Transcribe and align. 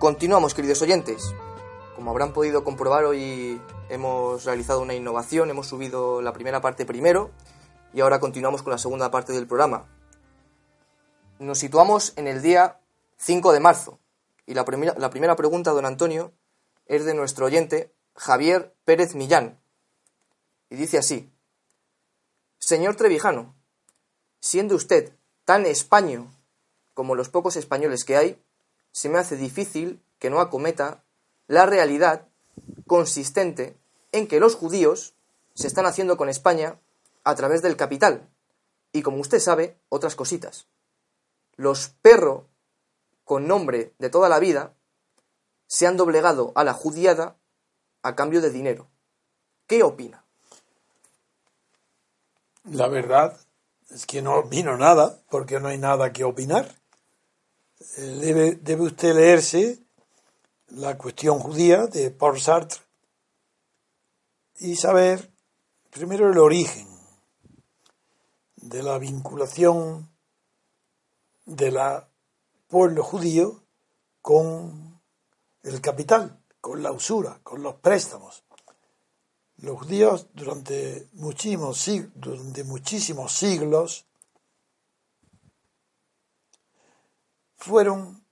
Continuamos, 0.00 0.54
queridos 0.54 0.80
oyentes. 0.80 1.34
Como 1.94 2.10
habrán 2.10 2.32
podido 2.32 2.64
comprobar, 2.64 3.04
hoy 3.04 3.60
hemos 3.90 4.46
realizado 4.46 4.80
una 4.80 4.94
innovación, 4.94 5.50
hemos 5.50 5.66
subido 5.66 6.22
la 6.22 6.32
primera 6.32 6.62
parte 6.62 6.86
primero 6.86 7.30
y 7.92 8.00
ahora 8.00 8.18
continuamos 8.18 8.62
con 8.62 8.70
la 8.70 8.78
segunda 8.78 9.10
parte 9.10 9.34
del 9.34 9.46
programa. 9.46 9.84
Nos 11.38 11.58
situamos 11.58 12.14
en 12.16 12.28
el 12.28 12.40
día 12.40 12.80
5 13.18 13.52
de 13.52 13.60
marzo 13.60 13.98
y 14.46 14.54
la, 14.54 14.64
primera, 14.64 14.94
la 14.96 15.10
primera 15.10 15.36
pregunta, 15.36 15.72
don 15.72 15.84
Antonio, 15.84 16.32
es 16.86 17.04
de 17.04 17.12
nuestro 17.12 17.44
oyente 17.44 17.92
Javier 18.16 18.74
Pérez 18.86 19.14
Millán 19.14 19.60
y 20.70 20.76
dice 20.76 20.96
así, 20.96 21.30
Señor 22.58 22.96
Trevijano, 22.96 23.54
siendo 24.40 24.76
usted 24.76 25.12
tan 25.44 25.66
español 25.66 26.26
como 26.94 27.14
los 27.14 27.28
pocos 27.28 27.56
españoles 27.56 28.04
que 28.04 28.16
hay, 28.16 28.42
se 28.92 29.08
me 29.08 29.18
hace 29.18 29.36
difícil 29.36 30.02
que 30.18 30.30
no 30.30 30.40
acometa 30.40 31.04
la 31.46 31.66
realidad 31.66 32.28
consistente 32.86 33.76
en 34.12 34.26
que 34.26 34.40
los 34.40 34.54
judíos 34.54 35.14
se 35.54 35.66
están 35.66 35.86
haciendo 35.86 36.16
con 36.16 36.28
España 36.28 36.78
a 37.24 37.34
través 37.34 37.62
del 37.62 37.76
capital 37.76 38.28
y, 38.92 39.02
como 39.02 39.18
usted 39.18 39.40
sabe, 39.40 39.78
otras 39.88 40.16
cositas. 40.16 40.66
Los 41.56 41.88
perro 42.02 42.48
con 43.24 43.46
nombre 43.46 43.94
de 43.98 44.10
toda 44.10 44.28
la 44.28 44.38
vida 44.38 44.74
se 45.66 45.86
han 45.86 45.96
doblegado 45.96 46.52
a 46.56 46.64
la 46.64 46.72
judiada 46.72 47.36
a 48.02 48.16
cambio 48.16 48.40
de 48.40 48.50
dinero. 48.50 48.88
¿Qué 49.66 49.82
opina? 49.82 50.24
La 52.64 52.88
verdad 52.88 53.38
es 53.90 54.06
que 54.06 54.22
no 54.22 54.36
opino 54.36 54.76
nada, 54.76 55.20
porque 55.30 55.60
no 55.60 55.68
hay 55.68 55.78
nada 55.78 56.12
que 56.12 56.24
opinar. 56.24 56.79
Debe, 57.80 58.56
debe 58.56 58.82
usted 58.82 59.14
leerse 59.14 59.82
la 60.68 60.98
cuestión 60.98 61.38
judía 61.38 61.86
de 61.86 62.10
Paul 62.10 62.38
Sartre 62.38 62.78
y 64.58 64.76
saber 64.76 65.30
primero 65.90 66.30
el 66.30 66.36
origen 66.36 66.86
de 68.56 68.82
la 68.82 68.98
vinculación 68.98 70.10
del 71.46 71.78
pueblo 72.68 73.02
judío 73.02 73.62
con 74.20 75.00
el 75.62 75.80
capital, 75.80 76.38
con 76.60 76.82
la 76.82 76.92
usura, 76.92 77.40
con 77.42 77.62
los 77.62 77.76
préstamos. 77.76 78.44
Los 79.56 79.78
judíos 79.78 80.26
durante 80.34 81.08
muchísimos, 81.14 81.90
durante 82.14 82.62
muchísimos 82.64 83.32
siglos 83.32 84.06
fueron 87.60 88.26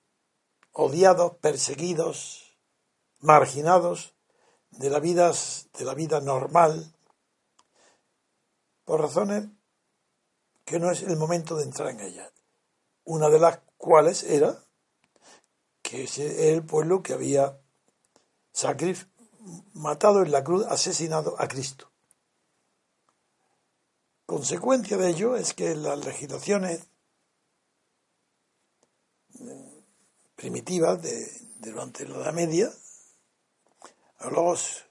odiados, 0.72 1.36
perseguidos, 1.36 2.58
marginados 3.20 4.14
de 4.70 4.90
la 4.90 5.00
vida, 5.00 5.32
de 5.78 5.84
la 5.84 5.94
vida 5.94 6.20
normal 6.20 6.94
por 8.84 9.00
razones 9.00 9.48
que 10.64 10.78
no 10.78 10.90
es 10.90 11.02
el 11.02 11.16
momento 11.16 11.56
de 11.56 11.64
entrar 11.64 11.90
en 11.90 12.00
ellas. 12.00 12.32
Una 13.04 13.28
de 13.28 13.38
las 13.38 13.60
cuales 13.76 14.22
era 14.22 14.64
que 15.82 16.04
es 16.04 16.18
el 16.18 16.64
pueblo 16.64 17.02
que 17.02 17.12
había 17.12 17.60
matado 19.74 20.22
en 20.22 20.30
la 20.30 20.44
cruz, 20.44 20.66
asesinado 20.66 21.36
a 21.38 21.48
Cristo. 21.48 21.90
Consecuencia 24.26 24.98
de 24.98 25.08
ello 25.08 25.36
es 25.36 25.54
que 25.54 25.74
las 25.74 26.04
legislaciones 26.04 26.86
eh, 29.40 29.84
primitivas 30.38 31.02
de, 31.02 31.28
durante 31.58 32.06
la 32.06 32.18
Edad 32.18 32.32
Media, 32.32 32.72
a 34.18 34.30
los 34.30 34.84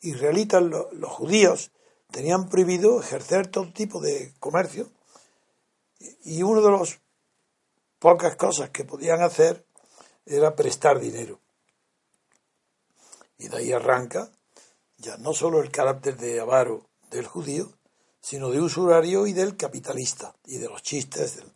israelitas, 0.00 0.60
lo- 0.60 0.90
los, 0.92 1.10
judíos, 1.12 1.70
tenían 2.10 2.48
prohibido 2.48 3.00
ejercer 3.00 3.46
todo 3.46 3.72
tipo 3.72 4.00
de 4.00 4.34
comercio 4.40 4.90
y 6.24 6.42
una 6.42 6.60
de 6.60 6.70
las 6.72 6.98
pocas 8.00 8.34
cosas 8.34 8.70
que 8.70 8.84
podían 8.84 9.22
hacer 9.22 9.64
era 10.26 10.56
prestar 10.56 10.98
dinero. 10.98 11.40
Y 13.38 13.48
de 13.48 13.56
ahí 13.56 13.72
arranca 13.72 14.32
ya 14.98 15.16
no 15.16 15.32
solo 15.32 15.60
el 15.60 15.70
carácter 15.70 16.16
de 16.16 16.40
avaro 16.40 16.88
del 17.10 17.26
judío, 17.26 17.72
sino 18.20 18.50
de 18.50 18.60
usurario 18.60 19.28
y 19.28 19.32
del 19.32 19.56
capitalista 19.56 20.34
y 20.44 20.58
de 20.58 20.68
los 20.68 20.82
chistes. 20.82 21.36
Del... 21.36 21.52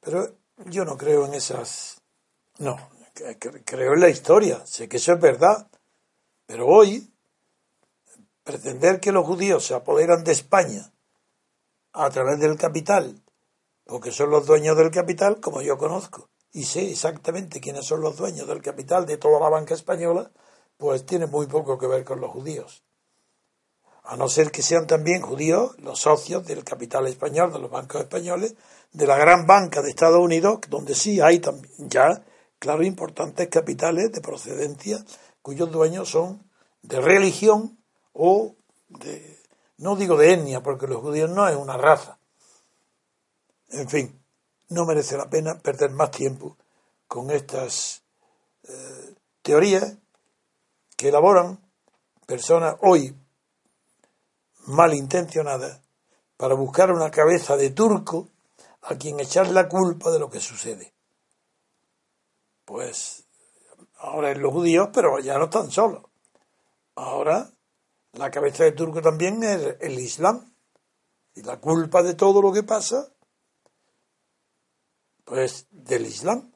Pero 0.00 0.36
yo 0.64 0.84
no 0.84 0.96
creo 0.96 1.26
en 1.26 1.34
esas... 1.34 2.00
No, 2.58 2.76
cre- 3.14 3.38
cre- 3.38 3.62
creo 3.64 3.94
en 3.94 4.00
la 4.00 4.08
historia, 4.08 4.64
sé 4.66 4.88
que 4.88 4.96
eso 4.98 5.12
es 5.12 5.20
verdad, 5.20 5.68
pero 6.46 6.66
hoy 6.68 7.12
pretender 8.44 9.00
que 9.00 9.12
los 9.12 9.26
judíos 9.26 9.66
se 9.66 9.74
apoderan 9.74 10.24
de 10.24 10.32
España 10.32 10.92
a 11.92 12.10
través 12.10 12.38
del 12.40 12.56
capital, 12.56 13.22
porque 13.84 14.12
son 14.12 14.30
los 14.30 14.46
dueños 14.46 14.76
del 14.76 14.90
capital, 14.90 15.40
como 15.40 15.62
yo 15.62 15.76
conozco, 15.78 16.30
y 16.52 16.64
sé 16.64 16.90
exactamente 16.90 17.60
quiénes 17.60 17.86
son 17.86 18.00
los 18.00 18.16
dueños 18.16 18.46
del 18.48 18.62
capital 18.62 19.06
de 19.06 19.18
toda 19.18 19.40
la 19.40 19.48
banca 19.50 19.74
española, 19.74 20.30
pues 20.78 21.04
tiene 21.06 21.26
muy 21.26 21.46
poco 21.46 21.78
que 21.78 21.86
ver 21.88 22.04
con 22.04 22.20
los 22.20 22.30
judíos. 22.30 22.85
A 24.06 24.16
no 24.16 24.28
ser 24.28 24.52
que 24.52 24.62
sean 24.62 24.86
también 24.86 25.20
judíos 25.20 25.76
los 25.78 26.00
socios 26.00 26.46
del 26.46 26.62
capital 26.62 27.06
español, 27.06 27.52
de 27.52 27.58
los 27.58 27.70
bancos 27.70 28.00
españoles, 28.02 28.54
de 28.92 29.06
la 29.06 29.16
gran 29.16 29.46
banca 29.46 29.82
de 29.82 29.90
Estados 29.90 30.20
Unidos, 30.20 30.60
donde 30.68 30.94
sí 30.94 31.20
hay 31.20 31.40
también 31.40 31.72
ya, 31.88 32.24
claro, 32.58 32.84
importantes 32.84 33.48
capitales 33.48 34.12
de 34.12 34.20
procedencia 34.20 35.04
cuyos 35.42 35.70
dueños 35.70 36.08
son 36.08 36.48
de 36.82 37.00
religión 37.00 37.78
o 38.12 38.54
de, 38.88 39.38
no 39.78 39.96
digo 39.96 40.16
de 40.16 40.32
etnia, 40.32 40.62
porque 40.62 40.86
los 40.86 41.00
judíos 41.00 41.30
no 41.30 41.48
es 41.48 41.56
una 41.56 41.76
raza. 41.76 42.18
En 43.70 43.88
fin, 43.88 44.22
no 44.68 44.84
merece 44.86 45.16
la 45.16 45.28
pena 45.28 45.58
perder 45.58 45.90
más 45.90 46.10
tiempo 46.10 46.56
con 47.06 47.30
estas 47.30 48.02
eh, 48.64 49.14
teorías 49.42 49.96
que 50.96 51.08
elaboran 51.08 51.60
personas 52.26 52.76
hoy 52.80 53.14
malintencionadas 54.66 55.82
para 56.36 56.54
buscar 56.54 56.92
una 56.92 57.10
cabeza 57.10 57.56
de 57.56 57.70
turco 57.70 58.28
a 58.82 58.96
quien 58.96 59.20
echar 59.20 59.48
la 59.48 59.68
culpa 59.68 60.10
de 60.10 60.18
lo 60.18 60.30
que 60.30 60.40
sucede. 60.40 60.94
Pues 62.64 63.24
ahora 63.98 64.30
es 64.30 64.38
los 64.38 64.52
judíos, 64.52 64.88
pero 64.92 65.18
ya 65.20 65.38
no 65.38 65.44
están 65.44 65.70
solos. 65.70 66.04
Ahora 66.94 67.50
la 68.12 68.30
cabeza 68.30 68.64
de 68.64 68.72
turco 68.72 69.02
también 69.02 69.42
es 69.42 69.76
el 69.80 69.98
Islam. 69.98 70.52
Y 71.34 71.42
la 71.42 71.60
culpa 71.60 72.02
de 72.02 72.14
todo 72.14 72.40
lo 72.40 72.50
que 72.50 72.62
pasa, 72.62 73.12
pues 75.24 75.66
del 75.70 76.06
Islam, 76.06 76.50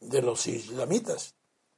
de 0.00 0.20
los 0.20 0.46
islamitas, 0.46 1.34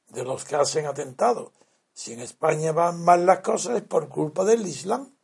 de 0.09 0.25
los 0.25 0.45
que 0.45 0.57
hacen 0.57 0.87
atentados. 0.87 1.53
Si 1.95 2.13
en 2.13 2.21
España 2.21 2.73
van 2.73 3.05
mal 3.05 3.27
las 3.27 3.41
cosas 3.41 3.77
es 3.77 3.83
por 3.83 4.09
culpa 4.09 4.45
del 4.45 4.67
Islam. 4.67 5.15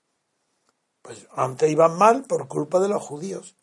Pues 1.02 1.26
antes 1.32 1.70
iban 1.70 1.96
mal 1.96 2.24
por 2.24 2.48
culpa 2.48 2.80
de 2.80 2.88
los 2.88 3.02
judíos. 3.02 3.56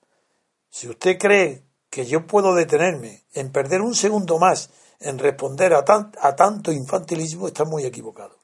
Si 0.69 0.89
usted 0.89 1.17
cree 1.19 1.63
que 1.89 2.05
yo 2.05 2.25
puedo 2.27 2.55
detenerme 2.55 3.25
en 3.33 3.51
perder 3.51 3.81
un 3.81 3.95
segundo 3.95 4.39
más 4.39 4.69
en 4.99 5.19
responder 5.19 5.73
a, 5.73 5.85
tan- 5.85 6.11
a 6.19 6.35
tanto 6.35 6.71
infantilismo, 6.71 7.47
está 7.47 7.63
muy 7.65 7.85
equivocado. 7.85 8.39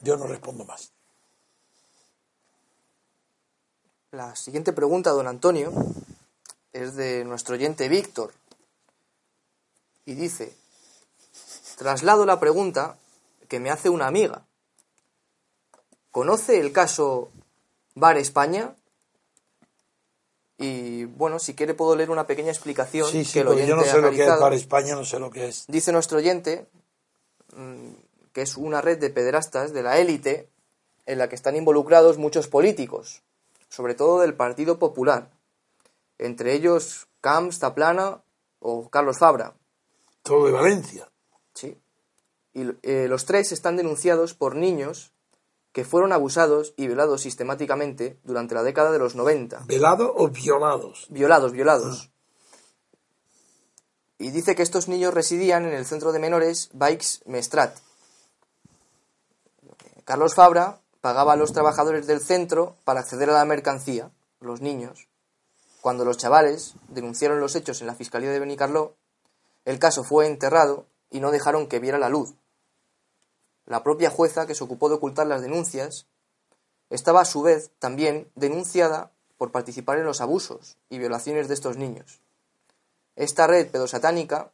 Yo 0.00 0.16
no 0.16 0.26
respondo 0.26 0.64
más. 0.64 0.92
La 4.10 4.34
siguiente 4.34 4.72
pregunta, 4.72 5.10
don 5.10 5.26
Antonio, 5.26 5.72
es 6.72 6.96
de 6.96 7.24
nuestro 7.24 7.54
oyente 7.54 7.88
Víctor. 7.88 8.32
Y 10.04 10.14
dice, 10.14 10.56
traslado 11.76 12.24
la 12.26 12.40
pregunta 12.40 12.98
que 13.48 13.60
me 13.60 13.70
hace 13.70 13.88
una 13.88 14.06
amiga. 14.06 14.46
¿Conoce 16.10 16.60
el 16.60 16.72
caso 16.72 17.30
Bar 17.94 18.16
España? 18.16 18.74
Y 20.58 21.04
bueno, 21.04 21.38
si 21.38 21.54
quiere 21.54 21.74
puedo 21.74 21.94
leer 21.94 22.10
una 22.10 22.26
pequeña 22.26 22.50
explicación 22.50 23.10
Sí, 23.10 23.24
sí, 23.24 23.34
que 23.34 23.40
el 23.40 23.46
porque 23.46 23.66
yo 23.66 23.76
no 23.76 23.82
oyente 23.82 23.90
sé 23.90 23.98
ha 23.98 24.00
lo 24.00 24.10
que 24.10 24.24
es 24.24 24.40
para 24.40 24.54
España, 24.54 24.94
no 24.94 25.04
sé 25.04 25.18
lo 25.18 25.30
que 25.30 25.48
es. 25.48 25.66
Dice 25.68 25.92
nuestro 25.92 26.18
oyente 26.18 26.66
mm, 27.54 27.90
que 28.32 28.42
es 28.42 28.56
una 28.56 28.80
red 28.80 28.98
de 28.98 29.10
pederastas 29.10 29.72
de 29.72 29.82
la 29.82 29.98
élite 29.98 30.48
en 31.04 31.18
la 31.18 31.28
que 31.28 31.34
están 31.34 31.56
involucrados 31.56 32.18
muchos 32.18 32.48
políticos, 32.48 33.22
sobre 33.68 33.94
todo 33.94 34.20
del 34.20 34.34
Partido 34.34 34.78
Popular, 34.78 35.30
entre 36.18 36.54
ellos 36.54 37.06
Camps, 37.20 37.58
Taplana 37.58 38.22
o 38.60 38.88
Carlos 38.88 39.18
Fabra. 39.18 39.54
Todo 40.22 40.46
de 40.46 40.52
Valencia. 40.52 41.08
Sí. 41.54 41.76
Y 42.56 42.74
eh, 42.84 43.06
los 43.06 43.26
tres 43.26 43.52
están 43.52 43.76
denunciados 43.76 44.32
por 44.32 44.56
niños 44.56 45.12
que 45.72 45.84
fueron 45.84 46.14
abusados 46.14 46.72
y 46.78 46.86
violados 46.86 47.20
sistemáticamente 47.20 48.18
durante 48.24 48.54
la 48.54 48.62
década 48.62 48.90
de 48.90 48.98
los 48.98 49.14
90. 49.14 49.64
¿Velados 49.66 50.10
o 50.14 50.28
violados? 50.28 51.06
Violados, 51.10 51.52
violados. 51.52 52.10
Y 54.16 54.30
dice 54.30 54.54
que 54.54 54.62
estos 54.62 54.88
niños 54.88 55.12
residían 55.12 55.66
en 55.66 55.74
el 55.74 55.84
centro 55.84 56.12
de 56.12 56.18
menores 56.18 56.70
Baix 56.72 57.20
Mestrat. 57.26 57.76
Carlos 60.06 60.34
Fabra 60.34 60.80
pagaba 61.02 61.34
a 61.34 61.36
los 61.36 61.52
trabajadores 61.52 62.06
del 62.06 62.22
centro 62.22 62.78
para 62.86 63.00
acceder 63.00 63.28
a 63.28 63.34
la 63.34 63.44
mercancía, 63.44 64.10
los 64.40 64.62
niños. 64.62 65.08
Cuando 65.82 66.06
los 66.06 66.16
chavales 66.16 66.76
denunciaron 66.88 67.38
los 67.38 67.54
hechos 67.54 67.82
en 67.82 67.86
la 67.86 67.94
Fiscalía 67.94 68.30
de 68.30 68.40
Benicarló, 68.40 68.96
el 69.66 69.78
caso 69.78 70.04
fue 70.04 70.26
enterrado 70.26 70.86
y 71.10 71.20
no 71.20 71.32
dejaron 71.32 71.66
que 71.66 71.80
viera 71.80 71.98
la 71.98 72.08
luz. 72.08 72.34
La 73.66 73.82
propia 73.82 74.10
jueza 74.10 74.46
que 74.46 74.54
se 74.54 74.62
ocupó 74.62 74.88
de 74.88 74.94
ocultar 74.94 75.26
las 75.26 75.42
denuncias 75.42 76.06
estaba 76.88 77.20
a 77.20 77.24
su 77.24 77.42
vez 77.42 77.70
también 77.80 78.30
denunciada 78.36 79.10
por 79.38 79.50
participar 79.50 79.98
en 79.98 80.04
los 80.04 80.20
abusos 80.20 80.76
y 80.88 80.98
violaciones 80.98 81.48
de 81.48 81.54
estos 81.54 81.76
niños. 81.76 82.20
Esta 83.16 83.46
red 83.46 83.68
pedosatánica, 83.68 84.52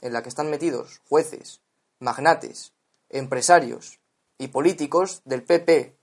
en 0.00 0.12
la 0.12 0.22
que 0.22 0.28
están 0.28 0.50
metidos 0.50 1.02
jueces, 1.08 1.60
magnates, 2.00 2.72
empresarios 3.10 4.00
y 4.38 4.48
políticos 4.48 5.20
del 5.24 5.42
PP, 5.42 5.94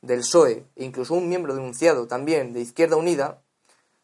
del 0.00 0.20
PSOE 0.20 0.64
e 0.74 0.84
incluso 0.84 1.14
un 1.14 1.28
miembro 1.28 1.54
denunciado 1.54 2.06
también 2.06 2.52
de 2.52 2.60
Izquierda 2.60 2.96
Unida, 2.96 3.42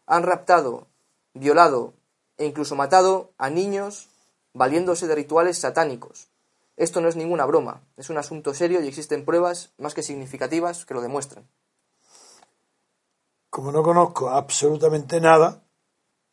han 0.07 0.23
raptado, 0.23 0.87
violado 1.33 1.95
e 2.37 2.45
incluso 2.45 2.77
matado 2.77 3.33
a 3.39 3.49
niños 3.49 4.09
valiéndose 4.53 5.07
de 5.07 5.15
rituales 5.15 5.59
satánicos. 5.59 6.29
Esto 6.77 7.01
no 7.01 7.09
es 7.09 7.17
ninguna 7.17 7.45
broma, 7.45 7.85
es 7.97 8.11
un 8.11 8.19
asunto 8.19 8.55
serio 8.55 8.83
y 8.83 8.89
existen 8.89 9.25
pruebas 9.25 9.73
más 9.79 9.95
que 9.95 10.03
significativas 10.03 10.85
que 10.85 10.95
lo 10.95 11.03
demuestran. 11.03 11.49
Como 13.51 13.71
no 13.71 13.83
conozco 13.83 14.31
absolutamente 14.31 15.21
nada 15.21 15.63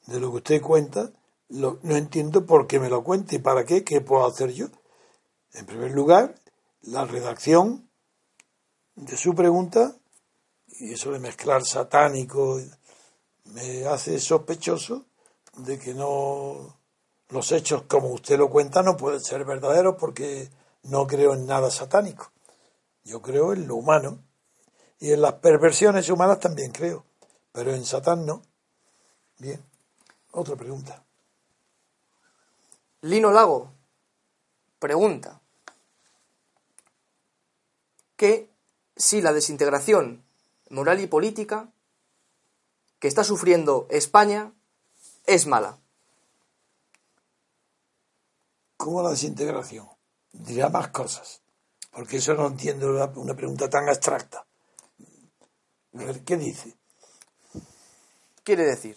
de 0.08 0.20
lo 0.20 0.32
que 0.32 0.38
usted 0.38 0.62
cuenta, 0.62 1.12
no 1.50 1.78
entiendo 1.84 2.46
por 2.46 2.68
qué 2.68 2.80
me 2.80 2.90
lo 2.90 3.04
cuenta 3.04 3.36
y 3.36 3.40
para 3.40 3.66
qué, 3.66 3.84
qué 3.84 4.02
puedo 4.02 4.26
hacer 4.26 4.54
yo. 4.54 4.68
En 5.54 5.66
primer 5.66 5.92
lugar, 5.92 6.36
la 6.82 7.06
redacción 7.06 7.90
de 8.96 9.18
su 9.18 9.36
pregunta, 9.36 9.96
y 10.68 10.94
eso 10.94 11.12
de 11.12 11.20
mezclar 11.20 11.66
satánico, 11.66 12.60
me 13.46 13.86
hace 13.86 14.20
sospechoso 14.20 15.06
de 15.58 15.78
que 15.80 15.94
no 15.94 16.79
los 17.30 17.52
hechos 17.52 17.84
como 17.84 18.10
usted 18.10 18.38
lo 18.38 18.50
cuenta 18.50 18.84
no 18.84 18.98
pueden 18.98 19.22
ser 19.22 19.46
verdaderos 19.46 19.96
porque 20.00 20.50
no 20.84 21.08
creo 21.08 21.34
en 21.34 21.46
nada 21.46 21.70
satánico. 21.72 22.31
Yo 23.04 23.22
creo 23.22 23.54
en 23.54 23.68
lo 23.68 23.76
humano 23.76 24.24
y 25.00 25.12
en 25.12 25.22
las 25.22 25.34
perversiones 25.34 26.10
humanas 26.10 26.40
también 26.40 26.72
creo, 26.72 27.06
pero 27.52 27.74
en 27.74 27.86
Satán 27.86 28.26
no. 28.26 28.42
Bien, 29.38 29.64
otra 30.31 30.56
pregunta. 30.56 31.04
Lino 33.02 33.31
Lago 33.31 33.72
pregunta 34.80 35.40
que 38.18 38.50
si 38.98 39.22
la 39.22 39.31
desintegración 39.31 40.24
moral 40.70 41.00
y 41.00 41.08
política 41.08 41.72
que 43.00 43.08
está 43.08 43.24
sufriendo 43.24 43.88
España 43.90 44.52
es 45.26 45.48
mala. 45.48 45.80
¿Cómo 48.80 49.04
la 49.04 49.10
desintegración? 49.10 49.90
Dirá 50.31 50.70
más 50.70 50.88
cosas, 50.88 51.42
porque 51.92 52.16
eso 52.16 52.34
no 52.34 52.48
entiendo 52.48 52.92
una 53.16 53.36
pregunta 53.36 53.70
tan 53.70 53.90
abstracta. 53.90 54.46
A 55.96 55.98
ver, 55.98 56.24
¿qué 56.24 56.38
dice? 56.38 56.78
Quiere 58.42 58.64
decir, 58.64 58.96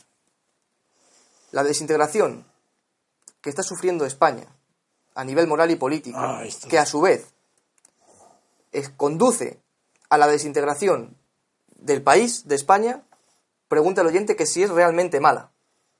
la 1.50 1.64
desintegración 1.64 2.46
que 3.40 3.50
está 3.50 3.64
sufriendo 3.64 4.06
España 4.06 4.46
a 5.16 5.24
nivel 5.24 5.48
moral 5.48 5.72
y 5.72 5.76
político, 5.76 6.16
Ah, 6.16 6.44
que 6.68 6.78
a 6.78 6.86
su 6.86 7.00
vez 7.00 7.34
conduce 8.96 9.60
a 10.10 10.16
la 10.16 10.28
desintegración 10.28 11.16
del 11.74 12.04
país, 12.04 12.46
de 12.46 12.54
España, 12.54 13.02
pregunta 13.66 14.02
al 14.02 14.06
oyente 14.06 14.36
que 14.36 14.46
si 14.46 14.62
es 14.62 14.70
realmente 14.70 15.18
mala. 15.18 15.50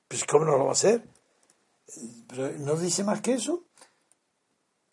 Pues 0.07 0.23
¿cómo 0.23 0.45
no 0.45 0.57
lo 0.57 0.67
va 0.67 0.71
a 0.71 0.75
ser? 0.75 1.05
¿Pero 2.29 2.49
¿No 2.59 2.77
dice 2.77 3.03
más 3.03 3.19
que 3.21 3.33
eso? 3.33 3.63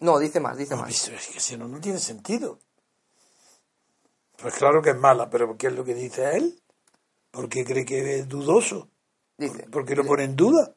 No, 0.00 0.18
dice 0.18 0.40
más, 0.40 0.56
dice 0.56 0.74
No, 0.74 0.82
más. 0.82 1.08
es 1.08 1.26
que 1.28 1.40
si 1.40 1.56
no, 1.56 1.68
no 1.68 1.80
tiene 1.80 1.98
sentido. 1.98 2.58
Pues 4.38 4.54
claro 4.54 4.80
que 4.82 4.90
es 4.90 4.96
mala, 4.96 5.28
pero 5.28 5.56
¿qué 5.56 5.66
es 5.68 5.72
lo 5.74 5.84
que 5.84 5.94
dice 5.94 6.36
él? 6.36 6.60
¿Por 7.30 7.48
qué 7.48 7.64
cree 7.64 7.84
que 7.84 8.18
es 8.20 8.28
dudoso? 8.28 8.88
Dice, 9.36 9.64
¿Por 9.70 9.84
qué 9.84 9.94
lo 9.94 10.04
pone 10.04 10.24
en 10.24 10.36
duda? 10.36 10.74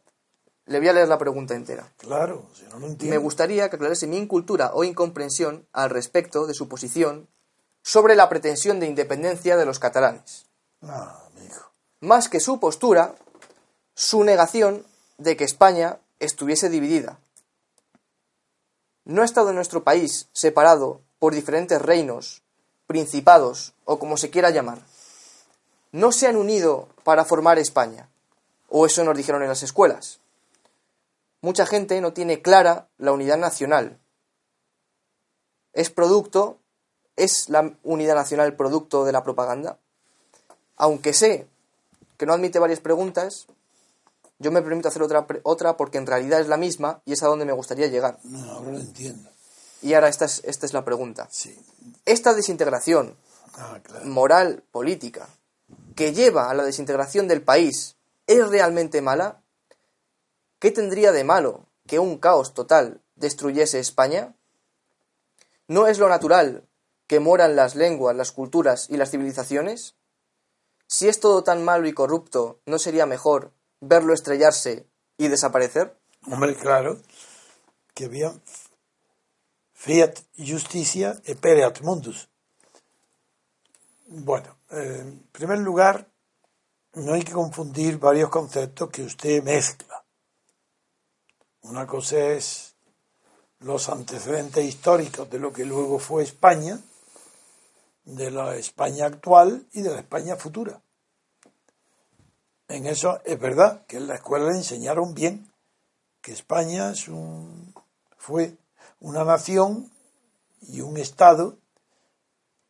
le 0.65 0.79
voy 0.79 0.87
a 0.87 0.93
leer 0.93 1.09
la 1.09 1.17
pregunta 1.17 1.53
entera. 1.55 1.91
Claro, 1.97 2.47
si 2.53 2.63
no, 2.63 2.71
no 2.79 2.79
Me 2.79 2.87
entiendo. 2.87 3.19
gustaría 3.21 3.69
que 3.69 3.75
aclarase 3.75 4.07
mi 4.07 4.17
incultura 4.17 4.71
o 4.73 4.85
incomprensión 4.85 5.67
al 5.73 5.89
respecto 5.89 6.45
de 6.47 6.53
su 6.53 6.69
posición 6.69 7.27
sobre 7.81 8.15
la 8.15 8.29
pretensión 8.29 8.79
de 8.79 8.87
independencia 8.87 9.57
de 9.57 9.65
los 9.65 9.79
catalanes. 9.79 10.45
No, 10.79 10.93
amigo. 10.93 11.71
Más 11.99 12.29
que 12.29 12.39
su 12.39 12.61
postura, 12.61 13.13
su 13.93 14.23
negación 14.23 14.85
de 15.17 15.35
que 15.35 15.43
España 15.43 15.99
estuviese 16.19 16.69
dividida. 16.69 17.19
¿No 19.05 19.21
ha 19.21 19.25
estado 19.25 19.51
nuestro 19.51 19.83
país 19.83 20.29
separado 20.31 21.01
por 21.19 21.33
diferentes 21.33 21.81
reinos, 21.81 22.41
principados 22.87 23.73
o 23.83 23.99
como 23.99 24.15
se 24.15 24.29
quiera 24.29 24.49
llamar? 24.49 24.81
¿No 25.91 26.13
se 26.13 26.27
han 26.27 26.37
unido 26.37 26.87
para 27.03 27.25
formar 27.25 27.59
España? 27.59 28.07
¿O 28.69 28.85
eso 28.85 29.03
nos 29.03 29.17
dijeron 29.17 29.41
en 29.41 29.49
las 29.49 29.61
escuelas? 29.61 30.19
Mucha 31.41 31.65
gente 31.65 31.99
no 31.99 32.13
tiene 32.13 32.41
clara 32.41 32.87
la 32.97 33.11
unidad 33.11 33.37
nacional. 33.37 33.99
¿Es 35.73 35.89
producto, 35.89 36.59
es 37.17 37.49
la 37.49 37.73
unidad 37.83 38.15
nacional 38.15 38.55
producto 38.55 39.03
de 39.03 39.11
la 39.11 39.23
propaganda? 39.23 39.77
Aunque 40.77 41.11
sé 41.11 41.45
que 42.17 42.25
no 42.25 42.33
admite 42.33 42.59
varias 42.59 42.79
preguntas, 42.79 43.47
yo 44.43 44.51
me 44.51 44.61
permito 44.61 44.89
hacer 44.89 45.01
otra, 45.01 45.25
otra 45.43 45.77
porque 45.77 45.97
en 45.97 46.05
realidad 46.05 46.39
es 46.41 46.47
la 46.47 46.57
misma 46.57 47.01
y 47.05 47.13
es 47.13 47.23
a 47.23 47.27
donde 47.27 47.45
me 47.45 47.53
gustaría 47.53 47.87
llegar. 47.87 48.19
No, 48.23 48.51
ahora 48.51 48.71
lo 48.73 48.79
entiendo. 48.79 49.29
Y 49.81 49.93
ahora 49.95 50.09
esta 50.09 50.25
es, 50.25 50.41
esta 50.45 50.65
es 50.65 50.73
la 50.73 50.85
pregunta. 50.85 51.27
Sí. 51.31 51.57
Esta 52.05 52.33
desintegración 52.33 53.17
Ah, 53.55 53.79
claro. 53.83 54.05
moral, 54.05 54.63
política, 54.71 55.27
que 55.95 56.13
lleva 56.13 56.49
a 56.49 56.53
la 56.53 56.63
desintegración 56.63 57.27
del 57.27 57.41
país, 57.41 57.95
¿es 58.27 58.47
realmente 58.47 59.01
mala? 59.01 59.41
¿Qué 60.59 60.71
tendría 60.71 61.11
de 61.11 61.23
malo 61.23 61.65
que 61.87 61.99
un 61.99 62.17
caos 62.17 62.53
total 62.53 63.01
destruyese 63.15 63.79
España? 63.79 64.33
¿No 65.67 65.87
es 65.87 65.99
lo 65.99 66.09
natural 66.09 66.63
que 67.07 67.19
mueran 67.19 67.55
las 67.55 67.75
lenguas, 67.75 68.15
las 68.15 68.31
culturas 68.31 68.87
y 68.89 68.97
las 68.97 69.11
civilizaciones? 69.11 69.95
Si 70.87 71.07
es 71.07 71.19
todo 71.19 71.43
tan 71.43 71.63
malo 71.63 71.87
y 71.87 71.93
corrupto, 71.93 72.59
¿no 72.65 72.79
sería 72.79 73.05
mejor 73.05 73.51
verlo 73.87 74.13
estrellarse 74.13 74.87
y 75.17 75.27
desaparecer? 75.27 75.97
Hombre, 76.27 76.55
claro, 76.55 76.99
que 77.93 78.05
había 78.05 78.33
fiat 79.73 80.19
justicia 80.37 81.19
e 81.25 81.35
pereat 81.35 81.81
mundus. 81.81 82.29
Bueno, 84.07 84.57
eh, 84.71 84.99
en 85.01 85.19
primer 85.31 85.59
lugar, 85.59 86.07
no 86.93 87.13
hay 87.13 87.23
que 87.23 87.33
confundir 87.33 87.97
varios 87.97 88.29
conceptos 88.29 88.89
que 88.89 89.03
usted 89.03 89.43
mezcla. 89.43 90.05
Una 91.63 91.87
cosa 91.87 92.17
es 92.17 92.75
los 93.59 93.89
antecedentes 93.89 94.63
históricos 94.63 95.29
de 95.29 95.39
lo 95.39 95.51
que 95.51 95.65
luego 95.65 95.99
fue 95.99 96.23
España, 96.23 96.79
de 98.05 98.31
la 98.31 98.55
España 98.55 99.05
actual 99.05 99.67
y 99.71 99.81
de 99.81 99.89
la 99.89 99.99
España 99.99 100.35
futura. 100.35 100.81
En 102.73 102.87
eso 102.87 103.21
es 103.23 103.39
verdad 103.39 103.85
que 103.85 103.97
en 103.97 104.07
la 104.07 104.15
escuela 104.15 104.49
le 104.49 104.57
enseñaron 104.57 105.13
bien 105.13 105.47
que 106.23 106.31
España 106.31 106.91
fue 108.17 108.57
una 108.99 109.23
nación 109.23 109.91
y 110.61 110.81
un 110.81 110.97
Estado 110.97 111.59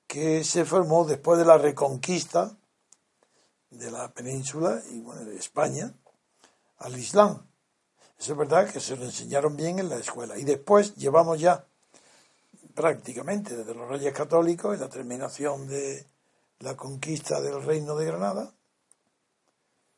que 0.06 0.44
se 0.44 0.66
formó 0.66 1.06
después 1.06 1.40
de 1.40 1.46
la 1.46 1.58
reconquista 1.58 2.52
de 3.70 3.92
la 3.92 4.12
península 4.12 4.82
y 4.92 5.00
bueno, 5.00 5.24
de 5.24 5.38
España 5.38 5.94
al 6.80 7.00
Islam. 7.00 7.48
Eso 8.20 8.34
es 8.34 8.38
verdad 8.38 8.70
que 8.70 8.82
se 8.82 8.98
lo 8.98 9.06
enseñaron 9.06 9.56
bien 9.56 9.80
en 9.80 9.88
la 9.88 9.96
escuela. 9.96 10.38
Y 10.38 10.44
después 10.44 10.96
llevamos 10.96 11.40
ya 11.40 11.66
prácticamente 12.76 13.56
desde 13.56 13.74
los 13.74 13.88
Reyes 13.88 14.14
Católicos 14.14 14.76
y 14.76 14.82
la 14.82 14.90
terminación 14.90 15.66
de 15.70 16.06
la 16.60 16.76
conquista 16.76 17.40
del 17.40 17.64
Reino 17.64 17.96
de 17.96 18.06
Granada, 18.06 18.54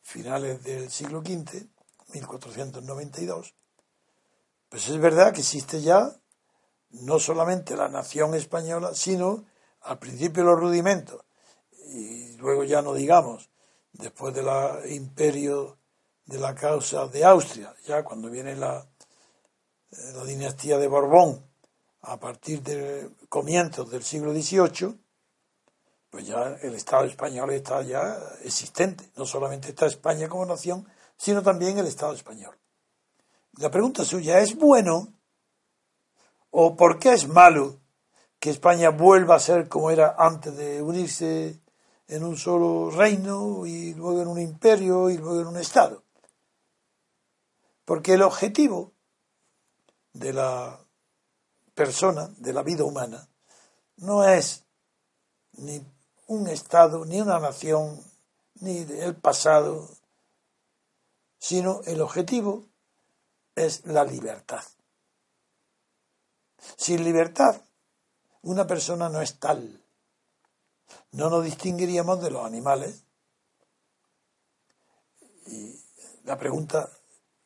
finales 0.05 0.63
del 0.63 0.91
siglo 0.91 1.19
V, 1.19 1.67
1492, 2.13 3.55
pues 4.69 4.87
es 4.87 4.97
verdad 4.99 5.33
que 5.33 5.41
existe 5.41 5.81
ya 5.81 6.15
no 6.91 7.19
solamente 7.19 7.75
la 7.75 7.89
nación 7.89 8.35
española, 8.35 8.93
sino 8.93 9.45
al 9.81 9.97
principio 9.97 10.43
los 10.43 10.59
rudimentos, 10.59 11.25
y 11.87 12.37
luego 12.37 12.63
ya 12.63 12.83
no 12.83 12.93
digamos, 12.93 13.49
después 13.93 14.33
del 14.35 14.47
imperio 14.91 15.79
de 16.25 16.37
la 16.37 16.53
causa 16.53 17.07
de 17.07 17.25
Austria, 17.25 17.73
ya 17.87 18.03
cuando 18.03 18.29
viene 18.29 18.55
la, 18.55 18.87
eh, 19.91 20.11
la 20.13 20.23
dinastía 20.23 20.77
de 20.77 20.87
Borbón, 20.87 21.43
a 22.01 22.19
partir 22.19 22.61
de 22.61 23.09
comienzos 23.27 23.89
del 23.89 24.03
siglo 24.03 24.33
XVIII, 24.33 24.99
pues 26.15 26.27
ya 26.27 26.57
el 26.61 26.73
Estado 26.75 27.03
español 27.03 27.51
está 27.51 27.81
ya 27.81 28.17
existente. 28.41 29.11
No 29.17 29.25
solamente 29.25 29.67
está 29.67 29.85
España 29.85 30.29
como 30.29 30.45
nación, 30.45 30.87
sino 31.17 31.43
también 31.43 31.77
el 31.77 31.87
Estado 31.87 32.13
español. 32.13 32.57
La 33.57 33.69
pregunta 33.69 34.05
suya 34.05 34.39
es 34.39 34.55
bueno 34.55 35.13
o 36.51 36.77
por 36.77 36.99
qué 36.99 37.11
es 37.11 37.27
malo 37.27 37.81
que 38.39 38.49
España 38.49 38.91
vuelva 38.91 39.35
a 39.35 39.41
ser 39.41 39.67
como 39.67 39.91
era 39.91 40.15
antes 40.17 40.55
de 40.55 40.81
unirse 40.81 41.59
en 42.07 42.23
un 42.23 42.37
solo 42.37 42.91
reino 42.91 43.65
y 43.65 43.93
luego 43.93 44.21
en 44.21 44.29
un 44.29 44.39
imperio 44.39 45.09
y 45.09 45.17
luego 45.17 45.41
en 45.41 45.47
un 45.47 45.57
Estado. 45.57 46.05
Porque 47.83 48.13
el 48.13 48.21
objetivo 48.21 48.93
de 50.13 50.31
la 50.31 50.79
persona, 51.73 52.29
de 52.37 52.53
la 52.53 52.63
vida 52.63 52.85
humana, 52.85 53.27
no 53.97 54.23
es 54.23 54.63
ni 55.57 55.81
un 56.27 56.47
Estado, 56.47 57.05
ni 57.05 57.21
una 57.21 57.39
nación, 57.39 58.01
ni 58.55 58.77
el 58.77 59.15
pasado, 59.15 59.89
sino 61.37 61.81
el 61.85 62.01
objetivo 62.01 62.65
es 63.55 63.85
la 63.85 64.03
libertad. 64.03 64.63
Sin 66.75 67.03
libertad, 67.03 67.61
una 68.41 68.65
persona 68.65 69.09
no 69.09 69.21
es 69.21 69.39
tal. 69.39 69.81
No 71.11 71.29
nos 71.29 71.43
distinguiríamos 71.43 72.21
de 72.21 72.31
los 72.31 72.45
animales. 72.45 73.03
Y 75.47 75.79
la 76.23 76.37
pregunta 76.37 76.89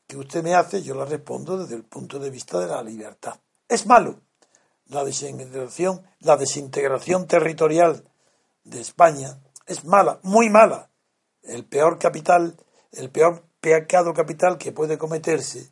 que 0.08 0.18
usted 0.18 0.44
me 0.44 0.56
hace, 0.56 0.82
yo 0.82 0.96
la 0.96 1.06
respondo 1.06 1.58
desde 1.58 1.76
el 1.76 1.84
punto 1.84 2.18
de 2.20 2.30
vista 2.30 2.60
de 2.60 2.68
la 2.68 2.82
libertad. 2.82 3.40
Es 3.68 3.86
malo 3.86 4.22
la 4.86 5.04
desintegración, 5.04 6.04
la 6.20 6.36
desintegración 6.36 7.28
territorial 7.28 8.09
de 8.70 8.82
España 8.82 9.40
es 9.66 9.86
mala, 9.86 10.20
muy 10.24 10.50
mala. 10.50 10.90
El 11.44 11.66
peor 11.66 12.00
capital, 12.00 12.58
el 12.92 13.10
peor 13.10 13.44
pecado 13.62 14.14
capital 14.14 14.58
que 14.58 14.72
puede 14.72 14.98
cometerse 14.98 15.72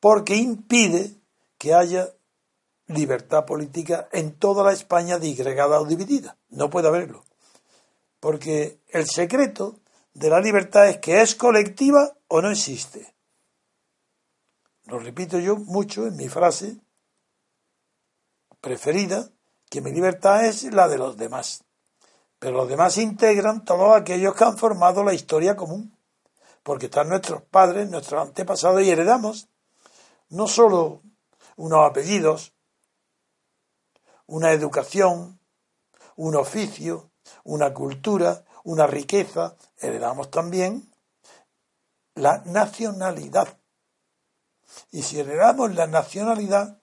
porque 0.00 0.36
impide 0.36 1.16
que 1.58 1.74
haya 1.74 2.08
libertad 2.86 3.44
política 3.44 4.08
en 4.12 4.32
toda 4.32 4.64
la 4.64 4.72
España 4.72 5.18
disgregada 5.18 5.80
o 5.80 5.86
dividida. 5.86 6.38
No 6.48 6.70
puede 6.70 6.88
haberlo. 6.88 7.24
Porque 8.18 8.80
el 8.88 9.06
secreto 9.06 9.78
de 10.14 10.30
la 10.30 10.40
libertad 10.40 10.88
es 10.88 10.98
que 10.98 11.20
es 11.20 11.34
colectiva 11.34 12.16
o 12.28 12.40
no 12.40 12.50
existe. 12.50 13.14
Lo 14.84 14.98
repito 14.98 15.38
yo 15.38 15.56
mucho 15.56 16.06
en 16.06 16.16
mi 16.16 16.28
frase 16.28 16.78
preferida, 18.60 19.30
que 19.70 19.80
mi 19.80 19.92
libertad 19.92 20.44
es 20.46 20.64
la 20.64 20.88
de 20.88 20.98
los 20.98 21.16
demás. 21.16 21.64
Pero 22.40 22.56
los 22.56 22.68
demás 22.68 22.96
integran 22.96 23.64
todos 23.64 23.94
aquellos 23.94 24.34
que 24.34 24.44
han 24.44 24.58
formado 24.58 25.04
la 25.04 25.12
historia 25.12 25.54
común. 25.54 25.96
Porque 26.64 26.86
están 26.86 27.08
nuestros 27.08 27.42
padres, 27.42 27.88
nuestros 27.88 28.20
antepasados 28.20 28.82
y 28.82 28.90
heredamos 28.90 29.48
no 30.30 30.46
solo 30.48 31.02
unos 31.56 31.88
apellidos, 31.88 32.54
una 34.26 34.52
educación, 34.52 35.38
un 36.16 36.36
oficio, 36.36 37.10
una 37.44 37.74
cultura, 37.74 38.44
una 38.64 38.86
riqueza, 38.86 39.56
heredamos 39.78 40.30
también 40.30 40.90
la 42.14 42.42
nacionalidad. 42.46 43.58
Y 44.92 45.02
si 45.02 45.18
heredamos 45.18 45.74
la 45.74 45.86
nacionalidad, 45.86 46.80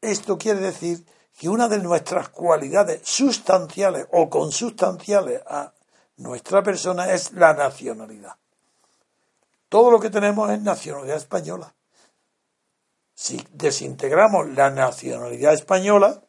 esto 0.00 0.38
quiere 0.38 0.60
decir 0.60 1.06
que 1.38 1.48
una 1.48 1.68
de 1.68 1.78
nuestras 1.78 2.28
cualidades 2.28 3.00
sustanciales 3.04 4.06
o 4.12 4.30
consustanciales 4.30 5.42
a 5.46 5.72
nuestra 6.16 6.62
persona 6.62 7.12
es 7.12 7.32
la 7.32 7.54
nacionalidad. 7.54 8.36
Todo 9.68 9.90
lo 9.90 9.98
que 9.98 10.10
tenemos 10.10 10.50
es 10.50 10.60
nacionalidad 10.60 11.16
española. 11.16 11.74
Si 13.14 13.44
desintegramos 13.52 14.48
la 14.50 14.70
nacionalidad 14.70 15.54
española, 15.54 16.22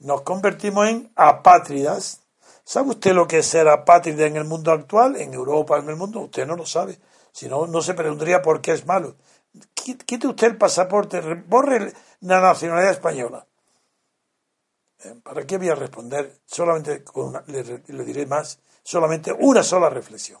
nos 0.00 0.22
convertimos 0.22 0.88
en 0.88 1.12
apátridas. 1.14 2.22
¿Sabe 2.64 2.90
usted 2.90 3.12
lo 3.12 3.28
que 3.28 3.38
es 3.38 3.46
ser 3.46 3.68
apátrida 3.68 4.26
en 4.26 4.36
el 4.36 4.44
mundo 4.44 4.72
actual, 4.72 5.16
en 5.16 5.34
Europa, 5.34 5.78
en 5.78 5.88
el 5.88 5.96
mundo? 5.96 6.20
Usted 6.20 6.46
no 6.46 6.56
lo 6.56 6.66
sabe. 6.66 6.98
Si 7.32 7.48
no, 7.48 7.66
no 7.66 7.82
se 7.82 7.94
preguntaría 7.94 8.42
por 8.42 8.60
qué 8.60 8.72
es 8.72 8.86
malo. 8.86 9.16
Quite 9.74 10.26
usted 10.26 10.48
el 10.48 10.56
pasaporte, 10.56 11.20
borre 11.46 11.92
la 12.20 12.40
nacionalidad 12.40 12.92
española. 12.92 13.46
Eh, 15.04 15.14
¿Para 15.22 15.46
qué 15.46 15.58
voy 15.58 15.68
a 15.68 15.74
responder? 15.74 16.40
Solamente 16.46 17.04
le 17.86 18.04
diré 18.04 18.26
más, 18.26 18.58
solamente 18.82 19.32
una 19.32 19.62
sola 19.62 19.88
reflexión. 19.88 20.40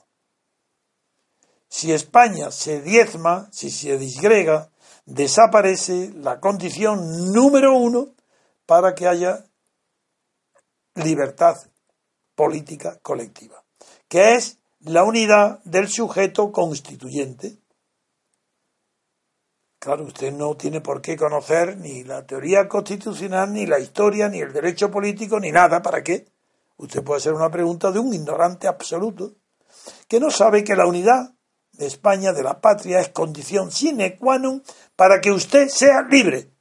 Si 1.68 1.92
España 1.92 2.50
se 2.50 2.80
diezma, 2.80 3.48
si 3.52 3.70
se 3.70 3.96
disgrega, 3.96 4.70
desaparece 5.06 6.10
la 6.14 6.40
condición 6.40 7.32
número 7.32 7.76
uno 7.76 8.14
para 8.66 8.94
que 8.94 9.06
haya 9.06 9.44
libertad 10.94 11.56
política 12.34 12.98
colectiva, 13.00 13.62
que 14.08 14.34
es 14.34 14.58
la 14.80 15.04
unidad 15.04 15.62
del 15.64 15.88
sujeto 15.88 16.52
constituyente. 16.52 17.59
Claro, 19.80 20.04
usted 20.04 20.30
no 20.30 20.58
tiene 20.58 20.82
por 20.82 21.00
qué 21.00 21.16
conocer 21.16 21.78
ni 21.78 22.04
la 22.04 22.26
teoría 22.26 22.68
constitucional, 22.68 23.50
ni 23.50 23.64
la 23.64 23.78
historia, 23.78 24.28
ni 24.28 24.40
el 24.40 24.52
derecho 24.52 24.90
político, 24.90 25.40
ni 25.40 25.50
nada. 25.50 25.80
¿Para 25.80 26.04
qué? 26.04 26.26
Usted 26.76 27.02
puede 27.02 27.16
hacer 27.16 27.32
una 27.32 27.50
pregunta 27.50 27.90
de 27.90 27.98
un 27.98 28.12
ignorante 28.12 28.68
absoluto 28.68 29.36
que 30.06 30.20
no 30.20 30.30
sabe 30.30 30.64
que 30.64 30.76
la 30.76 30.84
unidad 30.86 31.32
de 31.72 31.86
España, 31.86 32.34
de 32.34 32.42
la 32.42 32.60
patria, 32.60 33.00
es 33.00 33.08
condición 33.08 33.72
sine 33.72 34.18
qua 34.18 34.36
non 34.36 34.60
para 34.96 35.22
que 35.22 35.32
usted 35.32 35.72
sea 35.72 36.04
libre. 36.04 36.52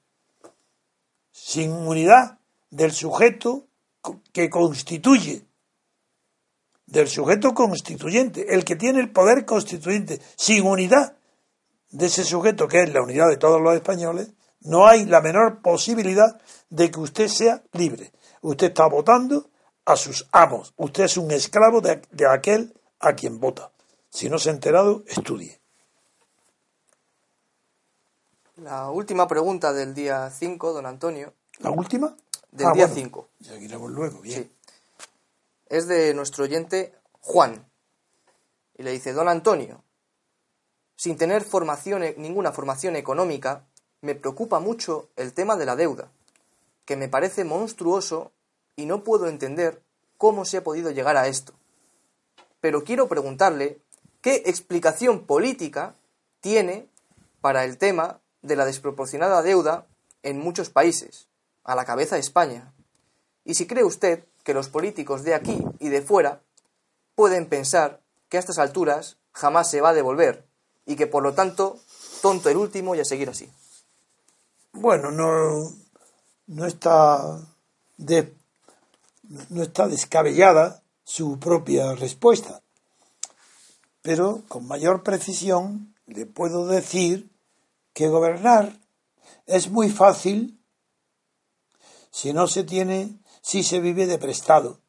Sin 1.34 1.74
unidad 1.74 2.40
del 2.72 2.94
sujeto 2.94 3.68
que 4.32 4.50
constituye, 4.50 5.44
del 6.86 7.10
sujeto 7.10 7.54
constituyente, 7.54 8.56
el 8.56 8.64
que 8.64 8.78
tiene 8.78 9.02
el 9.02 9.12
poder 9.12 9.44
constituyente, 9.44 10.22
sin 10.38 10.66
unidad 10.66 11.19
de 11.92 12.06
ese 12.06 12.24
sujeto 12.24 12.68
que 12.68 12.84
es 12.84 12.94
la 12.94 13.02
unidad 13.02 13.30
de 13.30 13.38
todos 13.38 13.62
los 13.62 13.76
españoles, 13.76 14.32
no 14.62 14.88
hay 14.88 15.06
la 15.06 15.22
menor 15.22 15.62
posibilidad 15.62 16.40
de 16.70 16.92
que 16.92 17.00
usted 17.00 17.28
sea 17.28 17.64
libre. 17.74 18.12
Usted 18.42 18.68
está 18.68 18.88
votando 18.88 19.50
a 19.86 19.96
sus 19.96 20.28
amos. 20.32 20.74
Usted 20.78 21.06
es 21.06 21.18
un 21.18 21.32
esclavo 21.32 21.82
de, 21.82 22.02
de 22.12 22.28
aquel 22.28 22.74
a 23.00 23.14
quien 23.14 23.40
vota. 23.40 23.72
Si 24.10 24.30
no 24.30 24.38
se 24.38 24.50
ha 24.50 24.54
enterado, 24.54 25.04
estudie. 25.08 25.60
La 28.58 28.90
última 28.90 29.28
pregunta 29.28 29.72
del 29.72 29.94
día 29.94 30.30
5, 30.30 30.74
don 30.74 30.86
Antonio. 30.86 31.34
¿La 31.60 31.72
última? 31.72 32.16
Del 32.52 32.68
ah, 32.68 32.72
día 32.74 32.88
5. 32.88 33.30
Ya 33.40 33.56
iremos 33.56 33.90
luego, 33.92 34.20
bien. 34.20 34.44
Sí. 34.44 34.52
Es 35.68 35.88
de 35.88 36.14
nuestro 36.14 36.44
oyente 36.44 36.94
Juan. 37.22 37.66
Y 38.78 38.84
le 38.84 38.92
dice, 38.92 39.14
don 39.14 39.30
Antonio, 39.30 39.84
sin 41.00 41.16
tener 41.16 41.46
formación, 41.46 42.04
e, 42.04 42.16
ninguna 42.18 42.52
formación 42.52 42.98
económica, 42.98 43.64
me 44.02 44.16
preocupa 44.16 44.60
mucho 44.60 45.08
el 45.16 45.32
tema 45.32 45.56
de 45.56 45.66
la 45.66 45.78
deuda, 45.78 46.12
que 46.84 46.98
me 46.98 47.08
parece 47.08 47.46
monstruoso 47.46 48.34
y 48.76 48.86
no 48.86 49.02
puedo 49.02 49.30
entender 49.30 49.82
cómo 50.18 50.44
se 50.44 50.58
ha 50.58 50.64
podido 50.66 50.92
llegar 50.92 51.16
a 51.16 51.28
esto. 51.28 51.54
Pero 52.60 52.84
quiero 52.84 53.08
preguntarle 53.08 53.80
qué 54.20 54.44
explicación 54.46 55.26
política 55.26 55.96
tiene 56.42 56.90
para 57.40 57.64
el 57.64 57.78
tema 57.78 58.20
de 58.42 58.58
la 58.58 58.66
desproporcionada 58.66 59.42
deuda 59.42 59.88
en 60.22 60.38
muchos 60.38 60.70
países, 60.70 61.30
a 61.64 61.76
la 61.76 61.86
cabeza 61.86 62.16
de 62.16 62.22
España. 62.22 62.74
Y 63.46 63.54
si 63.54 63.68
cree 63.68 63.86
usted 63.86 64.26
que 64.44 64.54
los 64.54 64.68
políticos 64.68 65.24
de 65.24 65.34
aquí 65.34 65.64
y 65.80 65.88
de 65.88 66.02
fuera 66.02 66.42
pueden 67.16 67.48
pensar 67.48 68.02
que 68.28 68.36
a 68.36 68.42
estas 68.42 68.60
alturas 68.60 69.16
jamás 69.32 69.72
se 69.72 69.80
va 69.80 69.92
a 69.92 69.94
devolver 69.94 70.49
y 70.90 70.96
que 70.96 71.06
por 71.06 71.22
lo 71.22 71.36
tanto, 71.36 71.80
tonto 72.20 72.50
el 72.50 72.58
último 72.58 72.96
y 72.96 73.00
a 73.00 73.06
seguir 73.06 73.30
así. 73.30 73.48
Bueno, 74.74 75.12
no, 75.12 75.72
no 76.48 76.66
está 76.66 77.40
de, 77.98 78.34
no 79.50 79.62
está 79.62 79.88
descabellada 79.88 80.82
su 81.04 81.38
propia 81.38 81.94
respuesta, 81.94 82.64
pero 84.02 84.42
con 84.48 84.68
mayor 84.68 85.04
precisión 85.04 85.94
le 86.08 86.26
puedo 86.26 86.66
decir 86.66 87.30
que 87.94 88.08
gobernar 88.08 88.76
es 89.46 89.70
muy 89.70 89.92
fácil 89.92 90.60
si 92.10 92.34
no 92.34 92.48
se 92.48 92.64
tiene, 92.64 93.20
si 93.42 93.62
se 93.62 93.80
vive 93.80 94.08
de 94.08 94.18
prestado. 94.18 94.80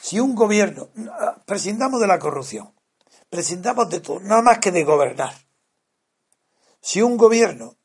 Si 0.00 0.18
un 0.18 0.34
gobierno, 0.34 0.88
prescindamos 1.44 2.00
de 2.00 2.06
la 2.06 2.18
corrupción, 2.18 2.74
prescindamos 3.34 3.90
de 3.90 3.98
todo, 3.98 4.20
nada 4.20 4.42
más 4.42 4.60
que 4.60 4.70
de 4.70 4.84
gobernar. 4.84 5.34
Si 6.80 7.02
un 7.02 7.16
gobierno 7.16 7.76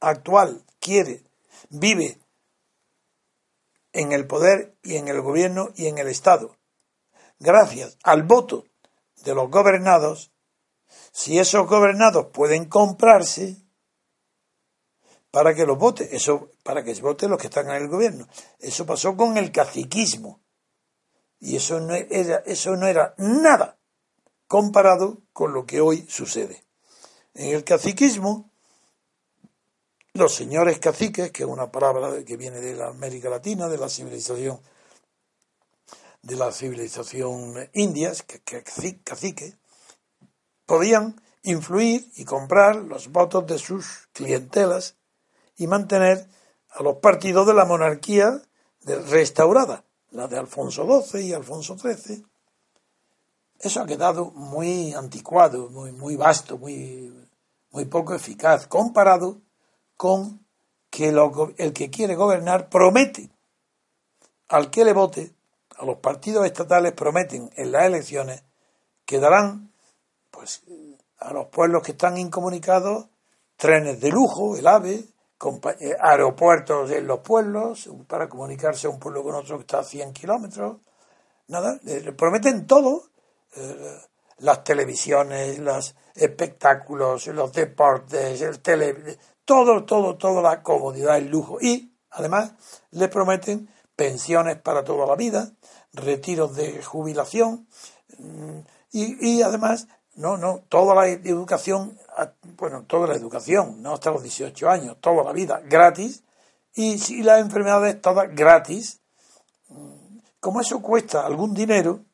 actual 0.00 0.66
quiere, 0.80 1.24
vive 1.70 2.18
en 3.92 4.12
el 4.12 4.26
poder 4.26 4.76
y 4.82 4.96
en 4.96 5.08
el 5.08 5.22
gobierno 5.22 5.70
y 5.76 5.86
en 5.86 5.96
el 5.96 6.08
Estado, 6.08 6.58
gracias 7.38 7.96
al 8.02 8.24
voto 8.24 8.66
de 9.24 9.34
los 9.34 9.50
gobernados, 9.50 10.30
si 11.10 11.38
esos 11.38 11.66
gobernados 11.66 12.26
pueden 12.26 12.66
comprarse 12.66 13.56
para 15.30 15.54
que 15.54 15.64
los 15.64 15.78
vote, 15.78 16.14
eso 16.14 16.50
para 16.62 16.84
que 16.84 16.94
se 16.94 17.00
voten 17.00 17.30
los 17.30 17.38
que 17.38 17.46
están 17.46 17.70
en 17.70 17.76
el 17.76 17.88
gobierno. 17.88 18.28
Eso 18.58 18.84
pasó 18.84 19.16
con 19.16 19.38
el 19.38 19.52
caciquismo. 19.52 20.42
Y 21.40 21.56
eso 21.56 21.80
no 21.80 21.94
era, 21.94 22.42
eso 22.44 22.76
no 22.76 22.86
era 22.86 23.14
nada 23.16 23.77
comparado 24.48 25.22
con 25.32 25.52
lo 25.52 25.66
que 25.66 25.80
hoy 25.80 26.04
sucede. 26.08 26.64
En 27.34 27.54
el 27.54 27.62
caciquismo, 27.62 28.50
los 30.14 30.34
señores 30.34 30.80
caciques, 30.80 31.30
que 31.30 31.44
es 31.44 31.48
una 31.48 31.70
palabra 31.70 32.24
que 32.24 32.36
viene 32.36 32.60
de 32.60 32.74
la 32.74 32.88
América 32.88 33.28
Latina, 33.28 33.68
de 33.68 33.78
la 33.78 33.88
civilización 33.88 34.60
de 36.22 36.36
la 36.36 36.52
civilización 36.52 37.70
indias, 37.72 38.22
que, 38.22 38.40
cacique, 39.02 39.56
podían 40.66 41.20
influir 41.42 42.10
y 42.16 42.24
comprar 42.24 42.76
los 42.76 43.10
votos 43.10 43.46
de 43.46 43.58
sus 43.58 44.08
clientelas 44.12 44.96
y 45.56 45.66
mantener 45.66 46.28
a 46.70 46.82
los 46.82 46.96
partidos 46.96 47.46
de 47.46 47.54
la 47.54 47.64
monarquía 47.64 48.42
restaurada, 49.08 49.84
la 50.10 50.28
de 50.28 50.38
Alfonso 50.38 50.86
XII 51.02 51.28
y 51.28 51.32
Alfonso 51.32 51.78
XIII. 51.78 52.26
Eso 53.58 53.80
ha 53.80 53.86
quedado 53.86 54.30
muy 54.32 54.94
anticuado, 54.94 55.68
muy, 55.70 55.92
muy 55.92 56.16
vasto, 56.16 56.58
muy, 56.58 57.12
muy 57.70 57.84
poco 57.86 58.14
eficaz, 58.14 58.66
comparado 58.66 59.40
con 59.96 60.46
que 60.90 61.08
el 61.58 61.72
que 61.72 61.90
quiere 61.90 62.14
gobernar 62.14 62.68
promete 62.68 63.30
al 64.48 64.70
que 64.70 64.84
le 64.84 64.92
vote 64.92 65.34
a 65.76 65.84
los 65.84 65.98
partidos 65.98 66.46
estatales 66.46 66.92
prometen 66.92 67.50
en 67.56 67.72
las 67.72 67.84
elecciones 67.84 68.42
que 69.04 69.20
darán 69.20 69.72
pues 70.30 70.62
a 71.18 71.32
los 71.32 71.46
pueblos 71.48 71.82
que 71.82 71.92
están 71.92 72.16
incomunicados 72.16 73.06
trenes 73.56 74.00
de 74.00 74.10
lujo, 74.10 74.56
el 74.56 74.66
AVE, 74.66 75.04
eh, 75.80 75.96
aeropuertos 76.00 76.90
en 76.90 77.06
los 77.06 77.20
pueblos 77.20 77.88
para 78.06 78.28
comunicarse 78.28 78.88
un 78.88 78.98
pueblo 78.98 79.22
con 79.22 79.34
otro 79.34 79.56
que 79.56 79.62
está 79.62 79.80
a 79.80 79.84
100 79.84 80.12
kilómetros. 80.12 80.78
Nada, 81.48 81.80
prometen 82.16 82.66
todo. 82.66 83.04
Eh, 83.58 84.00
las 84.40 84.62
televisiones, 84.62 85.58
los 85.58 85.96
espectáculos, 86.14 87.26
los 87.28 87.52
deportes, 87.52 88.40
el 88.40 88.60
tele, 88.60 89.18
todo, 89.44 89.84
todo, 89.84 90.16
toda 90.16 90.42
la 90.42 90.62
comodidad, 90.62 91.16
el 91.16 91.28
lujo. 91.28 91.58
Y 91.60 91.92
además 92.10 92.52
le 92.90 93.08
prometen 93.08 93.68
pensiones 93.96 94.56
para 94.56 94.84
toda 94.84 95.06
la 95.06 95.16
vida, 95.16 95.50
retiros 95.92 96.54
de 96.54 96.82
jubilación 96.82 97.66
mm, 98.18 98.58
y, 98.92 99.42
además, 99.42 99.88
no, 100.14 100.36
no, 100.36 100.62
toda 100.68 100.94
la 100.94 101.08
educación, 101.08 101.98
bueno, 102.56 102.84
toda 102.84 103.08
la 103.08 103.14
educación, 103.14 103.82
no 103.82 103.94
hasta 103.94 104.10
los 104.10 104.22
18 104.22 104.70
años, 104.70 104.96
toda 105.00 105.24
la 105.24 105.32
vida 105.32 105.60
gratis 105.64 106.22
y 106.74 106.98
si 106.98 107.22
las 107.22 107.40
enfermedades 107.40 108.00
todas 108.00 108.34
gratis. 108.34 109.00
Mm, 109.68 110.18
como 110.40 110.60
eso 110.60 110.80
cuesta 110.80 111.26
algún 111.26 111.52
dinero 111.52 112.04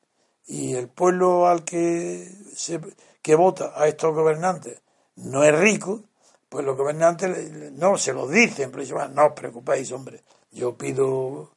y 0.47 0.75
el 0.75 0.89
pueblo 0.89 1.47
al 1.47 1.65
que 1.65 2.29
se, 2.55 2.81
que 3.23 3.35
vota 3.35 3.73
a 3.75 3.87
estos 3.87 4.15
gobernantes 4.15 4.83
no 5.17 5.45
es 5.45 5.59
rico, 5.59 6.03
pues 6.49 6.65
los 6.65 6.77
gobernantes 6.77 7.73
no 7.73 7.97
se 7.99 8.13
lo 8.13 8.29
dicen, 8.29 8.71
pero 8.71 9.09
no 9.09 9.27
os 9.27 9.33
preocupéis, 9.33 9.91
hombre, 9.93 10.23
yo 10.51 10.77
pido 10.77 11.51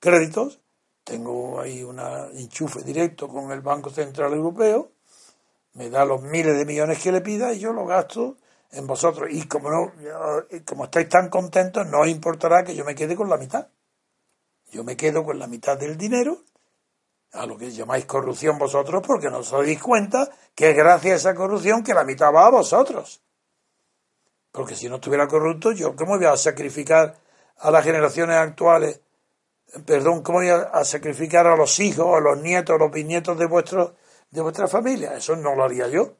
créditos 0.00 0.60
tengo 1.08 1.58
ahí 1.58 1.82
un 1.82 1.98
enchufe 2.34 2.82
directo 2.82 3.28
con 3.28 3.50
el 3.50 3.62
Banco 3.62 3.88
Central 3.88 4.34
Europeo, 4.34 4.90
me 5.72 5.88
da 5.88 6.04
los 6.04 6.20
miles 6.20 6.54
de 6.54 6.66
millones 6.66 7.02
que 7.02 7.10
le 7.10 7.22
pida 7.22 7.54
y 7.54 7.60
yo 7.60 7.72
lo 7.72 7.86
gasto 7.86 8.36
en 8.72 8.86
vosotros. 8.86 9.28
Y 9.32 9.48
como 9.48 9.70
no, 9.70 9.92
como 10.66 10.84
estáis 10.84 11.08
tan 11.08 11.30
contentos, 11.30 11.86
no 11.86 12.00
os 12.00 12.08
importará 12.08 12.62
que 12.62 12.74
yo 12.74 12.84
me 12.84 12.94
quede 12.94 13.16
con 13.16 13.30
la 13.30 13.38
mitad. 13.38 13.68
Yo 14.70 14.84
me 14.84 14.98
quedo 14.98 15.24
con 15.24 15.38
la 15.38 15.46
mitad 15.46 15.78
del 15.78 15.96
dinero, 15.96 16.42
a 17.32 17.46
lo 17.46 17.56
que 17.56 17.70
llamáis 17.70 18.06
corrupción 18.06 18.58
vosotros, 18.58 19.02
porque 19.06 19.30
no 19.30 19.38
os 19.38 19.50
dais 19.50 19.80
cuenta 19.80 20.30
que 20.54 20.70
es 20.70 20.76
gracias 20.76 21.12
a 21.12 21.16
esa 21.16 21.34
corrupción 21.34 21.82
que 21.82 21.94
la 21.94 22.04
mitad 22.04 22.32
va 22.32 22.46
a 22.46 22.50
vosotros. 22.50 23.20
Porque 24.50 24.74
si 24.74 24.88
no 24.88 24.96
estuviera 24.96 25.28
corrupto, 25.28 25.72
yo 25.72 25.94
cómo 25.94 26.16
voy 26.16 26.26
a 26.26 26.36
sacrificar 26.36 27.16
a 27.58 27.70
las 27.70 27.84
generaciones 27.84 28.36
actuales 28.36 29.00
perdón, 29.84 30.22
¿cómo 30.22 30.38
voy 30.38 30.48
a, 30.48 30.84
sacrificar 30.84 31.46
a 31.46 31.56
los 31.56 31.78
hijos, 31.80 32.16
a 32.16 32.20
los 32.20 32.38
nietos, 32.40 32.74
a 32.74 32.78
los 32.78 32.90
bisnietos 32.90 33.38
de, 33.38 33.46
vuestro, 33.46 33.96
de 34.30 34.40
vuestra 34.40 34.68
familia? 34.68 35.14
Eso 35.14 35.36
no 35.36 35.54
lo 35.54 35.64
haría 35.64 35.88
yo. 35.88 36.14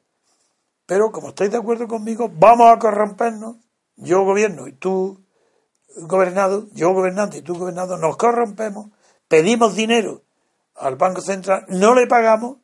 Pero 0.85 1.11
como 1.11 1.29
estáis 1.29 1.51
de 1.51 1.57
acuerdo 1.57 1.87
conmigo, 1.87 2.29
vamos 2.31 2.71
a 2.71 2.79
corrompernos. 2.79 3.57
Yo 3.95 4.23
gobierno 4.23 4.67
y 4.67 4.73
tú 4.73 5.25
gobernado, 5.97 6.67
yo 6.71 6.93
gobernante 6.93 7.39
y 7.39 7.41
tú 7.41 7.57
gobernado, 7.57 7.97
nos 7.97 8.15
corrompemos, 8.15 8.87
pedimos 9.27 9.75
dinero 9.75 10.23
al 10.79 10.95
Banco 10.95 11.21
Central, 11.21 11.65
no 11.69 11.93
le 11.93 12.07
pagamos 12.07 12.57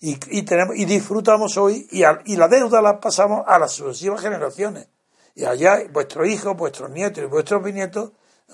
y, 0.00 0.42
tenemos, 0.42 0.76
y 0.76 0.84
disfrutamos 0.84 1.56
hoy 1.56 1.88
y, 1.90 2.02
y 2.32 2.36
la 2.36 2.48
deuda 2.48 2.80
la 2.80 3.00
pasamos 3.00 3.42
a 3.46 3.58
las 3.58 3.72
sucesivas 3.72 4.20
generaciones. 4.20 4.88
Y 5.34 5.44
allá 5.44 5.82
vuestros 5.92 6.28
hijos, 6.28 6.56
vuestros 6.56 6.90
nietos 6.90 7.22
y 7.22 7.26
vuestros 7.26 7.62
bisnietos 7.62 8.12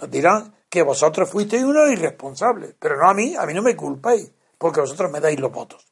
dirán 0.08 0.54
que 0.68 0.82
vosotros 0.82 1.30
fuisteis 1.30 1.62
unos 1.62 1.90
irresponsables, 1.90 2.74
pero 2.78 2.96
no 2.96 3.08
a 3.08 3.14
mí, 3.14 3.36
a 3.36 3.46
mí 3.46 3.54
no 3.54 3.62
me 3.62 3.76
culpáis, 3.76 4.32
porque 4.58 4.80
vosotros 4.80 5.10
me 5.10 5.20
dais 5.20 5.38
los 5.38 5.52
votos. 5.52 5.86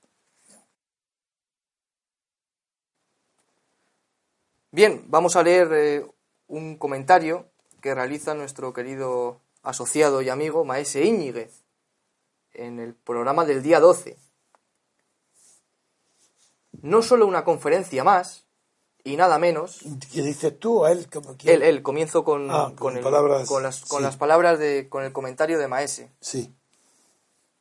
Bien, 4.70 5.04
vamos 5.08 5.37
a 5.37 5.42
leer 5.42 5.68
eh, 5.72 6.06
un 6.46 6.78
comentario 6.78 7.50
que 7.82 7.94
realiza 7.94 8.35
nuestro 8.35 8.72
querido 8.72 9.40
asociado 9.62 10.22
y 10.22 10.30
amigo 10.30 10.64
Maese 10.64 11.04
Íñiguez 11.04 11.62
en 12.55 12.81
el 12.81 12.95
programa 12.95 13.45
del 13.45 13.62
día 13.62 13.81
12. 13.81 14.17
No 16.83 17.03
solo 17.03 17.27
una 17.27 17.45
conferencia 17.45 18.05
más, 18.05 18.47
y 19.05 19.17
nada 19.17 19.38
menos. 19.38 19.81
¿Qué 20.12 20.23
dices 20.23 20.59
tú 20.59 20.85
a 20.85 20.93
él? 20.93 21.09
Como 21.11 21.37
él, 21.45 21.62
él, 21.62 21.83
comienzo 21.83 22.25
con, 22.25 22.51
ah, 22.51 22.73
con, 22.79 23.01
palabras, 23.01 23.49
con, 23.49 23.62
las, 23.62 23.85
con 23.85 24.03
las 24.03 24.17
palabras 24.17 24.59
de, 24.59 24.88
con 24.88 25.05
el 25.05 25.12
comentario 25.12 25.59
de 25.59 25.69
Maese. 25.69 26.12
Sí. 26.21 26.55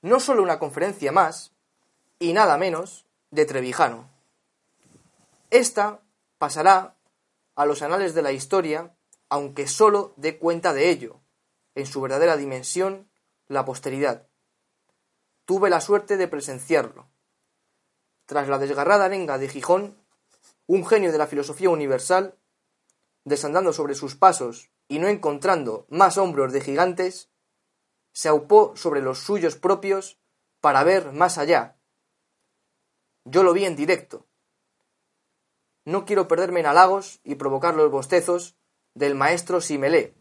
No 0.01 0.19
solo 0.19 0.43
una 0.43 0.59
conferencia 0.59 1.11
más, 1.11 1.53
y 2.19 2.33
nada 2.33 2.57
menos, 2.57 3.05
de 3.31 3.45
Trevijano. 3.45 4.09
Esta 5.49 6.01
pasará 6.37 6.95
a 7.55 7.65
los 7.65 7.81
anales 7.81 8.13
de 8.13 8.21
la 8.21 8.31
historia, 8.31 8.95
aunque 9.29 9.67
solo 9.67 10.13
dé 10.17 10.37
cuenta 10.37 10.73
de 10.73 10.89
ello, 10.89 11.19
en 11.75 11.85
su 11.85 12.01
verdadera 12.01 12.37
dimensión, 12.37 13.09
la 13.47 13.65
posteridad. 13.65 14.27
Tuve 15.45 15.69
la 15.69 15.81
suerte 15.81 16.17
de 16.17 16.27
presenciarlo. 16.27 17.09
Tras 18.25 18.47
la 18.47 18.59
desgarrada 18.59 19.05
arenga 19.05 19.37
de 19.37 19.49
Gijón, 19.49 19.97
un 20.67 20.85
genio 20.85 21.11
de 21.11 21.17
la 21.17 21.27
filosofía 21.27 21.69
universal, 21.69 22.37
desandando 23.25 23.73
sobre 23.73 23.95
sus 23.95 24.15
pasos 24.15 24.71
y 24.87 24.99
no 24.99 25.07
encontrando 25.07 25.85
más 25.89 26.17
hombros 26.17 26.53
de 26.53 26.61
gigantes, 26.61 27.29
se 28.13 28.29
aupó 28.29 28.75
sobre 28.75 29.01
los 29.01 29.19
suyos 29.19 29.55
propios 29.55 30.19
para 30.59 30.83
ver 30.83 31.11
más 31.11 31.37
allá. 31.37 31.77
Yo 33.25 33.43
lo 33.43 33.53
vi 33.53 33.65
en 33.65 33.75
directo. 33.75 34.27
No 35.85 36.05
quiero 36.05 36.27
perderme 36.27 36.59
en 36.59 36.67
halagos 36.67 37.19
y 37.23 37.35
provocar 37.35 37.75
los 37.75 37.89
bostezos 37.89 38.55
del 38.93 39.15
maestro 39.15 39.61
Simelé, 39.61 40.15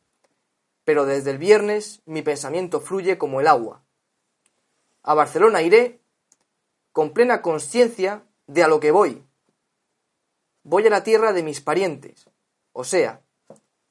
pero 0.85 1.05
desde 1.05 1.31
el 1.31 1.39
viernes 1.39 2.03
mi 2.07 2.23
pensamiento 2.23 2.81
fluye 2.81 3.19
como 3.19 3.41
el 3.41 3.47
agua. 3.47 3.85
A 5.03 5.15
Barcelona 5.15 5.63
iré 5.63 6.01
con 6.93 7.13
plena 7.13 7.43
conciencia 7.43 8.27
de 8.47 8.63
a 8.63 8.69
lo 8.69 8.81
que 8.81 8.91
voy, 8.91 9.25
voy 10.63 10.87
a 10.87 10.91
la 10.91 11.03
tierra 11.03 11.33
de 11.33 11.43
mis 11.43 11.61
parientes, 11.61 12.29
o 12.73 12.85
sea, 12.85 13.23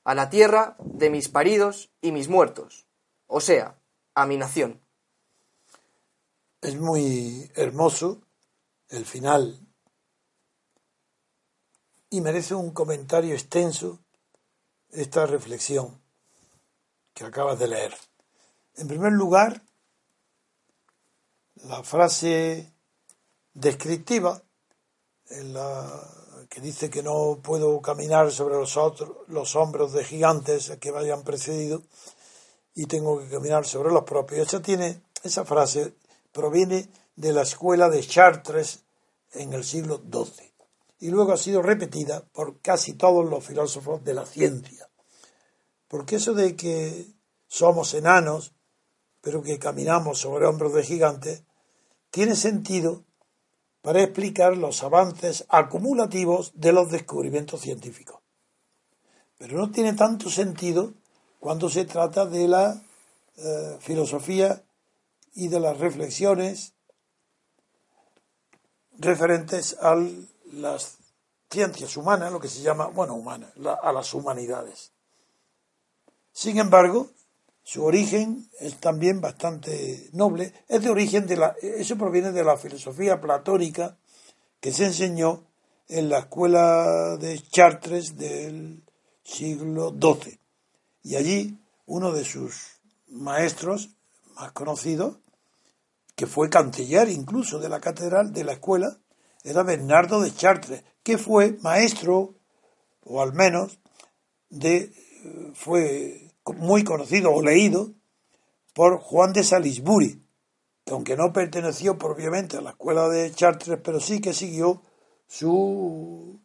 a 0.04 0.16
la 0.16 0.30
tierra 0.30 0.76
de 0.80 1.10
mis 1.10 1.30
paridos 1.30 1.92
y 2.02 2.12
mis 2.12 2.28
muertos, 2.28 2.86
o 3.28 3.42
sea, 3.42 3.80
a 4.16 4.26
mi 4.26 4.38
nación. 4.38 4.82
Es 6.62 6.78
muy 6.78 7.50
hermoso 7.56 8.22
el 8.90 9.06
final 9.06 9.60
y 12.10 12.22
merece 12.22 12.56
un 12.56 12.72
comentario 12.72 13.34
extenso 13.34 14.00
esta 14.90 15.26
reflexión 15.26 16.02
que 17.14 17.24
acabas 17.24 17.60
de 17.60 17.68
leer. 17.68 17.96
En 18.76 18.88
primer 18.88 19.12
lugar, 19.12 19.62
la 21.68 21.84
frase 21.84 22.74
descriptiva 23.54 24.42
que 26.50 26.62
dice 26.62 26.90
que 26.90 27.04
no 27.04 27.40
puedo 27.44 27.82
caminar 27.82 28.32
sobre 28.32 28.56
los, 28.56 28.78
otros, 28.78 29.10
los 29.28 29.56
hombros 29.56 29.94
de 29.94 30.04
gigantes 30.04 30.72
que 30.80 30.92
me 30.92 31.00
hayan 31.00 31.24
precedido 31.24 31.84
y 32.74 32.86
tengo 32.86 33.20
que 33.20 33.30
caminar 33.30 33.66
sobre 33.66 33.92
los 33.92 34.04
propios. 34.04 34.48
Esa, 34.48 34.62
tiene, 34.62 35.02
esa 35.24 35.46
frase 35.46 35.94
proviene 36.32 36.90
de 37.16 37.34
la 37.34 37.44
escuela 37.44 37.90
de 37.90 38.06
Chartres 38.06 38.84
en 39.34 39.54
el 39.54 39.64
siglo 39.64 40.02
XII 40.12 40.52
y 41.02 41.10
luego 41.10 41.34
ha 41.34 41.38
sido 41.38 41.62
repetida 41.62 42.24
por 42.32 42.60
casi 42.62 42.94
todos 42.94 43.30
los 43.30 43.46
filósofos 43.46 44.04
de 44.04 44.14
la 44.14 44.26
ciencia. 44.26 44.90
Porque 45.88 46.18
eso 46.18 46.34
de 46.34 46.56
que 46.56 47.08
somos 47.48 47.94
enanos, 47.94 48.54
pero 49.22 49.42
que 49.42 49.60
caminamos 49.60 50.20
sobre 50.20 50.46
hombros 50.46 50.74
de 50.74 50.84
gigantes, 50.84 51.44
tiene 52.12 52.36
sentido 52.36 53.04
para 53.82 54.04
explicar 54.04 54.58
los 54.58 54.84
avances 54.84 55.46
acumulativos 55.50 56.52
de 56.56 56.74
los 56.74 56.92
descubrimientos 56.92 57.62
científicos. 57.62 58.20
Pero 59.38 59.58
no 59.58 59.72
tiene 59.72 59.94
tanto 59.94 60.30
sentido 60.30 60.94
cuando 61.40 61.70
se 61.70 61.86
trata 61.86 62.26
de 62.26 62.48
la 62.48 62.82
eh, 63.38 63.78
filosofía 63.80 64.62
y 65.34 65.48
de 65.48 65.60
las 65.60 65.78
reflexiones 65.78 66.74
referentes 68.98 69.78
a 69.80 69.96
las 70.52 70.98
ciencias 71.50 71.96
humanas, 71.96 72.32
lo 72.32 72.40
que 72.40 72.50
se 72.50 72.62
llama, 72.62 72.88
bueno, 72.88 73.16
humanas, 73.16 73.52
a 73.82 73.94
las 73.94 74.14
humanidades. 74.14 74.92
Sin 76.34 76.58
embargo, 76.60 77.10
su 77.70 77.86
origen 77.86 78.50
es 78.60 78.80
también 78.80 79.22
bastante 79.22 80.10
noble. 80.14 80.54
Es 80.68 80.82
de 80.82 80.90
origen 80.90 81.28
de 81.28 81.38
la, 81.38 81.56
eso 81.62 82.00
proviene 82.00 82.32
de 82.32 82.44
la 82.44 82.58
filosofía 82.58 83.22
platónica 83.22 83.96
que 84.60 84.74
se 84.74 84.88
enseñó 84.88 85.46
en 85.88 86.10
la 86.10 86.18
escuela 86.18 87.16
de 87.18 87.40
Chartres 87.40 88.18
del 88.18 88.82
siglo 89.24 89.92
XII. 89.92 90.40
Y 91.04 91.16
allí 91.16 91.60
uno 91.86 92.12
de 92.12 92.26
sus 92.26 92.80
maestros 93.08 93.92
más 94.34 94.52
conocidos, 94.54 95.20
que 96.16 96.26
fue 96.26 96.50
canciller 96.50 97.08
incluso 97.10 97.60
de 97.60 97.70
la 97.70 97.80
catedral 97.80 98.34
de 98.34 98.46
la 98.46 98.54
escuela, 98.54 98.98
era 99.44 99.62
Bernardo 99.62 100.22
de 100.22 100.34
Chartres, 100.34 100.84
que 101.04 101.20
fue 101.20 101.60
maestro, 101.62 102.34
o 103.04 103.22
al 103.22 103.34
menos, 103.34 103.78
de, 104.50 104.92
fue 105.54 106.29
muy 106.54 106.84
conocido 106.84 107.32
o 107.32 107.42
leído 107.42 107.92
por 108.74 109.00
Juan 109.00 109.34
de 109.34 109.44
Salisbury, 109.44 110.24
que 110.86 110.94
aunque 110.94 111.18
no 111.18 111.34
perteneció 111.34 111.98
propiamente 111.98 112.58
a 112.58 112.62
la 112.62 112.72
escuela 112.72 113.10
de 113.10 113.32
Chartres, 113.32 113.80
pero 113.84 114.00
sí 114.00 114.22
que 114.22 114.34
siguió 114.34 114.82
su 115.28 116.40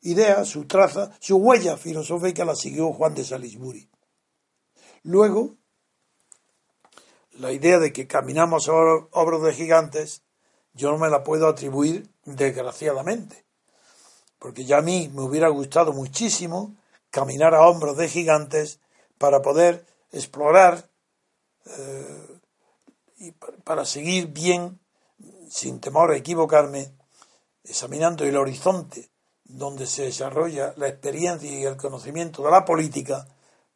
idea, 0.00 0.44
su 0.44 0.66
traza, 0.66 1.12
su 1.20 1.36
huella 1.36 1.76
filosófica 1.76 2.44
la 2.44 2.54
siguió 2.54 2.92
Juan 2.92 3.14
de 3.14 3.24
Salisbury. 3.24 3.88
Luego, 5.02 5.56
la 7.32 7.52
idea 7.52 7.78
de 7.78 7.92
que 7.92 8.06
caminamos 8.06 8.64
sobre 8.64 9.06
obras 9.12 9.42
de 9.42 9.54
gigantes, 9.54 10.22
yo 10.74 10.90
no 10.90 10.98
me 10.98 11.08
la 11.08 11.22
puedo 11.22 11.48
atribuir 11.48 12.10
desgraciadamente, 12.24 13.46
porque 14.38 14.64
ya 14.64 14.78
a 14.78 14.82
mí 14.82 15.10
me 15.14 15.22
hubiera 15.22 15.48
gustado 15.48 15.92
muchísimo 15.92 16.76
caminar 17.10 17.54
a 17.54 17.66
hombros 17.66 17.96
de 17.96 18.08
gigantes 18.08 18.80
para 19.18 19.42
poder 19.42 19.84
explorar 20.12 20.88
eh, 21.66 22.38
y 23.18 23.32
para 23.32 23.84
seguir 23.84 24.28
bien, 24.28 24.78
sin 25.50 25.80
temor 25.80 26.12
a 26.12 26.16
equivocarme, 26.16 26.92
examinando 27.64 28.24
el 28.24 28.36
horizonte 28.36 29.10
donde 29.44 29.86
se 29.86 30.04
desarrolla 30.04 30.74
la 30.76 30.88
experiencia 30.88 31.50
y 31.50 31.64
el 31.64 31.76
conocimiento 31.76 32.42
de 32.42 32.50
la 32.50 32.64
política, 32.64 33.26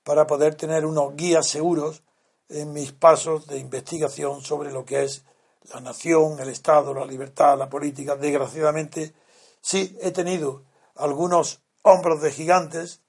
para 0.05 0.26
poder 0.26 0.55
tener 0.55 0.85
unos 0.85 1.16
guías 1.16 1.48
seguros 1.48 2.02
en 2.48 2.72
mis 2.72 2.92
pasos 2.92 3.46
de 3.46 3.59
investigación 3.59 4.42
sobre 4.42 4.72
lo 4.72 4.85
que 4.85 5.05
es 5.05 5.24
la 5.72 5.81
nación, 5.81 6.38
el 6.40 6.48
Estado, 6.48 6.92
la 6.92 7.07
libertad, 7.07 7.57
la 7.57 7.68
política. 7.68 8.16
Desgraciadamente, 8.16 9.14
sí, 9.61 9.96
he 10.00 10.11
tenido 10.11 10.64
algunos 10.96 11.61
hombros 11.83 12.20
de 12.20 12.33
gigantes 12.33 13.00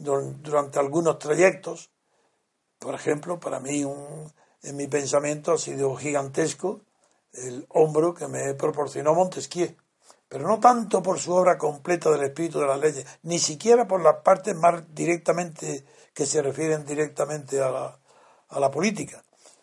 durante 0.00 0.78
algunos 0.78 1.18
trayectos. 1.18 1.90
Por 2.78 2.94
ejemplo, 2.94 3.38
para 3.38 3.60
mí 3.60 3.84
un, 3.84 4.32
en 4.62 4.76
mi 4.76 4.86
pensamiento 4.86 5.52
ha 5.52 5.58
sido 5.58 5.94
gigantesco 5.96 6.80
el 7.32 7.66
hombro 7.68 8.14
que 8.14 8.26
me 8.26 8.54
proporcionó 8.54 9.14
Montesquieu, 9.14 9.76
pero 10.28 10.48
no 10.48 10.58
tanto 10.58 11.02
por 11.02 11.18
su 11.18 11.32
obra 11.32 11.58
completa 11.58 12.10
del 12.10 12.24
espíritu 12.24 12.60
de 12.60 12.66
las 12.66 12.80
leyes, 12.80 13.06
ni 13.22 13.38
siquiera 13.38 13.86
por 13.86 14.02
las 14.02 14.16
partes 14.22 14.56
más 14.56 14.82
directamente 14.94 15.84
que 16.12 16.26
se 16.26 16.42
refieren 16.42 16.84
directamente 16.84 17.60
a 17.60 17.70
la, 17.70 17.98
a 18.48 18.60
la 18.60 18.70
política, 18.70 19.22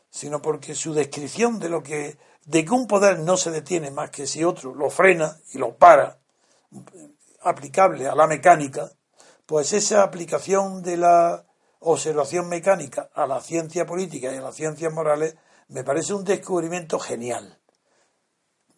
sino 0.10 0.42
porque 0.42 0.76
su 0.76 0.94
descripción 0.94 1.60
de 1.60 1.70
lo 1.70 1.84
que 1.84 2.18
de 2.48 2.64
que 2.64 2.72
un 2.72 2.88
poder 2.88 3.20
no 3.20 3.36
se 3.36 3.52
detiene 3.52 3.92
más 3.92 4.10
que 4.10 4.26
si 4.26 4.44
otro 4.44 4.74
lo 4.74 4.90
frena 4.90 5.38
y 5.52 5.58
lo 5.58 5.76
para, 5.76 6.18
aplicable 7.42 8.08
a 8.08 8.16
la 8.16 8.26
mecánica, 8.26 8.90
pues 9.48 9.72
esa 9.72 10.04
aplicación 10.04 10.84
de 10.84 10.98
la 10.98 11.46
observación 11.80 12.50
mecánica 12.50 13.10
a 13.14 13.26
la 13.26 13.42
ciencia 13.42 13.86
política 13.86 14.32
y 14.32 14.36
a 14.36 14.42
las 14.42 14.56
ciencias 14.56 14.94
morales 14.94 15.36
me 15.70 15.84
parece 15.84 16.14
un 16.14 16.26
descubrimiento 16.26 17.00
genial. 17.00 17.58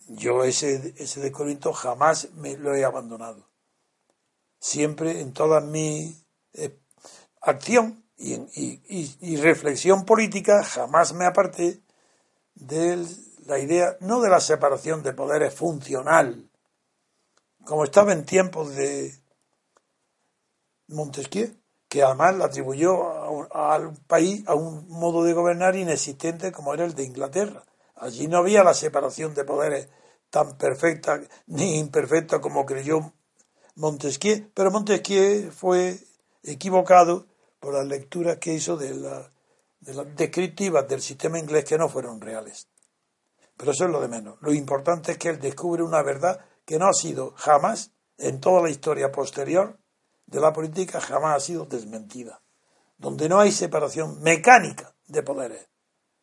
Yo 0.07 0.43
ese, 0.43 0.93
ese 0.97 1.19
descubrimiento 1.21 1.73
jamás 1.73 2.31
me 2.33 2.55
lo 2.55 2.75
he 2.75 2.85
abandonado. 2.85 3.49
Siempre 4.59 5.21
en 5.21 5.33
toda 5.33 5.59
mi 5.59 6.15
eh, 6.53 6.77
acción 7.41 8.03
y, 8.15 8.35
y, 9.21 9.37
reflexión 9.37 10.05
política 10.05 10.63
jamás 10.63 11.13
me 11.13 11.25
aparté 11.25 11.81
de 12.55 13.05
la 13.45 13.59
idea, 13.59 13.97
no 14.01 14.19
de 14.19 14.29
la 14.29 14.41
separación 14.41 15.01
de 15.01 15.13
poderes 15.13 15.53
funcional, 15.53 16.49
como 17.63 17.85
estaba 17.85 18.11
en 18.11 18.25
tiempos 18.25 18.75
de 18.75 19.18
Montesquieu, 20.89 21.55
que 21.87 22.03
además 22.03 22.35
le 22.35 22.43
atribuyó 22.43 23.51
al 23.51 23.93
país 24.07 24.43
a 24.47 24.53
un 24.53 24.87
modo 24.89 25.23
de 25.23 25.33
gobernar 25.33 25.75
inexistente 25.75 26.51
como 26.51 26.73
era 26.73 26.85
el 26.85 26.93
de 26.93 27.03
Inglaterra. 27.03 27.63
Allí 27.95 28.27
no 28.27 28.37
había 28.37 28.63
la 28.63 28.73
separación 28.73 29.33
de 29.33 29.43
poderes 29.43 29.89
tan 30.29 30.57
perfecta 30.57 31.19
ni 31.47 31.79
imperfecta 31.79 32.39
como 32.39 32.65
creyó 32.65 33.13
Montesquieu, 33.75 34.51
pero 34.53 34.71
Montesquieu 34.71 35.51
fue 35.51 35.97
equivocado 36.43 37.25
por 37.59 37.73
las 37.73 37.87
lecturas 37.87 38.37
que 38.37 38.53
hizo 38.53 38.77
de, 38.77 38.93
de 38.93 39.93
las 39.93 40.15
descriptivas 40.15 40.87
del 40.87 41.01
sistema 41.01 41.39
inglés 41.39 41.65
que 41.65 41.77
no 41.77 41.89
fueron 41.89 42.21
reales. 42.21 42.67
Pero 43.57 43.71
eso 43.71 43.85
es 43.85 43.91
lo 43.91 43.99
de 43.99 44.07
menos. 44.07 44.37
Lo 44.41 44.53
importante 44.53 45.13
es 45.13 45.17
que 45.17 45.29
él 45.29 45.39
descubre 45.39 45.83
una 45.83 46.03
verdad 46.03 46.39
que 46.65 46.77
no 46.77 46.87
ha 46.87 46.93
sido 46.93 47.33
jamás 47.35 47.91
en 48.17 48.39
toda 48.39 48.61
la 48.61 48.69
historia 48.69 49.11
posterior 49.11 49.78
de 50.29 50.39
la 50.39 50.53
política 50.53 51.01
jamás 51.01 51.37
ha 51.37 51.39
sido 51.39 51.65
desmentida. 51.65 52.41
Donde 52.97 53.29
no 53.29 53.39
hay 53.39 53.51
separación 53.51 54.21
mecánica 54.21 54.93
de 55.07 55.23
poderes. 55.23 55.67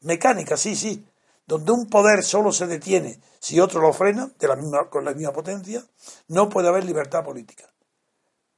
Mecánica, 0.00 0.56
sí, 0.56 0.76
sí. 0.76 1.06
Donde 1.46 1.72
un 1.72 1.86
poder 1.88 2.22
solo 2.22 2.52
se 2.52 2.66
detiene 2.66 3.20
si 3.40 3.60
otro 3.60 3.80
lo 3.80 3.92
frena 3.92 4.30
de 4.38 4.48
la 4.48 4.56
misma, 4.56 4.90
con 4.90 5.04
la 5.04 5.12
misma 5.12 5.32
potencia, 5.32 5.84
no 6.28 6.48
puede 6.48 6.68
haber 6.68 6.84
libertad 6.84 7.24
política. 7.24 7.64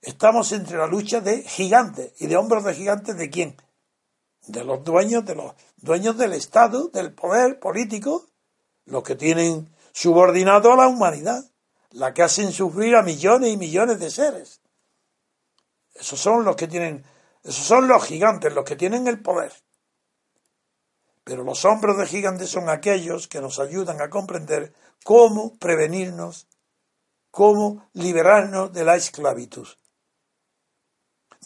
Estamos 0.00 0.52
entre 0.52 0.78
la 0.78 0.87
lucha 0.87 1.20
de 1.20 1.42
gigantes 1.42 2.12
y 2.18 2.26
de 2.26 2.37
hombros 2.37 2.64
de 2.64 2.74
gigantes 2.74 3.16
de 3.16 3.30
quién? 3.30 3.56
De 4.46 4.64
los 4.64 4.84
dueños, 4.84 5.24
de 5.24 5.34
los 5.34 5.54
dueños 5.76 6.16
del 6.16 6.32
Estado, 6.32 6.88
del 6.88 7.12
poder 7.12 7.58
político, 7.58 8.26
los 8.84 9.02
que 9.02 9.16
tienen 9.16 9.68
subordinado 9.92 10.72
a 10.72 10.76
la 10.76 10.88
humanidad, 10.88 11.44
la 11.90 12.14
que 12.14 12.22
hacen 12.22 12.52
sufrir 12.52 12.96
a 12.96 13.02
millones 13.02 13.50
y 13.50 13.56
millones 13.56 13.98
de 13.98 14.11
seres. 14.11 14.58
Esos 15.98 16.20
son 16.20 16.44
los 16.44 16.54
que 16.56 16.68
tienen, 16.68 17.04
esos 17.42 17.64
son 17.64 17.88
los 17.88 18.04
gigantes, 18.04 18.54
los 18.54 18.64
que 18.64 18.76
tienen 18.76 19.08
el 19.08 19.20
poder. 19.20 19.52
Pero 21.24 21.44
los 21.44 21.64
hombros 21.64 21.98
de 21.98 22.06
gigantes 22.06 22.48
son 22.48 22.68
aquellos 22.68 23.28
que 23.28 23.40
nos 23.40 23.58
ayudan 23.58 24.00
a 24.00 24.08
comprender 24.08 24.72
cómo 25.04 25.56
prevenirnos, 25.58 26.46
cómo 27.30 27.88
liberarnos 27.92 28.72
de 28.72 28.84
la 28.84 28.96
esclavitud. 28.96 29.66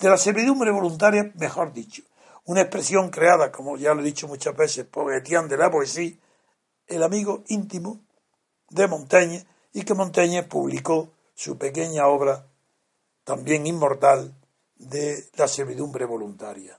De 0.00 0.08
la 0.08 0.18
servidumbre 0.18 0.70
voluntaria, 0.70 1.32
mejor 1.34 1.72
dicho. 1.72 2.02
Una 2.44 2.60
expresión 2.60 3.10
creada, 3.10 3.50
como 3.50 3.76
ya 3.76 3.94
lo 3.94 4.02
he 4.02 4.04
dicho 4.04 4.28
muchas 4.28 4.56
veces, 4.56 4.84
por 4.84 5.12
Etienne 5.12 5.48
de 5.48 5.56
la 5.56 5.70
Poesía, 5.70 6.12
el 6.86 7.02
amigo 7.02 7.42
íntimo 7.48 8.00
de 8.68 8.86
Montaigne, 8.86 9.46
y 9.72 9.82
que 9.84 9.94
Montaigne 9.94 10.42
publicó 10.42 11.10
su 11.34 11.56
pequeña 11.56 12.06
obra, 12.06 12.46
también 13.24 13.66
inmortal, 13.66 14.34
de 14.82 15.28
la 15.36 15.48
servidumbre 15.48 16.04
voluntaria. 16.04 16.78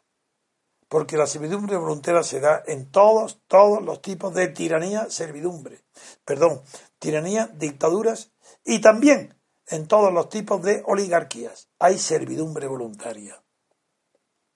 Porque 0.88 1.18
la 1.18 1.26
servidumbre 1.26 1.78
voluntaria 1.78 2.24
se 2.24 2.40
da 2.40 2.64
en 2.68 2.92
todos, 2.92 3.42
todos 3.48 3.82
los 3.84 4.02
tipos 4.02 4.34
de 4.34 4.50
tiranía, 4.50 5.10
servidumbre. 5.10 5.82
Perdón, 6.24 6.62
tiranía, 7.00 7.48
dictaduras 7.48 8.32
y 8.64 8.80
también 8.80 9.36
en 9.68 9.88
todos 9.88 10.14
los 10.14 10.30
tipos 10.30 10.62
de 10.62 10.84
oligarquías. 10.86 11.70
Hay 11.80 11.98
servidumbre 11.98 12.68
voluntaria. 12.68 13.42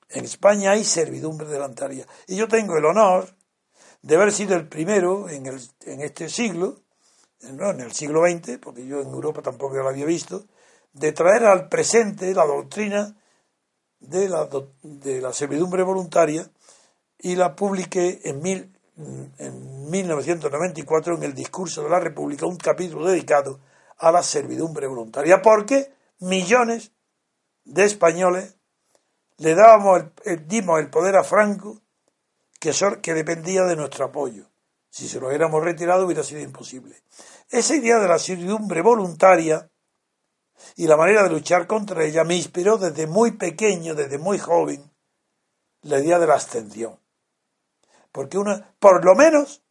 En 0.10 0.26
España 0.26 0.72
hay 0.72 0.84
servidumbre 0.84 1.48
voluntaria. 1.48 2.06
Y 2.28 2.36
yo 2.36 2.48
tengo 2.48 2.78
el 2.78 2.86
honor 2.86 3.36
de 4.02 4.16
haber 4.16 4.32
sido 4.32 4.56
el 4.56 4.68
primero 4.68 5.30
en, 5.30 5.48
el, 5.48 5.60
en 5.82 6.02
este 6.02 6.30
siglo, 6.30 6.82
no 7.42 7.72
en 7.72 7.82
el 7.82 7.94
siglo 7.94 8.22
XX, 8.22 8.58
porque 8.60 8.86
yo 8.86 9.02
en 9.02 9.10
Europa 9.10 9.42
tampoco 9.42 9.76
lo 9.78 9.90
había 9.90 10.06
visto, 10.06 10.46
de 10.94 11.12
traer 11.12 11.46
al 11.46 11.68
presente 11.68 12.34
la 12.34 12.46
doctrina 12.46 13.18
de 14.00 14.30
la, 14.30 14.48
de 14.84 15.22
la 15.22 15.34
servidumbre 15.34 15.84
voluntaria 15.84 16.50
y 17.20 17.36
la 17.36 17.56
publiqué 17.56 18.22
en, 18.24 18.42
mil, 18.42 18.78
en 19.38 19.90
1994 19.90 21.16
en 21.16 21.24
el 21.24 21.34
discurso 21.34 21.84
de 21.84 21.90
la 21.90 22.00
República, 22.00 22.46
un 22.46 22.58
capítulo 22.58 23.06
dedicado 23.06 23.60
a 23.98 24.12
la 24.12 24.22
servidumbre 24.22 24.88
voluntaria, 24.88 25.42
porque 25.42 25.92
millones 26.20 26.92
de 27.66 27.84
españoles 27.84 28.56
le 29.38 29.56
dábamos 29.56 30.04
el, 30.26 30.48
dimos 30.48 30.80
el 30.80 30.90
poder 30.90 31.16
a 31.16 31.24
Franco 31.24 31.82
que, 32.60 32.72
que 33.02 33.14
dependía 33.14 33.64
de 33.64 33.76
nuestro 33.76 34.06
apoyo. 34.06 34.46
Si 34.90 35.08
se 35.08 35.20
lo 35.20 35.28
hubiéramos 35.28 35.64
retirado 35.64 36.06
hubiera 36.06 36.24
sido 36.24 36.42
imposible. 36.42 36.96
Esa 37.50 37.76
idea 37.76 38.00
de 38.00 38.08
la 38.08 38.20
servidumbre 38.20 38.82
voluntaria 38.82 39.70
y 40.76 40.88
la 40.88 40.98
manera 40.98 41.24
de 41.24 41.30
luchar 41.30 41.68
contra 41.68 42.04
ella 42.04 42.24
me 42.24 42.36
inspiró 42.36 42.78
desde 42.78 43.08
muy 43.08 43.32
pequeño, 43.32 43.96
desde 43.96 44.18
muy 44.18 44.38
joven, 44.40 44.92
la 45.82 46.00
idea 46.00 46.20
de 46.20 46.28
la 46.28 46.36
abstención. 46.36 47.00
Porque 48.12 48.38
una, 48.38 48.76
por 48.80 49.06
lo 49.06 49.16
menos, 49.16 49.64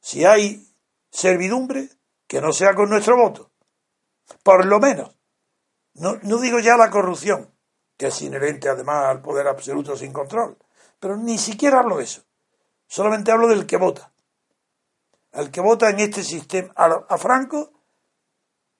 si 0.00 0.24
hay 0.24 0.66
servidumbre, 1.10 1.88
que 2.26 2.40
no 2.40 2.52
sea 2.52 2.74
con 2.74 2.90
nuestro 2.90 3.16
voto. 3.16 3.50
Por 4.42 4.66
lo 4.66 4.80
menos. 4.80 5.16
No, 5.94 6.16
no 6.22 6.38
digo 6.38 6.58
ya 6.58 6.76
la 6.76 6.90
corrupción, 6.90 7.54
que 7.96 8.08
es 8.08 8.22
inherente 8.22 8.68
además 8.68 9.06
al 9.06 9.22
poder 9.22 9.46
absoluto 9.46 9.96
sin 9.96 10.12
control. 10.12 10.58
Pero 10.98 11.16
ni 11.16 11.38
siquiera 11.38 11.80
hablo 11.80 11.98
de 11.98 12.04
eso. 12.04 12.22
Solamente 12.86 13.30
hablo 13.30 13.48
del 13.48 13.66
que 13.66 13.76
vota. 13.76 14.12
El 15.32 15.50
que 15.50 15.60
vota 15.60 15.90
en 15.90 16.00
este 16.00 16.22
sistema, 16.22 16.72
a, 16.76 17.18
Franco, 17.18 17.72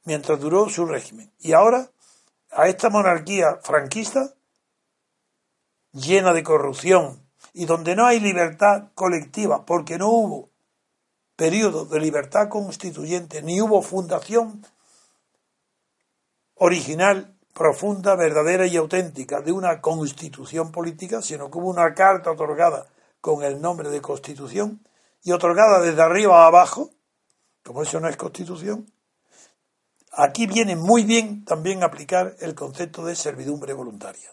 mientras 0.04 0.40
duró 0.40 0.68
su 0.68 0.86
régimen. 0.86 1.32
Y 1.38 1.52
ahora, 1.52 1.90
a 2.50 2.68
esta 2.68 2.90
monarquía 2.90 3.58
franquista, 3.62 4.34
llena 5.92 6.32
de 6.32 6.42
corrupción 6.42 7.22
y 7.52 7.66
donde 7.66 7.96
no 7.96 8.06
hay 8.06 8.20
libertad 8.20 8.90
colectiva, 8.94 9.64
porque 9.64 9.98
no 9.98 10.08
hubo 10.08 10.50
periodo 11.36 11.84
de 11.84 12.00
libertad 12.00 12.48
constituyente, 12.48 13.42
ni 13.42 13.60
hubo 13.60 13.82
fundación 13.82 14.64
original 16.54 17.34
profunda, 17.52 18.16
verdadera 18.16 18.66
y 18.66 18.76
auténtica 18.76 19.40
de 19.40 19.52
una 19.52 19.80
constitución 19.80 20.72
política, 20.72 21.22
sino 21.22 21.50
que 21.50 21.58
hubo 21.58 21.70
una 21.70 21.94
carta 21.94 22.32
otorgada 22.32 22.86
con 23.20 23.42
el 23.44 23.60
nombre 23.60 23.90
de 23.90 24.00
constitución 24.00 24.86
y 25.22 25.32
otorgada 25.32 25.80
desde 25.80 26.02
arriba 26.02 26.44
a 26.44 26.48
abajo, 26.48 26.90
como 27.62 27.82
eso 27.82 28.00
no 28.00 28.08
es 28.08 28.16
constitución, 28.16 28.86
aquí 30.16 30.46
viene 30.46 30.76
muy 30.76 31.04
bien 31.04 31.44
también 31.44 31.82
aplicar 31.82 32.36
el 32.40 32.54
concepto 32.54 33.04
de 33.04 33.16
servidumbre 33.16 33.72
voluntaria. 33.72 34.30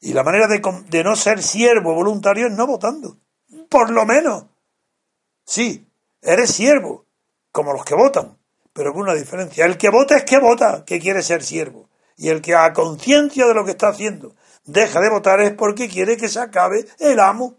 Y 0.00 0.12
la 0.12 0.22
manera 0.22 0.46
de, 0.46 1.04
no 1.04 1.16
ser 1.16 1.42
siervo 1.42 1.94
voluntario 1.94 2.46
es 2.46 2.52
no 2.52 2.66
votando. 2.66 3.18
Por 3.68 3.90
lo 3.90 4.04
menos. 4.04 4.44
Sí, 5.44 5.88
eres 6.22 6.50
siervo, 6.50 7.06
como 7.50 7.72
los 7.72 7.84
que 7.84 7.94
votan, 7.94 8.38
pero 8.72 8.92
con 8.92 9.02
una 9.02 9.14
diferencia. 9.14 9.64
El 9.64 9.76
que 9.76 9.90
vota 9.90 10.16
es 10.16 10.24
que 10.24 10.38
vota, 10.38 10.84
que 10.84 11.00
quiere 11.00 11.22
ser 11.22 11.42
siervo. 11.42 11.88
Y 12.16 12.28
el 12.28 12.42
que 12.42 12.54
a 12.54 12.72
conciencia 12.72 13.46
de 13.46 13.54
lo 13.54 13.64
que 13.64 13.72
está 13.72 13.88
haciendo 13.88 14.34
deja 14.64 15.00
de 15.00 15.10
votar 15.10 15.40
es 15.40 15.52
porque 15.52 15.88
quiere 15.88 16.16
que 16.16 16.28
se 16.28 16.40
acabe 16.40 16.86
el 16.98 17.18
amo, 17.18 17.56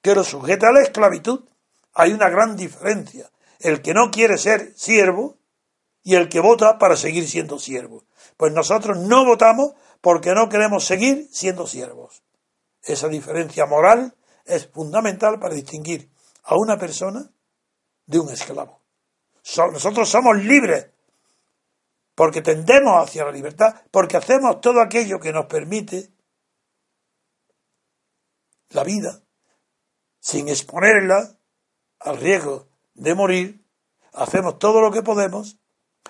que 0.00 0.14
lo 0.14 0.24
sujeta 0.24 0.68
a 0.68 0.72
la 0.72 0.82
esclavitud. 0.82 1.44
Hay 1.94 2.12
una 2.12 2.28
gran 2.28 2.56
diferencia. 2.56 3.30
El 3.62 3.82
que 3.82 3.94
no 3.94 4.10
quiere 4.10 4.38
ser 4.38 4.72
siervo 4.76 5.38
y 6.02 6.16
el 6.16 6.28
que 6.28 6.40
vota 6.40 6.78
para 6.78 6.96
seguir 6.96 7.28
siendo 7.28 7.58
siervo. 7.58 8.04
Pues 8.36 8.52
nosotros 8.52 8.98
no 8.98 9.24
votamos 9.24 9.72
porque 10.00 10.34
no 10.34 10.48
queremos 10.48 10.84
seguir 10.84 11.28
siendo 11.30 11.66
siervos. 11.66 12.22
Esa 12.82 13.08
diferencia 13.08 13.66
moral 13.66 14.14
es 14.44 14.66
fundamental 14.66 15.38
para 15.38 15.54
distinguir 15.54 16.10
a 16.42 16.56
una 16.56 16.76
persona 16.76 17.30
de 18.06 18.18
un 18.18 18.30
esclavo 18.30 18.82
nosotros 19.72 20.08
somos 20.08 20.36
libres 20.36 20.88
porque 22.14 22.42
tendemos 22.42 23.02
hacia 23.02 23.24
la 23.24 23.32
libertad, 23.32 23.74
porque 23.90 24.16
hacemos 24.16 24.60
todo 24.60 24.80
aquello 24.80 25.18
que 25.18 25.32
nos 25.32 25.46
permite 25.46 26.10
la 28.70 28.84
vida, 28.84 29.22
sin 30.20 30.48
exponerla 30.48 31.38
al 32.00 32.18
riesgo 32.18 32.68
de 32.94 33.14
morir, 33.14 33.64
hacemos 34.12 34.58
todo 34.58 34.80
lo 34.80 34.90
que 34.90 35.02
podemos 35.02 35.58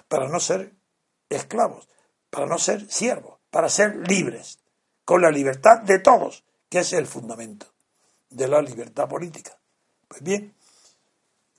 para 0.09 0.29
no 0.29 0.41
ser 0.41 0.75
esclavos, 1.29 1.89
para 2.31 2.47
no 2.47 2.59
ser 2.59 2.91
siervos, 2.91 3.39
para 3.51 3.69
ser 3.69 4.09
libres, 4.09 4.59
con 5.05 5.23
la 5.23 5.31
libertad 5.31 5.81
de 5.81 5.99
todos, 5.99 6.45
que 6.69 6.81
es 6.81 6.93
el 6.93 7.07
fundamento 7.07 7.67
de 8.31 8.49
la 8.49 8.63
libertad 8.63 9.09
política. 9.09 9.59
Pues 10.09 10.23
bien, 10.23 10.55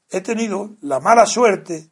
he 0.10 0.22
tenido 0.22 0.72
la 0.82 1.00
mala 1.00 1.26
suerte 1.26 1.90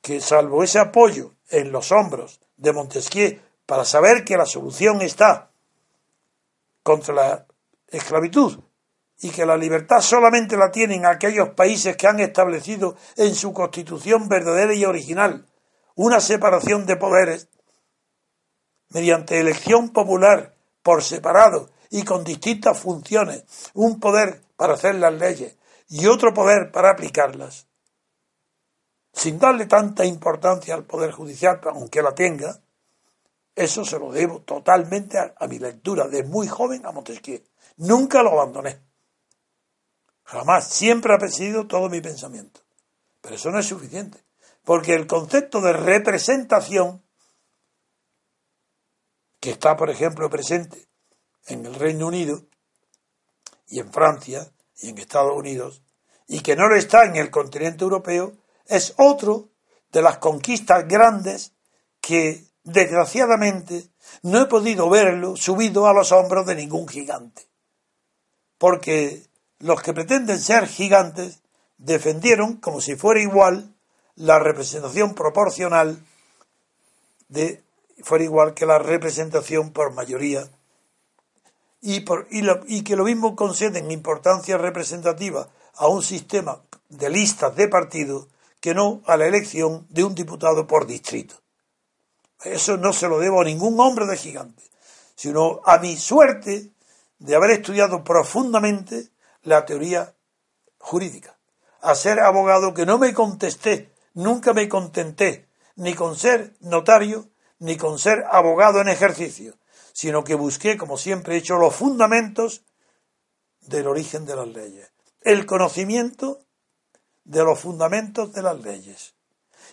que, 0.00 0.20
salvo 0.20 0.62
ese 0.62 0.78
apoyo 0.78 1.34
en 1.48 1.72
los 1.72 1.92
hombros 1.92 2.40
de 2.56 2.72
Montesquieu 2.72 3.40
para 3.64 3.84
saber 3.84 4.24
que 4.24 4.36
la 4.36 4.46
solución 4.46 5.02
está 5.02 5.50
contra 6.82 7.14
la 7.14 7.46
esclavitud 7.88 8.60
y 9.20 9.30
que 9.30 9.46
la 9.46 9.56
libertad 9.56 10.00
solamente 10.00 10.56
la 10.56 10.70
tienen 10.70 11.06
aquellos 11.06 11.50
países 11.50 11.96
que 11.96 12.06
han 12.06 12.20
establecido 12.20 12.96
en 13.16 13.34
su 13.34 13.52
constitución 13.52 14.28
verdadera 14.28 14.74
y 14.74 14.84
original 14.84 15.46
una 15.96 16.20
separación 16.20 16.86
de 16.86 16.96
poderes 16.96 17.48
mediante 18.90 19.40
elección 19.40 19.90
popular 19.90 20.54
por 20.82 21.02
separado 21.02 21.70
y 21.90 22.04
con 22.04 22.22
distintas 22.22 22.78
funciones, 22.78 23.44
un 23.74 23.98
poder 23.98 24.42
para 24.56 24.74
hacer 24.74 24.94
las 24.96 25.14
leyes, 25.14 25.56
y 25.88 26.06
otro 26.06 26.32
poder 26.34 26.70
para 26.70 26.90
aplicarlas, 26.90 27.66
sin 29.12 29.38
darle 29.38 29.66
tanta 29.66 30.04
importancia 30.04 30.74
al 30.74 30.84
Poder 30.84 31.12
Judicial, 31.12 31.60
aunque 31.64 32.02
la 32.02 32.14
tenga, 32.14 32.60
eso 33.54 33.84
se 33.84 33.98
lo 33.98 34.12
debo 34.12 34.40
totalmente 34.40 35.18
a, 35.18 35.46
mi 35.46 35.58
lectura 35.58 36.06
de 36.08 36.22
muy 36.24 36.46
joven 36.46 36.84
a 36.84 36.92
Montesquieu. 36.92 37.42
Nunca 37.78 38.22
lo 38.22 38.32
abandoné. 38.32 38.85
Jamás. 40.26 40.68
Siempre 40.68 41.14
ha 41.14 41.18
presidido 41.18 41.66
todo 41.66 41.88
mi 41.88 42.00
pensamiento. 42.00 42.60
Pero 43.20 43.36
eso 43.36 43.50
no 43.50 43.58
es 43.58 43.66
suficiente. 43.66 44.24
Porque 44.64 44.94
el 44.94 45.06
concepto 45.06 45.60
de 45.60 45.72
representación, 45.72 47.02
que 49.40 49.50
está, 49.50 49.76
por 49.76 49.90
ejemplo, 49.90 50.28
presente 50.28 50.88
en 51.46 51.64
el 51.64 51.74
Reino 51.76 52.08
Unido 52.08 52.42
y 53.68 53.78
en 53.78 53.92
Francia, 53.92 54.52
y 54.78 54.90
en 54.90 54.98
Estados 54.98 55.36
Unidos, 55.36 55.82
y 56.26 56.40
que 56.40 56.56
no 56.56 56.68
lo 56.68 56.76
está 56.76 57.04
en 57.04 57.16
el 57.16 57.30
continente 57.30 57.84
europeo, 57.84 58.32
es 58.66 58.94
otro 58.98 59.50
de 59.92 60.02
las 60.02 60.18
conquistas 60.18 60.86
grandes 60.88 61.52
que, 62.00 62.44
desgraciadamente, 62.64 63.88
no 64.22 64.42
he 64.42 64.46
podido 64.46 64.90
verlo 64.90 65.36
subido 65.36 65.86
a 65.86 65.94
los 65.94 66.10
hombros 66.10 66.46
de 66.46 66.56
ningún 66.56 66.88
gigante. 66.88 67.48
Porque 68.58 69.25
los 69.58 69.82
que 69.82 69.94
pretenden 69.94 70.38
ser 70.38 70.66
gigantes 70.66 71.40
defendieron, 71.78 72.56
como 72.56 72.80
si 72.80 72.96
fuera 72.96 73.20
igual, 73.20 73.74
la 74.14 74.38
representación 74.38 75.14
proporcional 75.14 75.98
de 77.28 77.62
fuera 78.02 78.24
igual 78.24 78.54
que 78.54 78.66
la 78.66 78.78
representación 78.78 79.70
por 79.70 79.92
mayoría 79.92 80.48
y, 81.80 82.00
por, 82.00 82.26
y, 82.30 82.82
que 82.82 82.96
lo 82.96 83.04
mismo 83.04 83.36
conceden 83.36 83.90
importancia 83.90 84.58
representativa 84.58 85.48
a 85.74 85.88
un 85.88 86.02
sistema 86.02 86.60
de 86.88 87.10
listas 87.10 87.54
de 87.56 87.68
partidos 87.68 88.26
que 88.60 88.74
no 88.74 89.02
a 89.06 89.16
la 89.16 89.26
elección 89.26 89.86
de 89.90 90.04
un 90.04 90.14
diputado 90.14 90.66
por 90.66 90.86
distrito. 90.86 91.36
Eso 92.42 92.76
no 92.76 92.92
se 92.92 93.08
lo 93.08 93.18
debo 93.18 93.40
a 93.40 93.44
ningún 93.44 93.78
hombre 93.80 94.06
de 94.06 94.16
gigante, 94.16 94.62
sino 95.14 95.60
a 95.64 95.78
mi 95.78 95.96
suerte 95.96 96.70
de 97.18 97.36
haber 97.36 97.50
estudiado 97.50 98.04
profundamente 98.04 99.08
la 99.46 99.64
teoría 99.64 100.14
jurídica, 100.78 101.38
a 101.80 101.94
ser 101.94 102.20
abogado 102.20 102.74
que 102.74 102.84
no 102.84 102.98
me 102.98 103.14
contesté, 103.14 103.92
nunca 104.14 104.52
me 104.52 104.68
contenté, 104.68 105.48
ni 105.76 105.94
con 105.94 106.16
ser 106.16 106.54
notario, 106.60 107.28
ni 107.58 107.76
con 107.76 107.98
ser 107.98 108.24
abogado 108.30 108.80
en 108.80 108.88
ejercicio, 108.88 109.54
sino 109.92 110.24
que 110.24 110.34
busqué, 110.34 110.76
como 110.76 110.98
siempre 110.98 111.34
he 111.34 111.38
hecho, 111.38 111.56
los 111.56 111.74
fundamentos 111.74 112.64
del 113.60 113.86
origen 113.86 114.26
de 114.26 114.36
las 114.36 114.48
leyes, 114.48 114.90
el 115.22 115.46
conocimiento 115.46 116.40
de 117.24 117.44
los 117.44 117.58
fundamentos 117.58 118.32
de 118.32 118.42
las 118.42 118.60
leyes. 118.60 119.14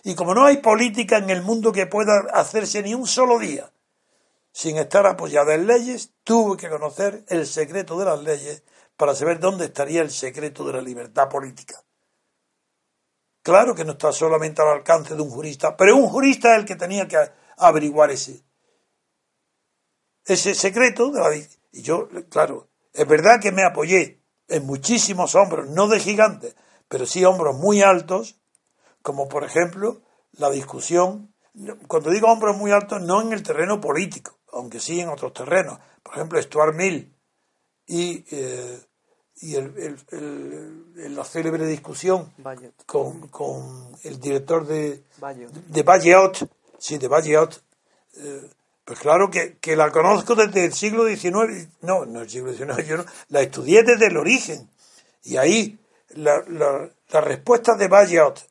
Y 0.04 0.14
como 0.14 0.34
no 0.34 0.44
hay 0.44 0.58
política 0.58 1.18
en 1.18 1.30
el 1.30 1.42
mundo 1.42 1.72
que 1.72 1.86
pueda 1.86 2.26
hacerse 2.32 2.82
ni 2.82 2.94
un 2.94 3.06
solo 3.06 3.38
día 3.38 3.70
sin 4.52 4.76
estar 4.76 5.04
apoyada 5.06 5.54
en 5.54 5.66
leyes, 5.66 6.10
tuve 6.22 6.56
que 6.56 6.68
conocer 6.68 7.24
el 7.28 7.44
secreto 7.44 7.98
de 7.98 8.04
las 8.04 8.22
leyes 8.22 8.62
para 8.96 9.14
saber 9.14 9.40
dónde 9.40 9.66
estaría 9.66 10.02
el 10.02 10.10
secreto 10.10 10.64
de 10.64 10.74
la 10.74 10.82
libertad 10.82 11.28
política. 11.28 11.82
Claro 13.42 13.74
que 13.74 13.84
no 13.84 13.92
está 13.92 14.12
solamente 14.12 14.62
al 14.62 14.68
alcance 14.68 15.14
de 15.14 15.22
un 15.22 15.30
jurista, 15.30 15.76
pero 15.76 15.96
un 15.96 16.08
jurista 16.08 16.52
es 16.52 16.60
el 16.60 16.64
que 16.64 16.76
tenía 16.76 17.06
que 17.06 17.18
averiguar 17.58 18.10
ese, 18.10 18.42
ese 20.24 20.54
secreto. 20.54 21.10
De 21.10 21.20
la, 21.20 21.36
y 21.36 21.82
yo, 21.82 22.08
claro, 22.30 22.70
es 22.92 23.06
verdad 23.06 23.40
que 23.42 23.52
me 23.52 23.64
apoyé 23.64 24.22
en 24.48 24.64
muchísimos 24.64 25.34
hombros, 25.34 25.68
no 25.68 25.88
de 25.88 26.00
gigantes, 26.00 26.56
pero 26.88 27.04
sí 27.04 27.24
hombros 27.24 27.56
muy 27.56 27.82
altos, 27.82 28.40
como 29.02 29.28
por 29.28 29.44
ejemplo 29.44 30.00
la 30.32 30.50
discusión, 30.50 31.34
cuando 31.86 32.10
digo 32.10 32.28
hombros 32.28 32.56
muy 32.56 32.72
altos, 32.72 33.02
no 33.02 33.20
en 33.20 33.32
el 33.32 33.42
terreno 33.42 33.80
político, 33.80 34.38
aunque 34.52 34.80
sí 34.80 35.00
en 35.00 35.08
otros 35.08 35.34
terrenos, 35.34 35.78
por 36.02 36.14
ejemplo 36.14 36.40
Stuart 36.40 36.74
Mill 36.74 37.13
y, 37.86 38.24
eh, 38.30 38.80
y 39.36 39.56
el, 39.56 39.96
la 40.96 41.24
célebre 41.24 41.66
discusión 41.66 42.32
con, 42.86 43.28
con, 43.28 43.96
el 44.04 44.20
director 44.20 44.66
de 44.66 45.02
de 45.68 46.44
sí, 46.78 46.98
de 46.98 47.48
eh, 48.16 48.50
pues 48.84 48.98
claro 48.98 49.30
que, 49.30 49.56
que, 49.58 49.76
la 49.76 49.90
conozco 49.90 50.34
desde 50.34 50.66
el 50.66 50.72
siglo 50.72 51.06
XIX, 51.06 51.68
no, 51.80 52.04
no 52.04 52.20
el 52.20 52.30
siglo 52.30 52.52
XIX, 52.52 52.86
yo 52.86 52.96
no, 52.98 53.04
la 53.28 53.40
estudié 53.40 53.82
desde 53.82 54.06
el 54.06 54.16
origen. 54.16 54.68
Y 55.22 55.36
ahí 55.38 55.78
la, 56.10 56.44
la, 56.48 56.90
la 57.08 57.20
respuesta 57.20 57.74
de 57.76 57.88
Bayot 57.88 58.46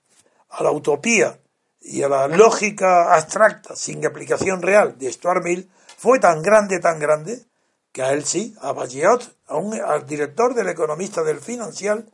a 0.49 0.63
la 0.63 0.71
utopía 0.71 1.39
y 1.81 2.01
a 2.01 2.09
la 2.09 2.27
lógica 2.27 3.13
abstracta 3.13 3.75
sin 3.75 4.05
aplicación 4.05 4.61
real 4.61 4.97
de 4.97 5.11
Stuart 5.11 5.43
Mill 5.43 5.69
fue 5.97 6.19
tan 6.19 6.41
grande, 6.41 6.79
tan 6.79 6.99
grande, 6.99 7.45
que 7.93 8.01
a 8.01 8.11
él 8.11 8.25
sí, 8.25 8.53
a 8.59 8.73
Bayot, 8.73 9.37
a 9.47 9.55
un, 9.55 9.79
al 9.79 10.05
director 10.05 10.53
del 10.55 10.67
economista 10.67 11.23
del 11.23 11.39
financial, 11.39 12.11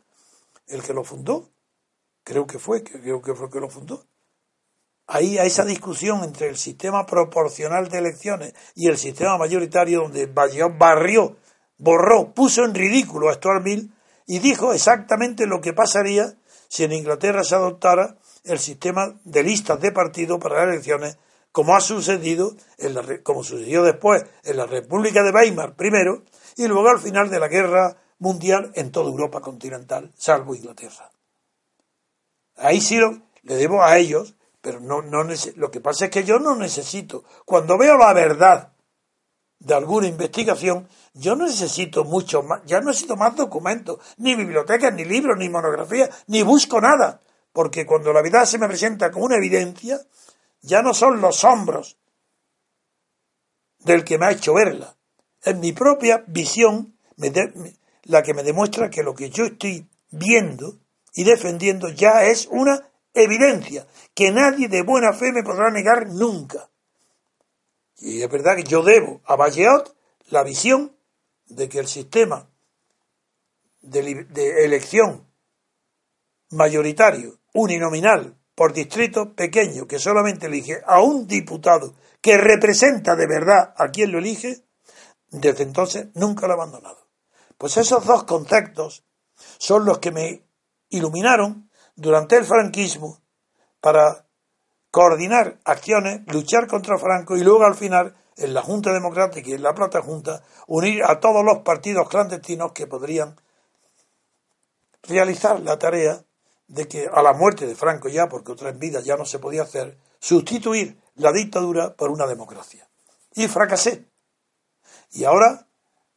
el 0.68 0.84
que 0.84 0.94
lo 0.94 1.04
fundó, 1.04 1.50
creo 2.24 2.46
que 2.46 2.60
fue, 2.60 2.84
creo 2.84 3.22
que 3.22 3.34
fue 3.34 3.48
el 3.48 3.52
que 3.52 3.60
lo 3.62 3.70
fundó, 3.70 4.06
ahí 5.08 5.38
a 5.38 5.46
esa 5.46 5.64
discusión 5.66 6.24
entre 6.24 6.50
el 6.50 6.58
sistema 6.58 7.06
proporcional 7.06 7.88
de 7.90 7.98
elecciones 7.98 8.54
y 8.76 8.88
el 8.88 8.98
sistema 8.98 9.38
mayoritario 9.38 10.02
donde 10.02 10.28
Vallejo 10.28 10.70
barrió, 10.78 11.38
borró, 11.78 12.34
puso 12.34 12.66
en 12.66 12.76
ridículo 12.76 13.30
a 13.30 13.34
Stuart 13.34 13.64
Mill 13.64 13.92
y 14.28 14.40
dijo 14.40 14.74
exactamente 14.74 15.48
lo 15.48 15.62
que 15.62 15.74
pasaría 15.74 16.36
si 16.68 16.84
en 16.84 16.92
Inglaterra 16.92 17.44
se 17.44 17.56
adoptara 17.56 18.18
el 18.44 18.60
sistema 18.60 19.20
de 19.24 19.44
listas 19.44 19.80
de 19.80 19.92
partido 19.92 20.40
para 20.40 20.66
las 20.66 20.74
elecciones, 20.74 21.18
como 21.52 21.76
ha 21.76 21.82
sucedido, 21.82 22.56
en 22.78 22.94
la, 22.94 23.04
como 23.24 23.44
sucedió 23.44 23.84
después 23.84 24.24
en 24.44 24.58
la 24.58 24.66
República 24.66 25.24
de 25.24 25.32
Weimar 25.32 25.76
primero 25.76 26.24
y 26.56 26.68
luego 26.68 26.90
al 26.90 27.00
final 27.00 27.30
de 27.30 27.40
la 27.40 27.48
guerra 27.48 27.98
mundial 28.20 28.72
en 28.76 28.92
toda 28.92 29.10
Europa 29.10 29.42
continental, 29.42 30.12
salvo 30.16 30.56
Inglaterra. 30.56 31.12
Ahí 32.58 32.82
sí 32.82 32.98
lo, 32.98 33.22
le 33.44 33.56
debo 33.56 33.84
a 33.84 33.98
ellos 33.98 34.36
pero 34.62 34.80
no, 34.80 35.02
no 35.02 35.24
lo 35.56 35.72
que 35.72 35.82
pasa 35.82 36.06
es 36.06 36.12
que 36.12 36.24
yo 36.24 36.40
no 36.40 36.56
necesito, 36.56 37.24
cuando 37.46 37.78
veo 37.78 37.98
la 37.98 38.14
verdad 38.14 38.74
de 39.60 39.74
alguna 39.74 40.08
investigación, 40.08 40.88
yo 41.14 41.36
no 41.36 41.46
necesito 41.46 42.04
mucho 42.04 42.44
más, 42.44 42.62
ya 42.66 42.80
no 42.80 42.88
necesito 42.88 43.16
más 43.16 43.36
documentos, 43.36 44.00
ni 44.18 44.36
bibliotecas, 44.36 44.94
ni 44.94 45.06
libros, 45.06 45.38
ni 45.38 45.50
monografías, 45.50 46.10
ni 46.28 46.44
busco 46.44 46.80
nada, 46.82 47.22
porque 47.52 47.86
cuando 47.86 48.14
la 48.14 48.22
verdad 48.22 48.46
se 48.46 48.58
me 48.58 48.68
presenta 48.68 49.12
como 49.12 49.26
una 49.26 49.38
evidencia, 49.38 50.00
ya 50.62 50.82
no 50.82 50.94
son 50.94 51.22
los 51.22 51.44
hombros 51.44 51.98
del 53.80 54.04
que 54.04 54.18
me 54.18 54.26
ha 54.26 54.32
hecho 54.32 54.54
verla, 54.54 54.96
es 55.42 55.56
mi 55.56 55.72
propia 55.72 56.24
visión 56.28 56.98
la 58.04 58.24
que 58.24 58.34
me 58.34 58.44
demuestra 58.44 58.90
que 58.90 59.04
lo 59.04 59.16
que 59.16 59.30
yo 59.30 59.46
estoy 59.46 59.88
viendo 60.12 60.80
y 61.14 61.24
defendiendo 61.24 61.90
ya 61.90 62.24
es 62.26 62.48
una 62.48 62.90
evidencia 63.14 63.88
que 64.14 64.32
nadie 64.32 64.68
de 64.68 64.84
buena 64.84 65.14
fe 65.14 65.32
me 65.32 65.44
podrá 65.44 65.72
negar 65.72 66.08
nunca. 66.08 66.70
Y 67.98 68.22
es 68.22 68.30
verdad 68.30 68.56
que 68.56 68.64
yo 68.64 68.84
debo 68.84 69.22
a 69.26 69.36
Valleot 69.36 69.96
la 70.30 70.44
visión 70.44 70.96
de 71.48 71.68
que 71.68 71.80
el 71.80 71.88
sistema 71.88 72.50
de, 73.82 74.26
de 74.26 74.66
elección 74.66 75.28
mayoritario, 76.52 77.40
uninominal, 77.54 78.39
por 78.60 78.74
distrito 78.74 79.36
pequeño, 79.36 79.88
que 79.88 80.00
solamente 80.00 80.48
elige 80.48 80.82
a 80.86 81.02
un 81.02 81.28
diputado 81.28 81.94
que 82.20 82.38
representa 82.38 83.16
de 83.16 83.26
verdad 83.26 83.74
a 83.78 83.88
quien 83.88 84.12
lo 84.12 84.18
elige, 84.18 84.66
desde 85.32 85.64
entonces 85.64 86.10
nunca 86.14 86.46
lo 86.46 86.52
ha 86.52 86.56
abandonado. 86.58 87.08
Pues 87.58 87.78
esos 87.78 88.06
dos 88.06 88.26
conceptos 88.26 89.06
son 89.60 89.86
los 89.86 90.00
que 90.00 90.12
me 90.12 90.44
iluminaron 90.90 91.70
durante 91.96 92.36
el 92.36 92.44
franquismo 92.44 93.22
para 93.80 94.26
coordinar 94.92 95.62
acciones, 95.64 96.24
luchar 96.28 96.68
contra 96.68 96.98
Franco 96.98 97.38
y 97.38 97.46
luego 97.46 97.64
al 97.64 97.76
final 97.76 98.14
en 98.36 98.54
la 98.54 98.62
Junta 98.62 98.92
Democrática 98.92 99.52
y 99.52 99.54
en 99.54 99.64
la 99.64 99.74
Plata 99.74 100.02
Junta 100.02 100.44
unir 100.68 101.02
a 101.06 101.22
todos 101.22 101.46
los 101.46 101.60
partidos 101.60 102.10
clandestinos 102.10 102.74
que 102.74 102.88
podrían 102.88 103.40
realizar 105.04 105.62
la 105.62 105.80
tarea 105.80 106.26
de 106.70 106.88
que 106.88 107.10
a 107.12 107.22
la 107.22 107.34
muerte 107.34 107.68
de 107.68 107.76
Franco 107.76 108.08
ya, 108.08 108.30
porque 108.30 108.54
otra 108.54 108.70
en 108.70 108.80
vida 108.80 109.02
ya 109.02 109.18
no 109.18 109.26
se 109.26 109.40
podía 109.40 109.64
hacer, 109.64 109.98
sustituir 110.20 110.98
la 111.16 111.34
dictadura 111.34 111.94
por 111.94 112.10
una 112.10 112.26
democracia. 112.26 112.88
Y 113.36 113.48
fracasé. 113.48 114.06
Y 115.12 115.26
ahora, 115.26 115.68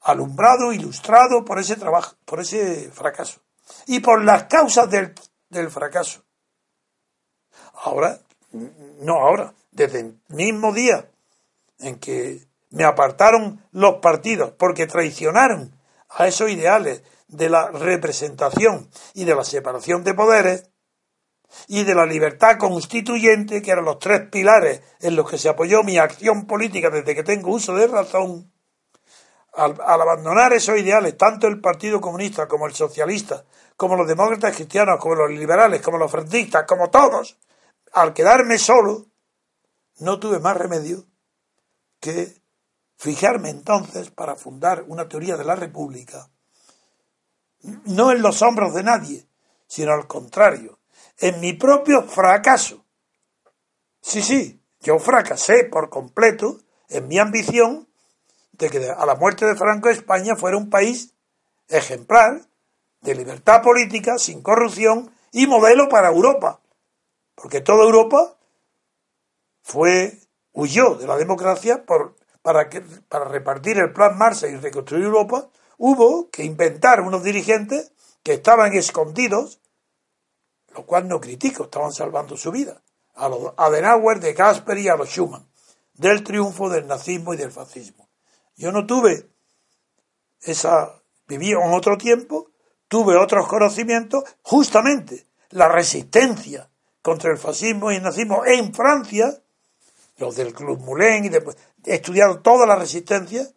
alumbrado, 0.03 0.73
ilustrado 0.73 1.45
por 1.45 1.59
ese 1.59 1.77
trabajo, 1.77 2.15
por 2.25 2.41
ese 2.41 2.91
fracaso. 2.93 3.41
Y 3.87 4.01
por 4.01 4.23
las 4.23 4.45
causas 4.45 4.89
del 4.91 5.15
del 5.53 5.71
fracaso. 5.71 6.25
Ahora, 7.85 8.19
no 9.01 9.15
ahora, 9.15 9.55
desde 9.71 10.01
el 10.01 10.21
mismo 10.29 10.73
día 10.73 11.09
en 11.79 11.99
que 11.99 12.47
me 12.71 12.85
apartaron 12.85 13.63
los 13.71 13.97
partidos 13.97 14.53
porque 14.53 14.87
traicionaron 14.87 15.79
a 16.09 16.27
esos 16.27 16.51
ideales 16.51 17.03
de 17.33 17.49
la 17.49 17.71
representación 17.71 18.91
y 19.15 19.25
de 19.25 19.35
la 19.35 19.43
separación 19.43 20.05
de 20.05 20.15
poderes 20.15 20.71
y 21.67 21.85
de 21.85 21.95
la 21.95 22.07
libertad 22.07 22.59
constituyente, 22.59 23.63
que 23.63 23.71
eran 23.71 23.85
los 23.85 23.99
tres 23.99 24.29
pilares 24.31 24.83
en 25.01 25.17
los 25.17 25.29
que 25.29 25.39
se 25.39 25.49
apoyó 25.49 25.83
mi 25.83 25.99
acción 25.99 26.47
política 26.47 26.91
desde 26.91 27.15
que 27.15 27.23
tengo 27.23 27.51
uso 27.51 27.75
de 27.75 27.87
razón, 27.87 28.53
al, 29.55 29.79
abandonar 29.81 30.53
esos 30.53 30.79
ideales, 30.79 31.17
tanto 31.17 31.47
el 31.47 31.61
Partido 31.61 32.01
Comunista 32.01 32.47
como 32.47 32.67
el 32.67 32.75
Socialista, 32.75 33.45
como 33.77 33.97
los 33.97 34.07
demócratas 34.07 34.55
cristianos, 34.55 34.99
como 35.01 35.15
los 35.15 35.31
liberales, 35.31 35.83
como 35.83 35.99
los 35.99 36.11
franquistas, 36.11 36.65
como 36.67 36.91
todos, 36.91 37.39
al 37.93 38.13
quedarme 38.13 38.59
solo, 38.59 39.07
no 39.99 40.19
tuve 40.19 40.39
más 40.39 40.57
remedio 40.57 41.05
que 42.01 42.43
fijarme 42.97 43.51
entonces 43.51 44.11
para 44.11 44.37
fundar 44.37 44.85
una 44.87 45.09
teoría 45.09 45.37
de 45.37 45.45
la 45.45 45.57
República, 45.57 46.32
no 47.63 48.13
en 48.13 48.23
los 48.23 48.43
hombros 48.43 48.75
de 48.75 48.83
nadie, 48.83 49.27
sino 49.67 49.93
al 49.93 50.07
contrario, 50.07 50.79
en 51.19 51.41
mi 51.41 51.53
propio 51.53 52.03
fracaso. 52.03 52.85
Sí, 54.01 54.23
sí, 54.23 54.61
yo 54.81 54.99
fracasé 54.99 55.65
por 55.65 55.89
completo 55.89 56.59
en 56.89 57.09
mi 57.09 57.19
ambición 57.19 57.89
de 58.53 58.69
que 58.69 58.91
a 58.91 59.07
la 59.07 59.15
muerte 59.15 59.47
de 59.47 59.57
Franco 59.57 59.89
España 59.89 60.37
fuera 60.37 60.57
un 60.57 60.71
país 60.71 61.15
ejemplar 61.69 62.43
de 63.01 63.15
libertad 63.15 63.63
política, 63.63 64.19
sin 64.19 64.43
corrupción 64.43 65.13
y 65.33 65.47
modelo 65.47 65.89
para 65.89 66.09
Europa. 66.09 66.61
Porque 67.35 67.61
toda 67.61 67.85
Europa 67.85 68.37
fue, 69.63 70.19
huyó 70.53 70.95
de 70.97 71.07
la 71.07 71.17
democracia 71.17 71.85
por, 71.85 72.17
para, 72.43 72.69
que, 72.69 72.81
para 73.09 73.25
repartir 73.25 73.79
el 73.79 73.93
plan 73.93 74.19
Marshall 74.19 74.53
y 74.53 74.57
reconstruir 74.57 75.05
Europa, 75.05 75.49
hubo 75.85 76.31
que 76.31 76.45
inventar 76.45 77.01
unos 77.01 77.25
dirigentes 77.25 77.91
que 78.23 78.35
estaban 78.35 78.73
escondidos, 78.73 79.61
lo 80.77 80.87
cual 80.87 81.09
no 81.09 81.21
critico, 81.21 81.65
estaban 81.65 81.93
salvando 81.93 82.37
su 82.37 82.53
vida, 82.53 82.81
a 83.17 83.29
los 83.29 83.53
Adenauer, 83.57 84.21
de 84.21 84.33
Gasper 84.33 84.79
y 84.79 84.89
a 84.89 84.95
los 84.95 85.09
Schumann, 85.09 85.45
del 85.95 86.23
triunfo 86.23 86.69
del 86.69 86.87
nazismo 86.87 87.35
y 87.35 87.37
del 87.37 87.51
fascismo. 87.51 88.09
Yo 88.55 88.71
no 88.71 88.87
tuve 88.87 89.29
esa, 90.41 91.03
viví 91.27 91.51
en 91.51 91.75
otro 91.75 91.99
tiempo, 91.99 92.53
tuve 92.87 93.17
otros 93.17 93.49
conocimientos, 93.49 94.23
justamente 94.41 95.27
la 95.51 95.67
resistencia 95.67 96.71
contra 97.03 97.33
el 97.33 97.39
fascismo 97.39 97.91
y 97.91 97.97
el 97.97 98.05
nazismo 98.05 98.47
en 98.47 98.73
Francia, 98.73 99.37
los 100.19 100.37
del 100.37 100.55
Club 100.55 100.79
Moulin, 100.79 101.25
y 101.25 101.29
después, 101.29 101.57
he 101.85 101.97
estudiado 101.97 102.39
toda 102.39 102.67
la 102.67 102.77
resistencia 102.77 103.49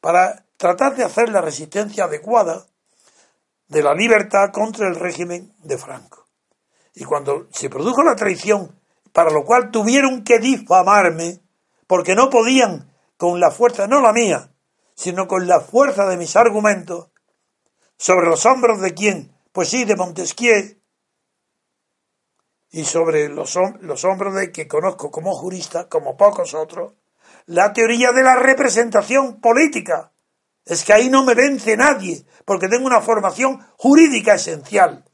para 0.00 0.46
tratar 0.62 0.94
de 0.94 1.02
hacer 1.02 1.28
la 1.28 1.40
resistencia 1.40 2.04
adecuada 2.04 2.68
de 3.66 3.82
la 3.82 3.94
libertad 3.94 4.52
contra 4.52 4.86
el 4.86 4.94
régimen 4.94 5.52
de 5.64 5.76
Franco. 5.76 6.28
Y 6.94 7.02
cuando 7.02 7.48
se 7.50 7.68
produjo 7.68 8.04
la 8.04 8.14
traición 8.14 8.78
para 9.12 9.32
lo 9.32 9.44
cual 9.44 9.72
tuvieron 9.72 10.22
que 10.22 10.38
difamarme, 10.38 11.40
porque 11.88 12.14
no 12.14 12.30
podían, 12.30 12.94
con 13.16 13.40
la 13.40 13.50
fuerza, 13.50 13.88
no 13.88 14.00
la 14.00 14.12
mía, 14.12 14.52
sino 14.94 15.26
con 15.26 15.48
la 15.48 15.58
fuerza 15.58 16.06
de 16.06 16.16
mis 16.16 16.36
argumentos, 16.36 17.08
sobre 17.96 18.28
los 18.28 18.46
hombros 18.46 18.80
de 18.80 18.94
quién, 18.94 19.36
pues 19.50 19.68
sí, 19.68 19.84
de 19.84 19.96
Montesquieu, 19.96 20.78
y 22.70 22.84
sobre 22.84 23.28
los, 23.28 23.58
los 23.80 24.04
hombros 24.04 24.36
de 24.36 24.52
que 24.52 24.68
conozco 24.68 25.10
como 25.10 25.34
jurista, 25.34 25.88
como 25.88 26.16
pocos 26.16 26.54
otros, 26.54 26.92
la 27.46 27.72
teoría 27.72 28.12
de 28.12 28.22
la 28.22 28.36
representación 28.36 29.40
política. 29.40 30.11
Es 30.64 30.84
que 30.84 30.92
ahí 30.92 31.08
no 31.08 31.24
me 31.24 31.34
vence 31.34 31.76
nadie, 31.76 32.24
porque 32.44 32.68
tengo 32.68 32.86
una 32.86 33.00
formación 33.00 33.66
jurídica 33.76 34.34
esencial 34.34 35.04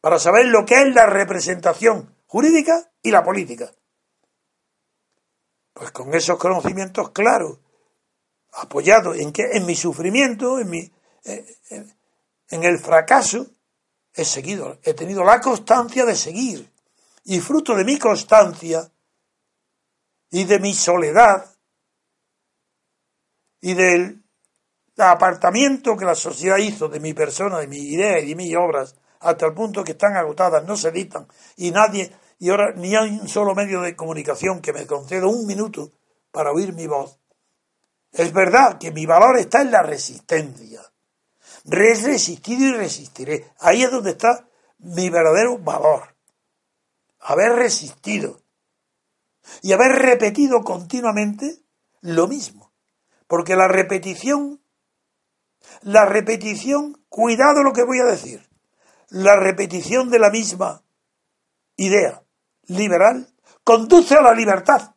para 0.00 0.18
saber 0.18 0.46
lo 0.46 0.64
que 0.64 0.74
es 0.80 0.94
la 0.94 1.06
representación 1.06 2.14
jurídica 2.26 2.90
y 3.02 3.10
la 3.10 3.22
política. 3.22 3.70
Pues 5.74 5.90
con 5.90 6.14
esos 6.14 6.38
conocimientos 6.38 7.10
claros, 7.10 7.58
apoyados 8.52 9.18
en 9.18 9.32
que 9.32 9.42
en 9.52 9.66
mi 9.66 9.74
sufrimiento, 9.74 10.58
en 10.58 10.70
mi 10.70 10.92
en 12.50 12.64
el 12.64 12.78
fracaso, 12.78 13.46
he 14.14 14.24
seguido, 14.24 14.78
he 14.82 14.94
tenido 14.94 15.22
la 15.24 15.40
constancia 15.40 16.04
de 16.04 16.16
seguir. 16.16 16.72
Y 17.24 17.40
fruto 17.40 17.74
de 17.74 17.84
mi 17.84 17.98
constancia 17.98 18.90
y 20.30 20.44
de 20.44 20.58
mi 20.58 20.72
soledad 20.74 21.54
y 23.60 23.74
del 23.74 24.24
apartamiento 24.98 25.96
que 25.96 26.04
la 26.04 26.14
sociedad 26.14 26.58
hizo 26.58 26.88
de 26.88 27.00
mi 27.00 27.14
persona, 27.14 27.58
de 27.58 27.68
mi 27.68 27.78
idea 27.78 28.18
y 28.20 28.28
de 28.28 28.34
mis 28.34 28.56
obras, 28.56 28.96
hasta 29.20 29.46
el 29.46 29.54
punto 29.54 29.84
que 29.84 29.92
están 29.92 30.16
agotadas, 30.16 30.64
no 30.64 30.76
se 30.76 30.88
editan, 30.88 31.26
y 31.56 31.70
nadie, 31.70 32.12
y 32.38 32.50
ahora 32.50 32.72
ni 32.76 32.94
hay 32.94 33.10
un 33.10 33.28
solo 33.28 33.54
medio 33.54 33.80
de 33.80 33.96
comunicación 33.96 34.60
que 34.60 34.72
me 34.72 34.86
conceda 34.86 35.26
un 35.26 35.46
minuto 35.46 35.92
para 36.30 36.52
oír 36.52 36.72
mi 36.72 36.86
voz. 36.86 37.18
Es 38.12 38.32
verdad 38.32 38.78
que 38.78 38.90
mi 38.90 39.06
valor 39.06 39.38
está 39.38 39.62
en 39.62 39.70
la 39.70 39.82
resistencia. 39.82 40.80
He 41.70 41.94
resistido 41.94 42.68
y 42.68 42.72
resistiré. 42.72 43.52
Ahí 43.58 43.82
es 43.82 43.90
donde 43.90 44.12
está 44.12 44.48
mi 44.78 45.10
verdadero 45.10 45.58
valor. 45.58 46.16
Haber 47.20 47.52
resistido. 47.52 48.40
Y 49.62 49.72
haber 49.72 49.92
repetido 49.92 50.62
continuamente 50.62 51.62
lo 52.00 52.28
mismo. 52.28 52.72
Porque 53.26 53.56
la 53.56 53.68
repetición, 53.68 54.60
la 55.82 56.04
repetición, 56.04 57.00
cuidado 57.08 57.62
lo 57.62 57.72
que 57.72 57.84
voy 57.84 58.00
a 58.00 58.04
decir, 58.04 58.48
la 59.10 59.36
repetición 59.36 60.10
de 60.10 60.18
la 60.18 60.30
misma 60.30 60.82
idea 61.76 62.22
liberal 62.66 63.28
conduce 63.64 64.14
a 64.14 64.22
la 64.22 64.34
libertad. 64.34 64.94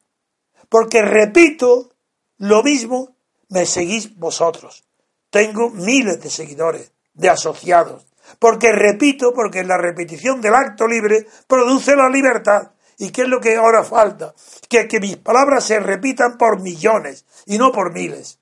Porque 0.69 1.01
repito 1.01 1.91
lo 2.37 2.63
mismo, 2.63 3.15
me 3.49 3.65
seguís 3.65 4.17
vosotros. 4.17 4.83
Tengo 5.29 5.69
miles 5.69 6.21
de 6.21 6.29
seguidores, 6.29 6.91
de 7.13 7.29
asociados. 7.29 8.07
Porque 8.39 8.71
repito, 8.71 9.33
porque 9.33 9.63
la 9.63 9.77
repetición 9.77 10.41
del 10.41 10.55
acto 10.55 10.87
libre 10.87 11.27
produce 11.47 11.95
la 11.95 12.09
libertad. 12.09 12.71
¿Y 12.97 13.11
qué 13.11 13.23
es 13.23 13.27
lo 13.27 13.39
que 13.39 13.55
ahora 13.55 13.83
falta? 13.83 14.33
Que, 14.69 14.87
que 14.87 14.99
mis 14.99 15.17
palabras 15.17 15.65
se 15.65 15.79
repitan 15.79 16.37
por 16.37 16.61
millones 16.61 17.25
y 17.45 17.57
no 17.57 17.71
por 17.71 17.93
miles, 17.93 18.39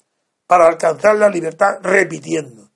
para 0.50 0.66
alcanzar 0.66 1.16
la 1.16 1.30
libertad 1.30 1.78
repitiendo. 1.84 2.72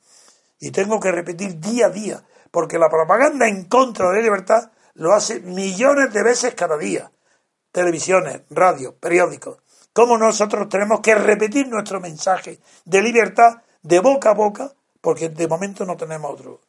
Y 0.60 0.70
tengo 0.70 1.00
que 1.00 1.12
repetir 1.12 1.60
día 1.60 1.88
a 1.88 1.90
día, 1.90 2.24
porque 2.52 2.78
la 2.78 2.88
propaganda 2.88 3.48
en 3.48 3.66
contra 3.66 4.12
de 4.12 4.18
la 4.18 4.22
libertad 4.22 4.72
lo 4.94 5.12
hace 5.12 5.40
millones 5.40 6.14
de 6.14 6.22
veces 6.22 6.54
cada 6.54 6.78
día. 6.78 7.12
Televisiones, 7.72 8.44
radio, 8.52 8.96
periódicos. 8.96 9.58
¿Cómo 9.92 10.20
nosotros 10.20 10.70
tenemos 10.70 11.00
que 11.00 11.16
repetir 11.16 11.68
nuestro 11.68 12.00
mensaje 12.00 12.60
de 12.86 13.02
libertad 13.02 13.64
de 13.82 14.00
boca 14.02 14.30
a 14.30 14.36
boca? 14.36 14.72
Porque 15.02 15.30
de 15.30 15.48
momento 15.48 15.84
no 15.84 15.98
tenemos 15.98 16.32
otro. 16.32 16.62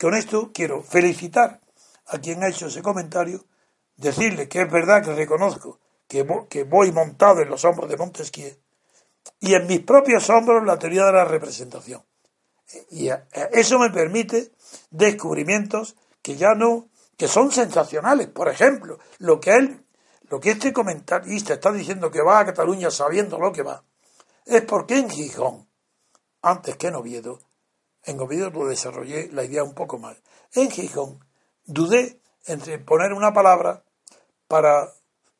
con 0.00 0.14
esto 0.14 0.50
quiero 0.54 0.82
felicitar 0.82 1.60
a 2.06 2.16
quien 2.16 2.42
ha 2.42 2.48
hecho 2.48 2.68
ese 2.68 2.80
comentario 2.80 3.44
decirle 3.96 4.48
que 4.48 4.62
es 4.62 4.72
verdad 4.72 5.04
que 5.04 5.14
reconozco 5.14 5.78
que 6.08 6.64
voy 6.64 6.90
montado 6.90 7.42
en 7.42 7.50
los 7.50 7.66
hombros 7.66 7.90
de 7.90 7.98
Montesquieu 7.98 8.56
y 9.38 9.54
en 9.54 9.66
mis 9.66 9.80
propios 9.80 10.28
hombros 10.30 10.64
la 10.64 10.78
teoría 10.78 11.06
de 11.06 11.12
la 11.12 11.24
representación. 11.24 12.04
Y 12.90 13.08
eso 13.52 13.78
me 13.78 13.90
permite 13.90 14.52
descubrimientos 14.90 15.96
que 16.22 16.36
ya 16.36 16.54
no, 16.54 16.88
que 17.16 17.26
son 17.26 17.50
sensacionales. 17.50 18.28
Por 18.28 18.48
ejemplo, 18.48 18.98
lo 19.18 19.40
que 19.40 19.56
él, 19.56 19.84
lo 20.28 20.40
que 20.40 20.50
este 20.50 20.72
comentarista 20.72 21.54
está 21.54 21.72
diciendo 21.72 22.10
que 22.10 22.22
va 22.22 22.38
a 22.38 22.46
Cataluña 22.46 22.90
sabiendo 22.90 23.38
lo 23.38 23.52
que 23.52 23.62
va, 23.62 23.82
es 24.44 24.62
porque 24.62 24.98
en 24.98 25.10
Gijón, 25.10 25.68
antes 26.42 26.76
que 26.76 26.88
en 26.88 26.94
Oviedo, 26.94 27.40
en 28.04 28.20
Oviedo 28.20 28.50
lo 28.50 28.66
desarrollé 28.66 29.28
la 29.32 29.44
idea 29.44 29.64
un 29.64 29.74
poco 29.74 29.98
mal. 29.98 30.20
En 30.52 30.70
Gijón 30.70 31.24
dudé 31.64 32.20
entre 32.46 32.78
poner 32.78 33.12
una 33.12 33.32
palabra 33.32 33.84
para 34.48 34.92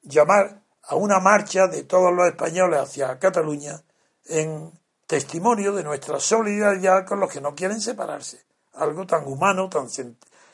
llamar 0.02 0.59
a 0.84 0.94
una 0.94 1.20
marcha 1.20 1.68
de 1.68 1.84
todos 1.84 2.12
los 2.12 2.26
españoles 2.26 2.80
hacia 2.80 3.18
Cataluña 3.18 3.82
en 4.26 4.72
testimonio 5.06 5.72
de 5.72 5.82
nuestra 5.82 6.20
solidaridad 6.20 7.06
con 7.06 7.20
los 7.20 7.30
que 7.30 7.40
no 7.40 7.54
quieren 7.54 7.80
separarse. 7.80 8.44
Algo 8.74 9.06
tan 9.06 9.26
humano, 9.26 9.68
tan, 9.68 9.88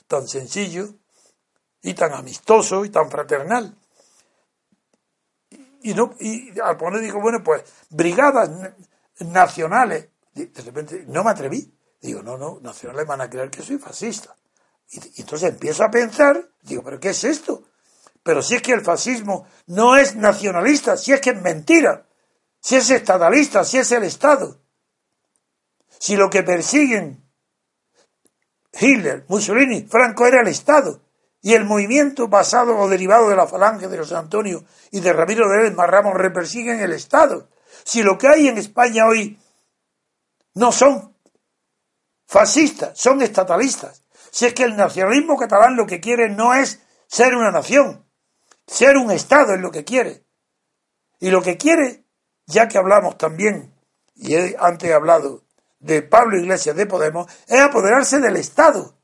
tan 0.07 0.27
sencillo 0.27 0.89
y 1.83 1.95
tan 1.95 2.13
amistoso 2.13 2.85
y 2.85 2.91
tan 2.91 3.11
fraternal. 3.11 3.77
Y, 5.83 5.95
no, 5.95 6.15
y 6.19 6.59
al 6.59 6.77
poner 6.77 7.01
digo, 7.01 7.21
bueno, 7.21 7.43
pues 7.45 7.63
brigadas 7.91 8.51
nacionales. 9.21 10.09
De 10.33 10.63
repente 10.63 11.05
no 11.07 11.23
me 11.23 11.31
atreví. 11.31 11.73
Digo, 12.01 12.23
no, 12.23 12.37
no, 12.37 12.59
nacionales 12.61 13.07
van 13.07 13.21
a 13.21 13.31
creer 13.31 13.51
que 13.51 13.63
soy 13.63 13.79
fascista. 13.79 14.35
Y, 14.91 14.99
y 15.19 15.21
entonces 15.21 15.51
empiezo 15.51 15.85
a 15.85 15.91
pensar, 15.91 16.49
digo, 16.63 16.83
pero 16.83 16.99
¿qué 16.99 17.11
es 17.11 17.25
esto? 17.25 17.63
Pero 18.27 18.43
si 18.43 18.57
es 18.57 18.63
que 18.63 18.73
el 18.73 18.81
fascismo 18.81 19.47
no 19.69 19.97
es 19.97 20.17
nacionalista, 20.17 20.97
si 20.97 21.13
es 21.13 21.21
que 21.21 21.31
es 21.31 21.41
mentira, 21.41 22.09
si 22.61 22.75
es 22.75 22.91
estadalista, 22.91 23.63
si 23.63 23.79
es 23.79 23.93
el 23.93 24.03
Estado. 24.03 24.61
Si 26.01 26.17
lo 26.17 26.29
que 26.29 26.43
persiguen 26.43 27.23
Hitler, 28.73 29.25
Mussolini, 29.29 29.83
Franco 29.83 30.27
era 30.27 30.41
el 30.41 30.49
Estado 30.49 31.03
y 31.41 31.55
el 31.55 31.65
movimiento 31.65 32.27
basado 32.27 32.77
o 32.77 32.89
derivado 32.89 33.29
de 33.29 33.37
la 33.37 33.47
falange 33.47 33.87
de 33.87 33.97
los 33.97 34.11
Antonio 34.11 34.65
y 34.91 34.99
de 34.99 35.13
Ramiro 35.13 35.49
de 35.49 35.59
Ledesma 35.59 35.87
Ramos 35.87 36.15
repersiguen 36.15 36.81
el 36.81 36.95
Estado. 36.95 37.49
Si 37.85 38.03
lo 38.03 38.19
que 38.19 38.27
hay 38.27 38.49
en 38.49 38.59
España 38.59 39.07
hoy 39.07 39.39
no 40.55 40.73
son 40.73 41.15
fascistas, 42.27 42.99
son 42.99 43.23
estatalistas. 43.23 44.03
Si 44.33 44.47
es 44.47 44.53
que 44.53 44.65
el 44.65 44.77
nacionalismo 44.77 45.37
catalán 45.37 45.77
lo 45.77 45.87
que 45.87 46.01
quiere 46.01 46.29
no 46.29 46.55
es 46.55 46.81
ser 47.07 47.37
una 47.37 47.53
nación, 47.53 48.05
ser 48.67 48.97
un 48.97 49.11
Estado 49.11 49.55
es 49.55 49.61
lo 49.61 49.71
que 49.71 49.85
quiere. 49.85 50.25
Y 51.19 51.31
lo 51.31 51.43
que 51.43 51.57
quiere, 51.57 52.05
ya 52.47 52.69
que 52.69 52.79
hablamos 52.79 53.17
también, 53.17 53.75
y 54.15 54.35
he 54.35 54.57
antes 54.59 54.91
he 54.91 54.95
hablado 54.95 55.45
de 55.79 56.03
Pablo 56.03 56.39
Iglesias 56.39 56.77
de 56.77 56.87
Podemos, 56.87 57.31
es 57.47 57.61
apoderarse 57.61 58.19
del 58.19 58.37
Estado. 58.37 58.97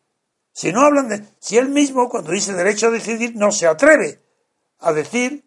Si 0.53 0.73
no 0.73 0.83
hablan 0.83 1.09
de. 1.09 1.25
Si 1.39 1.57
él 1.57 1.69
mismo, 1.69 2.09
cuando 2.09 2.33
dice 2.33 2.53
derecho 2.53 2.89
a 2.89 2.91
decidir, 2.91 3.35
no 3.37 3.53
se 3.53 3.67
atreve 3.67 4.21
a 4.79 4.93
decir 4.93 5.45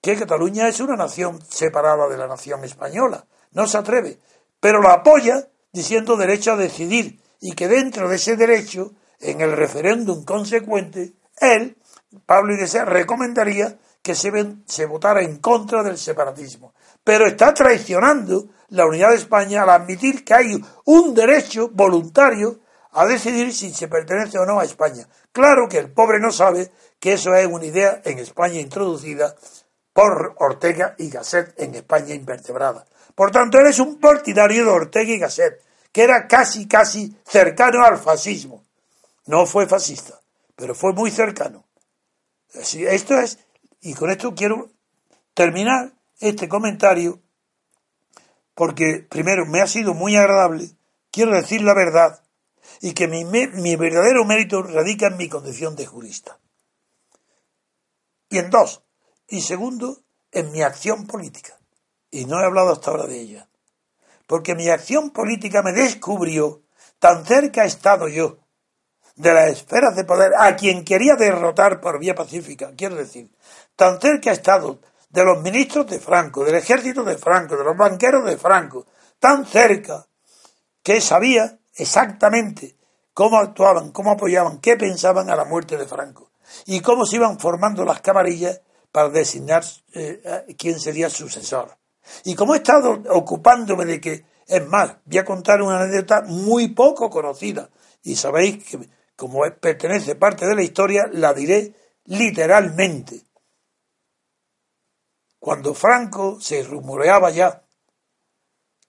que 0.00 0.16
Cataluña 0.16 0.68
es 0.68 0.80
una 0.80 0.96
nación 0.96 1.40
separada 1.48 2.08
de 2.08 2.18
la 2.18 2.26
nación 2.26 2.64
española. 2.64 3.26
No 3.52 3.66
se 3.66 3.78
atreve. 3.78 4.18
Pero 4.60 4.80
lo 4.80 4.90
apoya 4.90 5.48
diciendo 5.72 6.16
derecho 6.16 6.52
a 6.52 6.56
decidir 6.56 7.20
y 7.40 7.54
que 7.54 7.68
dentro 7.68 8.08
de 8.08 8.16
ese 8.16 8.36
derecho, 8.36 8.92
en 9.20 9.40
el 9.40 9.52
referéndum 9.52 10.24
consecuente, 10.24 11.14
él 11.40 11.76
Pablo 12.26 12.54
Iglesias 12.54 12.88
recomendaría 12.88 13.78
que 14.02 14.14
se, 14.14 14.32
se 14.66 14.86
votara 14.86 15.22
en 15.22 15.38
contra 15.38 15.82
del 15.82 15.98
separatismo. 15.98 16.74
Pero 17.04 17.26
está 17.26 17.52
traicionando 17.52 18.48
la 18.68 18.86
unidad 18.86 19.10
de 19.10 19.16
España 19.16 19.62
al 19.62 19.70
admitir 19.70 20.24
que 20.24 20.34
hay 20.34 20.64
un 20.84 21.14
derecho 21.14 21.70
voluntario 21.72 22.60
a 22.92 23.06
decidir 23.06 23.52
si 23.52 23.72
se 23.72 23.88
pertenece 23.88 24.38
o 24.38 24.46
no 24.46 24.58
a 24.58 24.64
España. 24.64 25.06
Claro 25.32 25.68
que 25.68 25.78
el 25.78 25.92
pobre 25.92 26.20
no 26.20 26.32
sabe 26.32 26.72
que 26.98 27.12
eso 27.12 27.34
es 27.34 27.46
una 27.46 27.64
idea 27.64 28.00
en 28.04 28.18
España 28.18 28.60
introducida 28.60 29.34
por 29.92 30.34
Ortega 30.38 30.94
y 30.98 31.10
Gasset 31.10 31.54
en 31.60 31.74
España 31.74 32.14
invertebrada. 32.14 32.86
Por 33.14 33.30
tanto, 33.30 33.58
eres 33.58 33.78
un 33.78 33.98
partidario 33.98 34.64
de 34.64 34.70
Ortega 34.70 35.12
y 35.12 35.18
Gasset, 35.18 35.62
que 35.92 36.02
era 36.02 36.26
casi, 36.26 36.68
casi 36.68 37.16
cercano 37.26 37.84
al 37.84 37.98
fascismo. 37.98 38.64
No 39.26 39.44
fue 39.44 39.66
fascista, 39.66 40.20
pero 40.54 40.74
fue 40.74 40.92
muy 40.92 41.10
cercano. 41.10 41.64
Esto 42.54 43.18
es, 43.18 43.38
y 43.80 43.94
con 43.94 44.10
esto 44.10 44.34
quiero 44.34 44.70
terminar 45.34 45.92
este 46.20 46.48
comentario, 46.48 47.20
porque 48.54 49.06
primero 49.08 49.46
me 49.46 49.60
ha 49.60 49.66
sido 49.66 49.94
muy 49.94 50.16
agradable, 50.16 50.70
quiero 51.10 51.34
decir 51.34 51.62
la 51.62 51.74
verdad, 51.74 52.22
y 52.80 52.92
que 52.92 53.08
mi, 53.08 53.24
mi 53.24 53.76
verdadero 53.76 54.24
mérito 54.24 54.62
radica 54.62 55.08
en 55.08 55.16
mi 55.16 55.28
condición 55.28 55.76
de 55.76 55.86
jurista. 55.86 56.38
y 58.30 58.38
en 58.38 58.50
dos. 58.50 58.82
Y 59.26 59.40
segundo, 59.42 60.02
en 60.32 60.52
mi 60.52 60.62
acción 60.62 61.06
política. 61.06 61.58
Y 62.10 62.24
no 62.24 62.40
he 62.40 62.44
hablado 62.44 62.72
hasta 62.72 62.90
ahora 62.90 63.06
de 63.06 63.20
ella. 63.20 63.48
Porque 64.26 64.54
mi 64.54 64.68
acción 64.68 65.10
política 65.10 65.62
me 65.62 65.72
descubrió, 65.72 66.62
tan 66.98 67.24
cerca 67.24 67.64
he 67.64 67.66
estado 67.66 68.08
yo 68.08 68.38
de 69.18 69.34
las 69.34 69.50
esferas 69.50 69.96
de 69.96 70.04
poder 70.04 70.32
a 70.38 70.54
quien 70.56 70.84
quería 70.84 71.16
derrotar 71.16 71.80
por 71.80 71.98
vía 71.98 72.14
pacífica, 72.14 72.72
quiero 72.76 72.94
decir, 72.94 73.30
tan 73.74 74.00
cerca 74.00 74.30
he 74.30 74.34
estado 74.34 74.80
de 75.10 75.24
los 75.24 75.42
ministros 75.42 75.86
de 75.88 75.98
Franco, 75.98 76.44
del 76.44 76.54
ejército 76.54 77.02
de 77.02 77.18
Franco, 77.18 77.56
de 77.56 77.64
los 77.64 77.76
banqueros 77.76 78.24
de 78.24 78.36
Franco, 78.36 78.86
tan 79.18 79.44
cerca 79.44 80.06
que 80.82 81.00
sabía 81.00 81.58
exactamente 81.74 82.76
cómo 83.12 83.38
actuaban, 83.38 83.90
cómo 83.90 84.12
apoyaban, 84.12 84.60
qué 84.60 84.76
pensaban 84.76 85.30
a 85.30 85.36
la 85.36 85.44
muerte 85.44 85.76
de 85.76 85.86
Franco 85.86 86.30
y 86.66 86.80
cómo 86.80 87.04
se 87.04 87.16
iban 87.16 87.40
formando 87.40 87.84
las 87.84 88.00
camarillas 88.00 88.60
para 88.92 89.08
designar 89.08 89.64
eh, 89.94 90.46
quién 90.56 90.78
sería 90.78 91.10
sucesor. 91.10 91.76
Y 92.24 92.36
como 92.36 92.54
he 92.54 92.58
estado 92.58 93.02
ocupándome 93.10 93.84
de 93.84 94.00
que, 94.00 94.24
es 94.46 94.66
más, 94.66 94.96
voy 95.04 95.18
a 95.18 95.24
contar 95.24 95.60
una 95.60 95.80
anécdota 95.80 96.22
muy 96.22 96.68
poco 96.68 97.10
conocida, 97.10 97.68
y 98.02 98.16
sabéis 98.16 98.64
que 98.64 98.78
como 99.18 99.40
pertenece 99.60 100.14
parte 100.14 100.46
de 100.46 100.54
la 100.54 100.62
historia, 100.62 101.08
la 101.10 101.34
diré 101.34 101.74
literalmente. 102.04 103.20
Cuando 105.40 105.74
Franco 105.74 106.40
se 106.40 106.62
rumoreaba 106.62 107.30
ya 107.30 107.66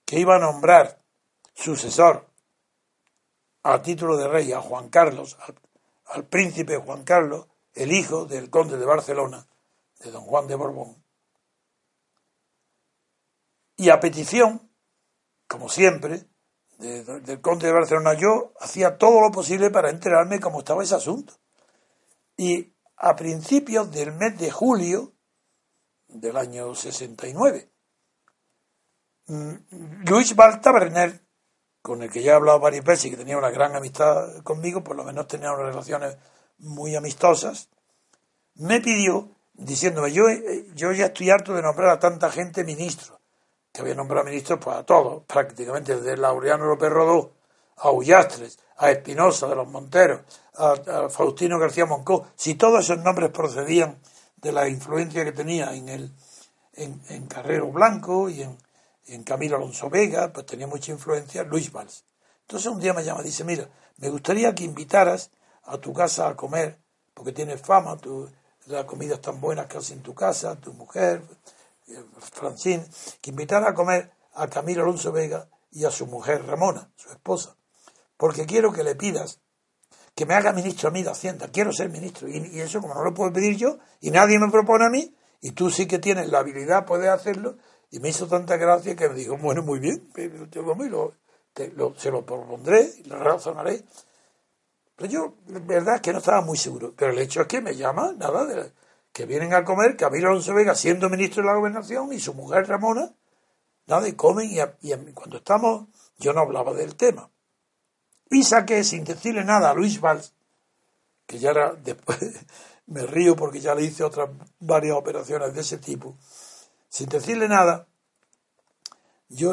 que 0.04 0.20
iba 0.20 0.36
a 0.36 0.38
nombrar 0.38 1.02
sucesor 1.52 2.30
a 3.64 3.82
título 3.82 4.16
de 4.16 4.28
rey 4.28 4.52
a 4.52 4.60
Juan 4.60 4.88
Carlos, 4.88 5.36
al, 6.06 6.28
príncipe 6.28 6.76
Juan 6.76 7.02
Carlos, 7.02 7.48
el 7.74 7.90
hijo 7.90 8.24
del 8.24 8.50
conde 8.50 8.76
de 8.76 8.86
Barcelona, 8.86 9.48
de 9.98 10.12
don 10.12 10.22
Juan 10.22 10.46
de 10.46 10.54
Borbón. 10.54 11.04
Y 13.74 13.90
a 13.90 13.98
petición, 13.98 14.70
como 15.48 15.68
siempre, 15.68 16.24
del 16.80 17.40
conde 17.40 17.66
de 17.66 17.72
Barcelona, 17.72 18.14
yo 18.14 18.52
hacía 18.58 18.96
todo 18.96 19.20
lo 19.20 19.30
posible 19.30 19.70
para 19.70 19.90
enterarme 19.90 20.40
cómo 20.40 20.60
estaba 20.60 20.82
ese 20.82 20.94
asunto. 20.94 21.34
Y 22.36 22.74
a 22.96 23.14
principios 23.16 23.90
del 23.92 24.12
mes 24.12 24.38
de 24.38 24.50
julio 24.50 25.12
del 26.08 26.36
año 26.36 26.74
69, 26.74 27.70
mm, 29.26 29.54
Luis 30.08 30.34
Baltaberner 30.34 31.22
con 31.82 32.02
el 32.02 32.10
que 32.10 32.22
ya 32.22 32.32
he 32.32 32.34
hablado 32.34 32.60
varias 32.60 32.84
veces 32.84 33.06
y 33.06 33.10
que 33.10 33.16
tenía 33.16 33.38
una 33.38 33.50
gran 33.50 33.74
amistad 33.74 34.42
conmigo, 34.42 34.84
por 34.84 34.96
lo 34.96 35.04
menos 35.04 35.26
tenía 35.28 35.52
unas 35.52 35.66
relaciones 35.66 36.16
muy 36.58 36.94
amistosas, 36.94 37.70
me 38.54 38.80
pidió, 38.80 39.36
diciéndome, 39.54 40.12
yo, 40.12 40.24
yo 40.74 40.92
ya 40.92 41.06
estoy 41.06 41.30
harto 41.30 41.54
de 41.54 41.62
nombrar 41.62 41.90
a 41.90 41.98
tanta 41.98 42.30
gente 42.30 42.64
ministro, 42.64 43.19
que 43.80 43.90
había 43.90 43.94
nombrado 43.94 44.26
ministros 44.26 44.58
pues, 44.62 44.76
a 44.76 44.84
todos, 44.84 45.24
prácticamente, 45.24 45.96
desde 45.96 46.16
Laureano 46.16 46.66
López 46.66 46.90
Rodó, 46.90 47.32
a 47.76 47.90
Ullastres, 47.90 48.58
a 48.76 48.90
Espinosa 48.90 49.48
de 49.48 49.56
los 49.56 49.68
Monteros, 49.68 50.20
a, 50.54 51.08
Faustino 51.08 51.58
García 51.58 51.86
Moncó, 51.86 52.26
si 52.36 52.54
todos 52.54 52.80
esos 52.84 52.98
nombres 52.98 53.30
procedían 53.30 53.98
de 54.36 54.52
la 54.52 54.68
influencia 54.68 55.24
que 55.24 55.32
tenía 55.32 55.74
en 55.74 55.88
el 55.88 56.12
en, 56.74 57.26
Carrero 57.26 57.70
Blanco 57.70 58.28
y 58.28 58.42
en, 58.42 59.24
Camilo 59.24 59.56
Alonso 59.56 59.90
Vega, 59.90 60.32
pues 60.32 60.46
tenía 60.46 60.66
mucha 60.66 60.92
influencia, 60.92 61.42
Luis 61.42 61.72
Valls. 61.72 62.04
Entonces 62.42 62.70
un 62.70 62.80
día 62.80 62.92
me 62.92 63.02
llama, 63.02 63.22
dice, 63.22 63.44
mira, 63.44 63.68
me 63.96 64.08
gustaría 64.08 64.54
que 64.54 64.64
invitaras 64.64 65.30
a 65.64 65.78
tu 65.78 65.92
casa 65.92 66.28
a 66.28 66.36
comer, 66.36 66.78
porque 67.14 67.32
tienes 67.32 67.60
fama, 67.60 67.96
tu, 67.96 68.28
la 68.66 68.86
comida 68.86 69.14
es 69.14 69.20
tan 69.20 69.40
buena 69.40 69.66
casi 69.66 69.94
en 69.94 70.02
tu 70.02 70.14
casa, 70.14 70.56
tu 70.56 70.72
mujer, 70.74 71.22
Francine, 72.32 72.86
que 73.20 73.30
invitara 73.30 73.70
a 73.70 73.74
comer 73.74 74.12
a 74.34 74.48
Camilo 74.48 74.82
Alonso 74.82 75.12
Vega 75.12 75.48
y 75.70 75.84
a 75.84 75.90
su 75.90 76.06
mujer 76.06 76.44
Ramona, 76.46 76.90
su 76.96 77.10
esposa, 77.10 77.56
porque 78.16 78.46
quiero 78.46 78.72
que 78.72 78.84
le 78.84 78.94
pidas 78.94 79.40
que 80.14 80.26
me 80.26 80.34
haga 80.34 80.52
ministro 80.52 80.88
a 80.88 80.92
mí 80.92 81.02
de 81.02 81.10
Hacienda, 81.10 81.48
quiero 81.48 81.72
ser 81.72 81.88
ministro, 81.88 82.28
y, 82.28 82.38
y 82.52 82.60
eso 82.60 82.80
como 82.80 82.94
no 82.94 83.04
lo 83.04 83.14
puedo 83.14 83.32
pedir 83.32 83.56
yo, 83.56 83.78
y 84.00 84.10
nadie 84.10 84.38
me 84.38 84.50
propone 84.50 84.86
a 84.86 84.90
mí, 84.90 85.14
y 85.40 85.52
tú 85.52 85.70
sí 85.70 85.86
que 85.86 85.98
tienes 85.98 86.28
la 86.28 86.40
habilidad, 86.40 86.84
puedes 86.84 87.08
hacerlo, 87.08 87.56
y 87.90 87.98
me 87.98 88.08
hizo 88.08 88.28
tanta 88.28 88.56
gracia 88.56 88.94
que 88.94 89.08
me 89.08 89.14
dijo, 89.14 89.36
bueno, 89.36 89.62
muy 89.62 89.80
bien, 89.80 90.08
yo 90.50 90.62
lo, 90.62 91.12
lo, 91.74 91.94
se 91.96 92.10
lo 92.10 92.24
propondré 92.24 92.88
y 92.98 93.04
lo 93.04 93.18
razonaré. 93.18 93.84
Pero 94.94 95.10
yo, 95.10 95.34
la 95.48 95.58
verdad 95.60 95.96
es 95.96 96.00
que 96.00 96.12
no 96.12 96.18
estaba 96.18 96.40
muy 96.42 96.56
seguro. 96.56 96.94
Pero 96.96 97.12
el 97.12 97.18
hecho 97.18 97.40
es 97.40 97.46
que 97.48 97.60
me 97.60 97.74
llama, 97.74 98.12
nada, 98.16 98.44
de, 98.44 98.72
que 99.12 99.26
vienen 99.26 99.54
a 99.54 99.64
comer 99.64 99.96
Camilo 99.96 100.28
Alonso 100.28 100.54
Vega 100.54 100.74
siendo 100.74 101.08
ministro 101.08 101.42
de 101.42 101.48
la 101.48 101.56
gobernación 101.56 102.12
y 102.12 102.20
su 102.20 102.34
mujer 102.34 102.68
Ramona, 102.68 103.12
nada, 103.86 104.08
y 104.08 104.12
comen 104.12 104.50
y, 104.50 105.12
cuando 105.12 105.38
estamos, 105.38 105.88
yo 106.18 106.32
no 106.32 106.40
hablaba 106.40 106.72
del 106.72 106.94
tema. 106.94 107.30
Y 108.30 108.44
saqué, 108.44 108.84
sin 108.84 109.04
decirle 109.04 109.44
nada 109.44 109.70
a 109.70 109.74
Luis 109.74 110.00
Valls, 110.00 110.34
que 111.26 111.38
ya 111.38 111.50
era, 111.50 111.72
después 111.84 112.18
me 112.86 113.06
río 113.06 113.36
porque 113.36 113.60
ya 113.60 113.74
le 113.74 113.82
hice 113.82 114.04
otras 114.04 114.30
varias 114.60 114.96
operaciones 114.96 115.54
de 115.54 115.60
ese 115.60 115.78
tipo, 115.78 116.16
sin 116.88 117.08
decirle 117.08 117.48
nada, 117.48 117.86
yo 119.28 119.52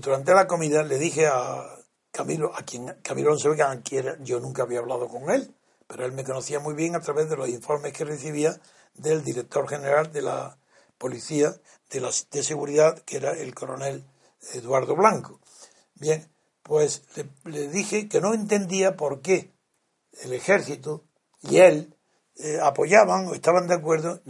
durante 0.00 0.34
la 0.34 0.46
comida 0.46 0.82
le 0.82 0.98
dije 0.98 1.26
a 1.26 1.64
Camilo, 2.10 2.54
a 2.54 2.62
quien 2.62 2.94
Camilo 3.02 3.36
Vega, 3.36 3.82
yo 4.20 4.38
nunca 4.38 4.62
había 4.62 4.80
hablado 4.80 5.08
con 5.08 5.30
él, 5.30 5.54
pero 5.86 6.04
él 6.04 6.12
me 6.12 6.24
conocía 6.24 6.60
muy 6.60 6.74
bien 6.74 6.94
a 6.94 7.00
través 7.00 7.30
de 7.30 7.36
los 7.36 7.48
informes 7.48 7.92
que 7.92 8.04
recibía 8.04 8.60
del 8.94 9.24
director 9.24 9.68
general 9.68 10.12
de 10.12 10.22
la 10.22 10.58
policía 10.98 11.54
de, 11.90 12.00
la, 12.00 12.10
de 12.30 12.42
seguridad, 12.42 12.98
que 13.00 13.16
era 13.16 13.32
el 13.32 13.54
coronel 13.54 14.04
Eduardo 14.52 14.96
Blanco. 14.96 15.40
Bien, 15.94 16.28
pues 16.62 17.02
le, 17.44 17.68
dije 17.68 18.08
que 18.08 18.20
no 18.20 18.34
entendía 18.34 18.96
por 18.96 19.20
qué 19.20 19.52
el 20.22 20.32
ejército 20.32 21.04
y 21.42 21.58
él 21.58 21.94
eh, 22.36 22.58
apoyaban 22.62 23.28
o 23.28 23.34
estaban 23.34 23.66
de 23.66 23.74
acuerdo 23.74 24.20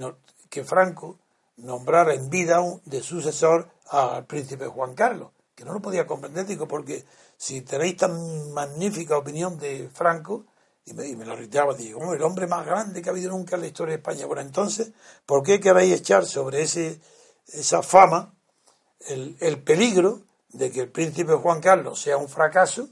que 0.51 0.65
Franco 0.65 1.19
nombrar 1.57 2.11
en 2.11 2.31
vida 2.31 2.61
de 2.85 3.03
sucesor 3.03 3.71
al 3.89 4.27
príncipe 4.27 4.67
Juan 4.67 4.95
Carlos, 4.95 5.31
que 5.55 5.65
no 5.65 5.73
lo 5.73 5.81
podía 5.81 6.07
comprender, 6.07 6.47
digo, 6.47 6.67
porque 6.67 7.05
si 7.37 7.61
tenéis 7.61 7.97
tan 7.97 8.53
magnífica 8.53 9.17
opinión 9.17 9.59
de 9.59 9.89
Franco, 9.93 10.47
y 10.87 10.93
me, 10.93 11.25
lo 11.25 11.35
reiteraba, 11.35 11.75
digo, 11.75 12.13
el 12.13 12.23
hombre 12.23 12.47
más 12.47 12.67
grande 12.67 13.01
que 13.01 13.09
ha 13.09 13.13
habido 13.13 13.31
nunca 13.31 13.57
en 13.57 13.63
la 13.63 13.69
historia 13.69 13.93
de 13.93 14.01
España. 14.01 14.27
Bueno, 14.27 14.43
entonces, 14.43 14.93
¿por 15.25 15.43
qué 15.43 15.59
queréis 15.59 15.95
echar 15.95 16.27
sobre 16.27 16.63
ese, 16.63 17.01
esa 17.49 17.83
fama 17.83 18.35
el, 19.01 19.37
el 19.41 19.63
peligro 19.63 20.23
de 20.51 20.71
que 20.71 20.81
el 20.81 20.91
príncipe 20.91 21.33
Juan 21.35 21.61
Carlos 21.61 22.01
sea 22.01 22.19
un 22.19 22.29
fracaso 22.29 22.89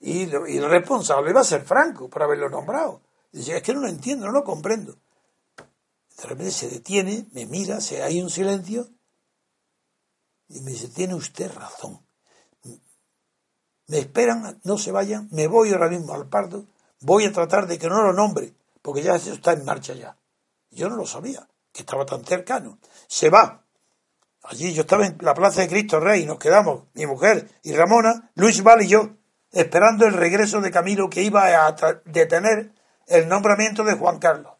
y, 0.00 0.24
y 0.24 0.56
el 0.58 0.68
responsable 0.68 1.32
va 1.32 1.42
a 1.42 1.44
ser 1.44 1.62
Franco 1.62 2.08
por 2.08 2.24
haberlo 2.24 2.48
nombrado? 2.48 3.00
Dice, 3.30 3.56
es 3.56 3.62
que 3.62 3.74
no 3.74 3.80
lo 3.80 3.88
entiendo, 3.88 4.26
no 4.26 4.32
lo 4.32 4.42
comprendo. 4.42 4.96
De 6.16 6.22
repente 6.22 6.50
se 6.50 6.68
detiene, 6.68 7.26
me 7.32 7.46
mira, 7.46 7.80
se, 7.80 8.02
hay 8.02 8.20
un 8.20 8.30
silencio 8.30 8.88
y 10.48 10.60
me 10.60 10.72
dice, 10.72 10.88
tiene 10.88 11.14
usted 11.14 11.52
razón. 11.52 12.00
Me 13.88 13.98
esperan, 13.98 14.60
no 14.64 14.78
se 14.78 14.90
vayan, 14.90 15.28
me 15.30 15.46
voy 15.46 15.72
ahora 15.72 15.88
mismo 15.88 16.12
al 16.14 16.28
pardo, 16.28 16.66
voy 17.00 17.24
a 17.24 17.32
tratar 17.32 17.66
de 17.66 17.78
que 17.78 17.88
no 17.88 18.02
lo 18.02 18.12
nombre, 18.12 18.54
porque 18.82 19.02
ya 19.02 19.16
eso 19.16 19.32
está 19.32 19.52
en 19.52 19.64
marcha 19.64 19.94
ya. 19.94 20.16
Yo 20.70 20.88
no 20.88 20.96
lo 20.96 21.06
sabía, 21.06 21.48
que 21.72 21.82
estaba 21.82 22.06
tan 22.06 22.24
cercano. 22.24 22.78
Se 23.06 23.30
va. 23.30 23.62
Allí 24.44 24.72
yo 24.74 24.82
estaba 24.82 25.06
en 25.06 25.18
la 25.20 25.34
Plaza 25.34 25.62
de 25.62 25.68
Cristo 25.68 25.98
Rey, 25.98 26.24
nos 26.24 26.38
quedamos, 26.38 26.84
mi 26.94 27.06
mujer 27.06 27.48
y 27.62 27.72
Ramona, 27.72 28.30
Luis 28.34 28.62
Val 28.62 28.82
y 28.82 28.88
yo, 28.88 29.10
esperando 29.50 30.06
el 30.06 30.12
regreso 30.12 30.60
de 30.60 30.70
Camilo 30.70 31.10
que 31.10 31.22
iba 31.22 31.66
a 31.66 31.76
detener 32.04 32.72
el 33.06 33.28
nombramiento 33.28 33.82
de 33.84 33.94
Juan 33.94 34.18
Carlos. 34.18 34.52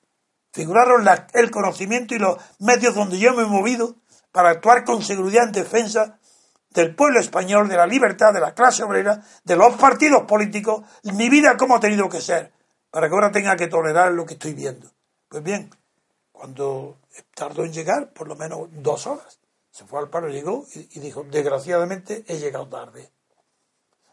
Figuraron 0.52 1.06
el 1.34 1.50
conocimiento 1.50 2.14
y 2.14 2.18
los 2.18 2.38
medios 2.58 2.94
donde 2.94 3.18
yo 3.18 3.34
me 3.34 3.42
he 3.42 3.46
movido 3.46 3.96
para 4.32 4.50
actuar 4.50 4.84
con 4.84 5.02
seguridad 5.02 5.44
en 5.44 5.52
defensa 5.52 6.18
del 6.76 6.94
pueblo 6.94 7.18
español, 7.20 7.68
de 7.68 7.76
la 7.76 7.86
libertad, 7.86 8.34
de 8.34 8.40
la 8.40 8.54
clase 8.54 8.84
obrera, 8.84 9.22
de 9.44 9.56
los 9.56 9.74
partidos 9.76 10.24
políticos, 10.24 10.82
mi 11.04 11.30
vida 11.30 11.56
como 11.56 11.76
ha 11.76 11.80
tenido 11.80 12.06
que 12.08 12.20
ser, 12.20 12.52
para 12.90 13.08
que 13.08 13.14
ahora 13.14 13.32
tenga 13.32 13.56
que 13.56 13.66
tolerar 13.66 14.12
lo 14.12 14.26
que 14.26 14.34
estoy 14.34 14.52
viendo. 14.52 14.92
Pues 15.26 15.42
bien, 15.42 15.70
cuando 16.30 16.98
tardó 17.34 17.64
en 17.64 17.72
llegar, 17.72 18.12
por 18.12 18.28
lo 18.28 18.36
menos 18.36 18.68
dos 18.72 19.06
horas, 19.06 19.40
se 19.70 19.86
fue 19.86 20.00
al 20.00 20.10
paro, 20.10 20.28
llegó 20.28 20.66
y 20.74 21.00
dijo, 21.00 21.24
desgraciadamente 21.24 22.24
he 22.28 22.38
llegado 22.38 22.68
tarde. 22.68 23.10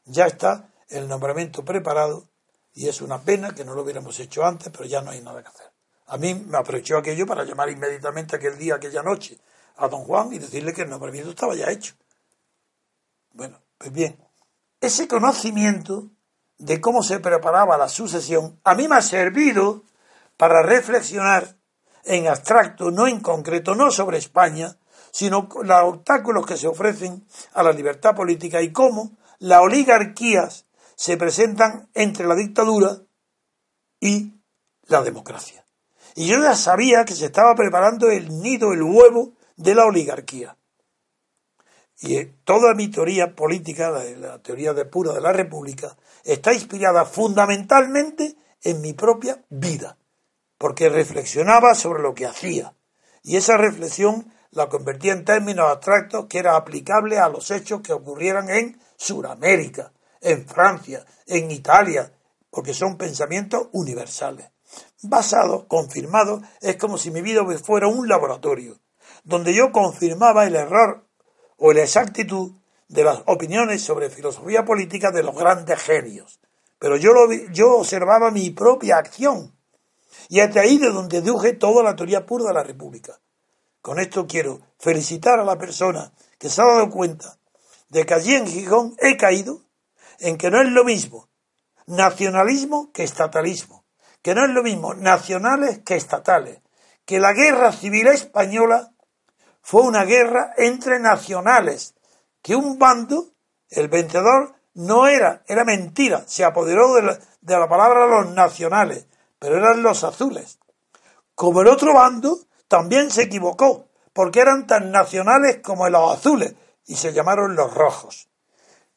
Ya 0.06 0.26
está 0.26 0.70
el 0.88 1.10
nombramiento 1.10 1.66
preparado 1.66 2.30
y 2.74 2.88
es 2.88 3.02
una 3.02 3.22
pena 3.22 3.54
que 3.54 3.66
no 3.66 3.76
lo 3.76 3.84
hubiéramos 3.84 4.18
hecho 4.22 4.46
antes, 4.46 4.70
pero 4.72 4.86
ya 4.86 5.02
no 5.02 5.12
hay 5.12 5.22
nada 5.22 5.44
que 5.44 5.50
hacer. 5.50 5.68
A 6.08 6.18
mí 6.18 6.34
me 6.34 6.58
aprovechó 6.58 6.98
aquello 6.98 7.26
para 7.26 7.44
llamar 7.44 7.70
inmediatamente 7.70 8.38
aquel 8.38 8.58
día, 8.58 8.76
aquella 8.76 9.04
noche, 9.04 9.38
a 9.76 9.90
don 9.90 10.06
Juan 10.06 10.32
y 10.32 10.40
decirle 10.40 10.74
que 10.74 10.84
el 10.84 10.90
nombramiento 10.90 11.30
estaba 11.30 11.56
ya 11.56 11.70
hecho. 11.70 11.96
Bueno, 13.34 13.60
pues 13.80 13.92
bien, 13.92 14.18
ese 14.80 15.08
conocimiento 15.08 16.12
de 16.60 16.80
cómo 16.80 17.02
se 17.02 17.20
preparaba 17.20 17.78
la 17.78 17.90
sucesión 17.90 18.60
a 18.64 18.76
mí 18.76 18.88
me 18.88 18.96
ha 18.96 19.02
servido 19.02 19.84
para 20.38 20.62
reflexionar 20.62 21.58
en 22.06 22.28
abstracto, 22.28 22.92
no 22.92 23.08
en 23.08 23.22
concreto, 23.22 23.74
no 23.74 23.90
sobre 23.90 24.20
España, 24.20 24.78
sino 25.12 25.50
los 25.64 25.84
obstáculos 25.84 26.46
que 26.46 26.58
se 26.58 26.68
ofrecen 26.68 27.26
a 27.54 27.64
la 27.64 27.72
libertad 27.72 28.16
política 28.16 28.62
y 28.62 28.72
cómo 28.72 29.18
las 29.40 29.62
oligarquías 29.62 30.68
se 30.96 31.18
presentan 31.18 31.90
entre 31.96 32.28
la 32.28 32.36
dictadura 32.36 33.00
y 34.00 34.34
la 34.86 35.02
democracia. 35.02 35.66
Y 36.16 36.28
yo 36.28 36.40
ya 36.40 36.56
sabía 36.56 37.04
que 37.04 37.16
se 37.16 37.26
estaba 37.26 37.56
preparando 37.56 38.12
el 38.12 38.42
nido, 38.42 38.74
el 38.74 38.84
huevo 38.84 39.34
de 39.56 39.74
la 39.74 39.86
oligarquía. 39.86 40.56
Y 42.04 42.18
eh, 42.18 42.36
toda 42.44 42.74
mi 42.74 42.90
teoría 42.90 43.34
política, 43.34 43.90
la, 43.90 44.38
teoría 44.40 44.74
de 44.74 44.84
pura 44.84 45.14
de 45.14 45.22
la 45.22 45.32
República, 45.32 45.96
está 46.26 46.54
inspirada 46.54 47.06
fundamentalmente 47.06 48.36
en 48.62 48.82
mi 48.82 48.92
propia 48.92 49.42
vida, 49.50 49.98
porque 50.58 50.90
reflexionaba 50.90 51.74
sobre 51.76 52.04
lo 52.04 52.14
que 52.14 52.26
hacía. 52.26 52.74
Y 53.24 53.38
esa 53.38 53.56
reflexión 53.56 54.34
la 54.52 54.68
convertía 54.68 55.14
en 55.14 55.24
términos 55.24 55.72
abstractos 55.72 56.26
que 56.26 56.40
era 56.40 56.58
aplicable 56.58 57.20
a 57.20 57.30
los 57.30 57.50
hechos 57.52 57.80
que 57.80 57.94
ocurrieran 57.94 58.50
en 58.50 58.78
Sudamérica, 58.98 59.94
en 60.20 60.46
Francia, 60.46 61.06
en 61.26 61.52
Italia, 61.52 62.12
porque 62.50 62.74
son 62.74 62.98
pensamientos 62.98 63.70
universales. 63.72 64.50
Basados, 65.04 65.66
confirmados, 65.70 66.42
es 66.60 66.76
como 66.76 66.98
si 66.98 67.12
mi 67.12 67.22
vida 67.22 67.46
fuera 67.60 67.88
un 67.88 68.10
laboratorio, 68.10 68.78
donde 69.24 69.54
yo 69.54 69.72
confirmaba 69.72 70.46
el 70.46 70.58
error 70.58 71.03
o 71.66 71.72
la 71.72 71.84
exactitud 71.84 72.52
de 72.90 73.06
las 73.06 73.24
opiniones 73.26 73.82
sobre 73.82 74.10
filosofía 74.10 74.66
política 74.66 75.12
de 75.12 75.24
los 75.24 75.34
grandes 75.34 75.82
genios. 75.82 76.42
Pero 76.78 76.98
yo, 76.98 77.14
lo, 77.14 77.32
yo 77.54 77.78
observaba 77.78 78.32
mi 78.32 78.50
propia 78.50 78.98
acción. 78.98 79.56
Y 80.28 80.42
hasta 80.42 80.60
ahí 80.60 80.78
de 80.78 80.90
donde 80.90 81.22
deduje 81.22 81.54
toda 81.54 81.82
la 81.82 81.96
teoría 81.96 82.26
pura 82.26 82.48
de 82.48 82.54
la 82.54 82.64
República. 82.64 83.18
Con 83.82 83.98
esto 84.02 84.28
quiero 84.28 84.60
felicitar 84.78 85.40
a 85.40 85.46
la 85.46 85.58
persona 85.58 86.12
que 86.38 86.50
se 86.50 86.62
ha 86.62 86.66
dado 86.66 86.90
cuenta 86.90 87.38
de 87.88 88.06
que 88.06 88.14
allí 88.14 88.36
en 88.36 88.46
Gijón 88.46 88.98
he 89.00 89.16
caído 89.16 89.62
en 90.20 90.38
que 90.38 90.52
no 90.52 90.62
es 90.62 90.68
lo 90.68 90.84
mismo 90.84 91.30
nacionalismo 91.86 92.92
que 92.92 93.04
estatalismo, 93.04 93.86
que 94.22 94.36
no 94.36 94.44
es 94.44 94.52
lo 94.52 94.64
mismo 94.64 94.96
nacionales 94.96 95.80
que 95.86 95.96
estatales, 95.96 96.60
que 97.06 97.22
la 97.22 97.32
guerra 97.32 97.72
civil 97.72 98.08
española 98.08 98.93
fue 99.64 99.82
una 99.82 100.04
guerra 100.04 100.54
entre 100.58 101.00
nacionales, 101.00 101.96
que 102.42 102.56
un 102.56 102.78
bando, 102.78 103.30
el 103.70 103.88
vencedor, 103.88 104.54
no 104.76 105.08
era, 105.08 105.42
era 105.48 105.64
mentira, 105.64 106.24
se 106.28 106.44
apoderó 106.44 106.94
de 106.96 107.02
la, 107.02 107.20
de 107.42 107.58
la 107.58 107.68
palabra 107.68 108.06
los 108.06 108.32
nacionales, 108.34 109.08
pero 109.40 109.58
eran 109.58 109.82
los 109.82 110.04
azules. 110.04 110.60
Como 111.34 111.62
el 111.62 111.68
otro 111.68 111.94
bando 111.94 112.38
también 112.68 113.10
se 113.10 113.24
equivocó, 113.24 113.88
porque 114.12 114.42
eran 114.42 114.68
tan 114.68 114.92
nacionales 114.92 115.62
como 115.64 115.88
los 115.90 116.18
azules, 116.18 116.54
y 116.86 116.96
se 116.96 117.14
llamaron 117.14 117.56
los 117.56 117.74
rojos. 117.74 118.28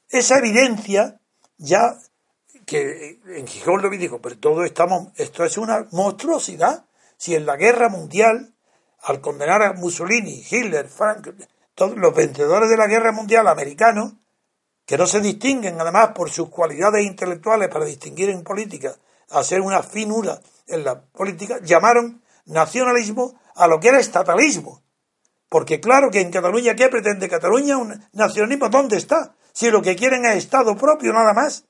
Esa 0.09 0.39
evidencia 0.39 1.21
ya 1.57 1.97
que 2.67 3.21
en 3.27 3.47
Gijón 3.47 3.81
lo 3.81 3.91
dijo, 3.91 4.21
pero 4.21 4.37
todo 4.39 4.65
estamos, 4.65 5.13
esto 5.15 5.45
es 5.45 5.57
una 5.57 5.87
monstruosidad. 5.93 6.87
Si 7.17 7.35
en 7.35 7.47
la 7.47 7.57
guerra 7.57 7.89
mundial, 7.89 8.56
al 9.03 9.21
condenar 9.21 9.63
a 9.63 9.73
Mussolini, 9.75 10.45
Hitler, 10.49 10.89
Frank, 10.89 11.29
todos 11.75 11.97
los 11.97 12.15
vencedores 12.15 12.69
de 12.71 12.77
la 12.77 12.87
guerra 12.87 13.13
mundial 13.13 13.49
americanos, 13.49 14.15
que 14.85 14.97
no 14.97 15.07
se 15.07 15.21
distinguen 15.21 15.81
además 15.81 16.13
por 16.15 16.31
sus 16.31 16.49
cualidades 16.49 17.05
intelectuales 17.05 17.69
para 17.69 17.85
distinguir 17.85 18.31
en 18.31 18.43
política, 18.43 18.97
hacer 19.31 19.61
una 19.61 19.83
finura 19.83 20.41
en 20.67 20.85
la 20.85 21.01
política, 21.01 21.59
llamaron 21.63 22.23
nacionalismo 22.47 23.39
a 23.55 23.67
lo 23.67 23.81
que 23.81 23.89
era 23.89 23.99
estatalismo. 23.99 24.83
Porque 25.49 25.81
claro 25.81 26.11
que 26.11 26.21
en 26.21 26.31
Cataluña, 26.31 26.75
¿qué 26.75 26.89
pretende 26.89 27.29
Cataluña? 27.29 27.77
Un 27.77 28.05
nacionalismo, 28.13 28.69
¿dónde 28.69 28.97
está? 28.97 29.35
Si 29.53 29.71
lo 29.71 29.83
que 29.83 29.97
quieren 29.97 30.25
es 30.27 30.37
Estado 30.37 30.77
propio 30.77 31.13
nada 31.13 31.33
más. 31.33 31.65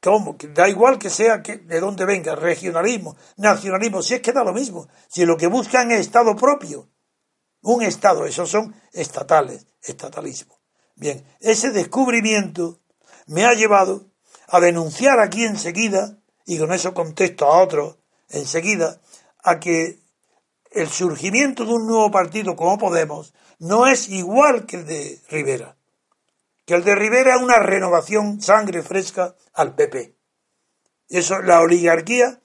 ¿Cómo? 0.00 0.36
Da 0.54 0.68
igual 0.68 0.98
que 0.98 1.10
sea 1.10 1.38
de 1.38 1.80
dónde 1.80 2.04
venga, 2.04 2.36
regionalismo, 2.36 3.16
nacionalismo, 3.36 4.02
si 4.02 4.14
es 4.14 4.20
que 4.20 4.32
da 4.32 4.44
lo 4.44 4.52
mismo. 4.52 4.88
Si 5.08 5.24
lo 5.24 5.36
que 5.36 5.48
buscan 5.48 5.90
es 5.90 6.00
Estado 6.00 6.36
propio, 6.36 6.88
un 7.62 7.82
Estado, 7.82 8.24
esos 8.24 8.48
son 8.48 8.74
estatales, 8.92 9.66
estatalismo. 9.82 10.60
Bien, 10.94 11.24
ese 11.40 11.70
descubrimiento 11.70 12.80
me 13.26 13.44
ha 13.44 13.54
llevado 13.54 14.06
a 14.48 14.60
denunciar 14.60 15.18
aquí 15.20 15.44
enseguida, 15.44 16.18
y 16.46 16.58
con 16.58 16.72
eso 16.72 16.94
contesto 16.94 17.46
a 17.46 17.60
otros 17.62 17.96
enseguida, 18.28 19.00
a 19.42 19.58
que 19.58 19.98
el 20.70 20.88
surgimiento 20.88 21.64
de 21.64 21.72
un 21.72 21.86
nuevo 21.86 22.10
partido 22.10 22.54
como 22.54 22.78
Podemos 22.78 23.34
no 23.58 23.86
es 23.86 24.08
igual 24.08 24.66
que 24.66 24.76
el 24.76 24.86
de 24.86 25.20
Rivera 25.28 25.77
que 26.68 26.74
el 26.74 26.84
de 26.84 26.94
Rivera 26.94 27.36
es 27.36 27.40
una 27.40 27.60
renovación 27.60 28.42
sangre 28.42 28.82
fresca 28.82 29.34
al 29.54 29.74
PP. 29.74 30.14
Eso, 31.08 31.40
la 31.40 31.62
oligarquía 31.62 32.42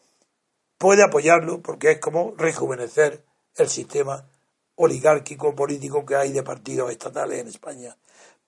puede 0.77 1.03
apoyarlo 1.03 1.61
porque 1.61 1.91
es 1.91 1.99
como 1.99 2.33
rejuvenecer 2.37 3.25
el 3.57 3.67
sistema 3.67 4.25
oligárquico 4.75 5.53
político 5.53 6.05
que 6.05 6.15
hay 6.15 6.31
de 6.31 6.41
partidos 6.41 6.89
estatales 6.89 7.41
en 7.41 7.49
España. 7.49 7.97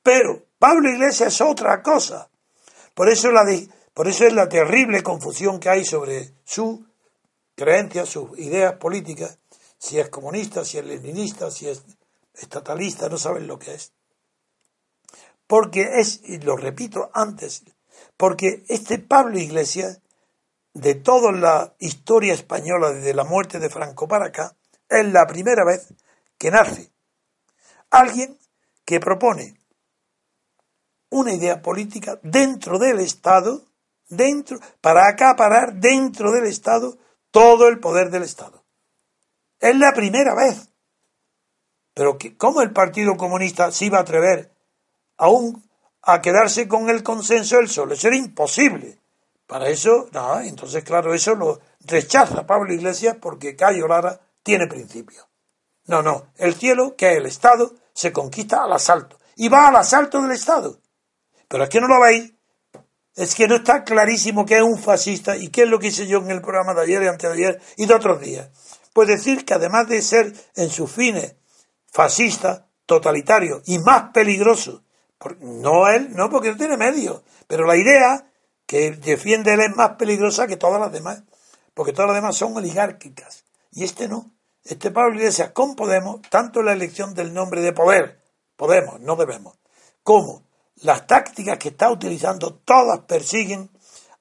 Pero 0.02 0.46
Pablo 0.58 0.90
Iglesias 0.90 1.34
es 1.34 1.42
otra 1.42 1.84
cosa. 1.84 2.30
Por 2.94 3.10
eso, 3.10 3.30
la 3.34 3.44
por 3.94 4.08
eso 4.08 4.26
es 4.26 4.32
la 4.32 4.48
terrible 4.48 5.04
confusión 5.04 5.60
que 5.60 5.68
hay 5.68 5.84
sobre 5.84 6.36
su 6.46 6.86
creencias, 7.54 8.08
sus 8.08 8.40
ideas 8.40 8.76
políticas, 8.76 9.40
si 9.78 10.00
es 10.00 10.08
comunista, 10.08 10.64
si 10.64 10.78
es 10.78 10.86
leninista, 10.86 11.52
si 11.52 11.68
es 11.68 11.84
estatalista, 12.34 13.10
no 13.10 13.18
saben 13.18 13.46
lo 13.46 13.60
que 13.60 13.74
es 13.74 13.92
porque 15.48 16.00
es, 16.00 16.22
y 16.24 16.40
lo 16.40 16.58
repito 16.58 17.10
antes, 17.14 17.64
porque 18.18 18.64
este 18.68 19.00
Pablo 19.00 19.38
Iglesias, 19.38 20.02
de 20.74 20.96
toda 20.96 21.32
la 21.32 21.74
historia 21.80 22.34
española 22.34 22.92
desde 22.92 23.14
la 23.14 23.24
muerte 23.24 23.60
de 23.60 23.70
Franco 23.70 24.08
para 24.08 24.28
acá, 24.28 24.56
es 24.90 25.06
la 25.12 25.26
primera 25.26 25.64
vez 25.66 25.94
que 26.38 26.52
nace 26.52 26.92
alguien 27.90 28.38
que 28.84 29.00
propone 29.00 29.60
una 31.10 31.34
idea 31.34 31.62
política 31.62 32.20
dentro 32.24 32.78
del 32.78 33.00
Estado, 33.00 33.64
dentro, 34.10 34.60
para 34.82 35.08
acaparar 35.08 35.76
dentro 35.76 36.32
del 36.32 36.46
Estado 36.46 36.98
todo 37.32 37.68
el 37.68 37.80
poder 37.80 38.10
del 38.10 38.24
Estado. 38.24 38.66
Es 39.60 39.78
la 39.78 39.94
primera 39.94 40.36
vez. 40.36 40.70
Pero 41.94 42.18
¿cómo 42.38 42.62
el 42.62 42.74
Partido 42.74 43.16
Comunista 43.16 43.72
se 43.72 43.86
iba 43.86 44.00
a 44.00 44.02
atrever 44.02 44.55
aún 45.18 45.64
a 46.02 46.22
quedarse 46.22 46.68
con 46.68 46.90
el 46.90 47.04
consenso 47.04 47.58
del 47.58 47.70
sol. 47.70 47.92
Eso 47.92 48.08
era 48.08 48.18
imposible. 48.18 49.00
Para 49.48 49.70
eso, 49.70 50.08
nada, 50.12 50.46
entonces 50.46 50.84
claro, 50.84 51.14
eso 51.14 51.36
lo 51.36 51.60
rechaza 51.82 52.48
Pablo 52.48 52.74
Iglesias 52.74 53.18
porque 53.22 53.56
Cayo 53.56 53.88
Lara 53.88 54.20
tiene 54.42 54.68
principio. 54.68 55.28
No, 55.88 56.02
no, 56.02 56.28
el 56.38 56.56
cielo, 56.56 56.96
que 56.96 57.12
es 57.12 57.18
el 57.18 57.28
Estado, 57.28 57.74
se 57.94 58.12
conquista 58.12 58.64
al 58.64 58.74
asalto. 58.74 59.20
Y 59.36 59.50
va 59.50 59.68
al 59.68 59.76
asalto 59.76 60.22
del 60.22 60.32
Estado. 60.32 60.80
Pero 61.48 61.64
es 61.64 61.70
que 61.70 61.80
no 61.80 61.88
lo 61.88 62.02
veis. 62.02 62.34
Es 63.16 63.36
que 63.36 63.48
no 63.48 63.56
está 63.56 63.84
clarísimo 63.84 64.46
que 64.46 64.58
es 64.58 64.62
un 64.62 64.78
fascista 64.78 65.38
y 65.38 65.50
qué 65.50 65.64
es 65.64 65.70
lo 65.70 65.80
que 65.80 65.88
hice 65.88 66.06
yo 66.06 66.18
en 66.18 66.32
el 66.32 66.42
programa 66.42 66.74
de 66.74 66.82
ayer 66.82 67.04
y 67.04 67.08
antes 67.08 67.30
de 67.30 67.36
ayer 67.36 67.62
y 67.78 67.86
de 67.86 67.94
otros 67.94 68.20
días. 68.20 68.50
Pues 68.94 69.08
decir 69.08 69.46
que 69.46 69.54
además 69.54 69.88
de 69.88 70.02
ser 70.02 70.34
en 70.56 70.70
sus 70.70 70.92
fines 70.92 71.36
fascista, 71.92 72.68
totalitario 72.86 73.62
y 73.66 73.80
más 73.80 74.12
peligroso 74.12 74.84
no 75.40 75.88
él, 75.88 76.16
no 76.16 76.30
porque 76.30 76.52
no 76.52 76.58
tiene 76.58 76.78
medio, 76.78 77.24
pero 77.48 77.66
la 77.66 77.76
idea 77.76 78.30
que 78.66 78.92
defiende 78.92 79.54
él 79.54 79.62
es 79.62 79.76
más 79.76 79.92
peligrosa 79.92 80.48
que 80.48 80.58
todas 80.58 80.80
las 80.80 80.92
demás, 80.92 81.24
porque 81.74 81.94
todas 81.94 82.08
las 82.08 82.18
demás 82.18 82.36
son 82.36 82.56
oligárquicas, 82.56 83.44
y 83.72 83.84
este 83.84 84.08
no. 84.08 84.32
Este 84.64 84.90
Pablo 84.90 85.16
Iglesias 85.16 85.52
con 85.52 85.76
Podemos, 85.76 86.22
tanto 86.30 86.64
la 86.64 86.74
elección 86.74 87.14
del 87.14 87.34
nombre 87.34 87.62
de 87.62 87.72
poder, 87.72 88.20
Podemos, 88.56 89.00
no 89.02 89.16
debemos, 89.16 89.58
como 90.02 90.44
las 90.82 91.08
tácticas 91.08 91.58
que 91.58 91.70
está 91.70 91.92
utilizando, 91.92 92.54
todas 92.54 93.00
persiguen 93.02 93.70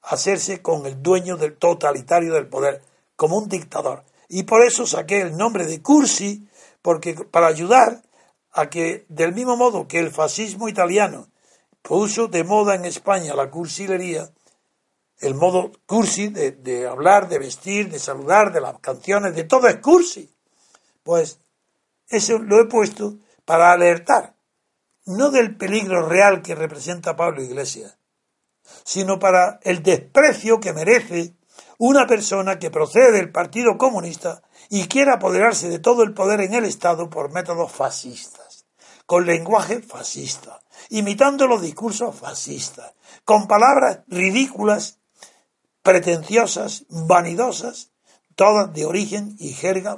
hacerse 0.03 0.61
con 0.61 0.85
el 0.85 1.01
dueño 1.01 1.37
del 1.37 1.57
totalitario 1.57 2.33
del 2.33 2.47
poder, 2.47 2.81
como 3.15 3.37
un 3.37 3.49
dictador. 3.49 4.03
Y 4.29 4.43
por 4.43 4.63
eso 4.63 4.85
saqué 4.85 5.21
el 5.21 5.37
nombre 5.37 5.65
de 5.65 5.81
Cursi, 5.81 6.47
porque 6.81 7.13
para 7.13 7.47
ayudar 7.47 8.01
a 8.55 8.69
que, 8.69 9.05
del 9.09 9.33
mismo 9.33 9.57
modo 9.57 9.87
que 9.87 9.99
el 9.99 10.11
fascismo 10.11 10.69
italiano 10.69 11.27
puso 11.81 12.27
de 12.27 12.45
moda 12.45 12.75
en 12.75 12.85
España 12.85 13.35
la 13.35 13.51
cursilería, 13.51 14.31
el 15.19 15.35
modo 15.35 15.73
cursi 15.85 16.29
de, 16.29 16.87
hablar, 16.87 17.27
de 17.27 17.39
vestir, 17.39 17.91
de 17.91 17.99
saludar, 17.99 18.53
de 18.53 18.61
las 18.61 18.79
canciones, 18.79 19.35
de 19.35 19.43
todo 19.43 19.67
es 19.67 19.77
cursi. 19.77 20.33
Pues 21.03 21.39
eso 22.07 22.39
lo 22.39 22.61
he 22.61 22.65
puesto 22.65 23.17
para 23.43 23.73
alertar, 23.73 24.35
no 25.05 25.31
del 25.31 25.57
peligro 25.57 26.07
real 26.07 26.41
que 26.41 26.55
representa 26.55 27.15
Pablo 27.17 27.43
Iglesias, 27.43 27.97
sino 28.85 29.19
para 29.19 29.59
el 29.63 29.83
desprecio 29.83 30.61
que 30.61 30.73
merece 30.73 31.35
una 31.77 32.07
persona 32.07 32.57
que 32.57 32.71
procede 32.71 33.11
del 33.11 33.31
Partido 33.31 33.77
Comunista 33.77 34.41
y 34.69 34.87
quiere 34.87 35.11
apoderarse 35.11 35.69
de 35.69 35.79
todo 35.79 36.03
el 36.03 36.13
poder 36.13 36.41
en 36.41 36.53
el 36.53 36.65
Estado 36.65 37.09
por 37.09 37.31
métodos 37.31 37.71
fascistas, 37.71 38.44
con 39.05 39.25
lenguaje 39.25 39.81
fascista, 39.81 40.61
imitando 40.89 41.47
los 41.47 41.61
discursos 41.61 42.15
fascistas, 42.15 42.93
con 43.23 43.47
palabras 43.47 43.99
ridículas, 44.07 44.99
pretenciosas, 45.83 46.85
vanidosas, 46.89 47.91
todas 48.35 48.73
de 48.73 48.85
origen 48.85 49.35
y 49.39 49.53
jerga 49.53 49.97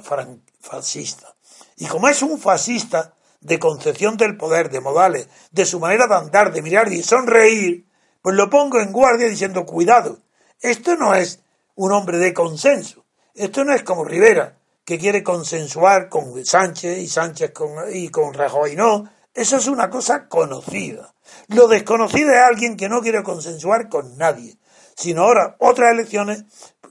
fascista. 0.60 1.34
Y 1.76 1.86
como 1.86 2.08
es 2.08 2.22
un 2.22 2.38
fascista 2.38 3.14
de 3.40 3.58
concepción 3.58 4.16
del 4.16 4.36
poder, 4.36 4.70
de 4.70 4.80
modales, 4.80 5.28
de 5.50 5.64
su 5.64 5.80
manera 5.80 6.06
de 6.06 6.16
andar, 6.16 6.52
de 6.52 6.62
mirar 6.62 6.92
y 6.92 7.02
sonreír, 7.02 7.86
pues 8.20 8.36
lo 8.36 8.50
pongo 8.50 8.80
en 8.80 8.92
guardia 8.92 9.28
diciendo, 9.28 9.64
cuidado, 9.64 10.18
esto 10.60 10.96
no 10.96 11.14
es 11.14 11.40
un 11.76 11.92
hombre 11.92 12.18
de 12.18 12.34
consenso, 12.34 13.04
esto 13.34 13.64
no 13.64 13.72
es 13.72 13.82
como 13.82 14.04
Rivera, 14.04 14.57
que 14.88 14.98
quiere 14.98 15.22
consensuar 15.22 16.08
con 16.08 16.42
Sánchez 16.46 16.96
y 16.96 17.08
Sánchez 17.08 17.50
con, 17.52 17.68
y 17.92 18.08
con 18.08 18.32
Rajoy, 18.32 18.74
no, 18.74 19.04
eso 19.34 19.58
es 19.58 19.66
una 19.66 19.90
cosa 19.90 20.28
conocida. 20.28 21.14
Lo 21.48 21.68
desconocido 21.68 22.32
es 22.32 22.38
alguien 22.38 22.74
que 22.74 22.88
no 22.88 23.02
quiere 23.02 23.22
consensuar 23.22 23.90
con 23.90 24.16
nadie, 24.16 24.56
sino 24.96 25.24
ahora 25.24 25.56
otras 25.58 25.92
elecciones, 25.92 26.44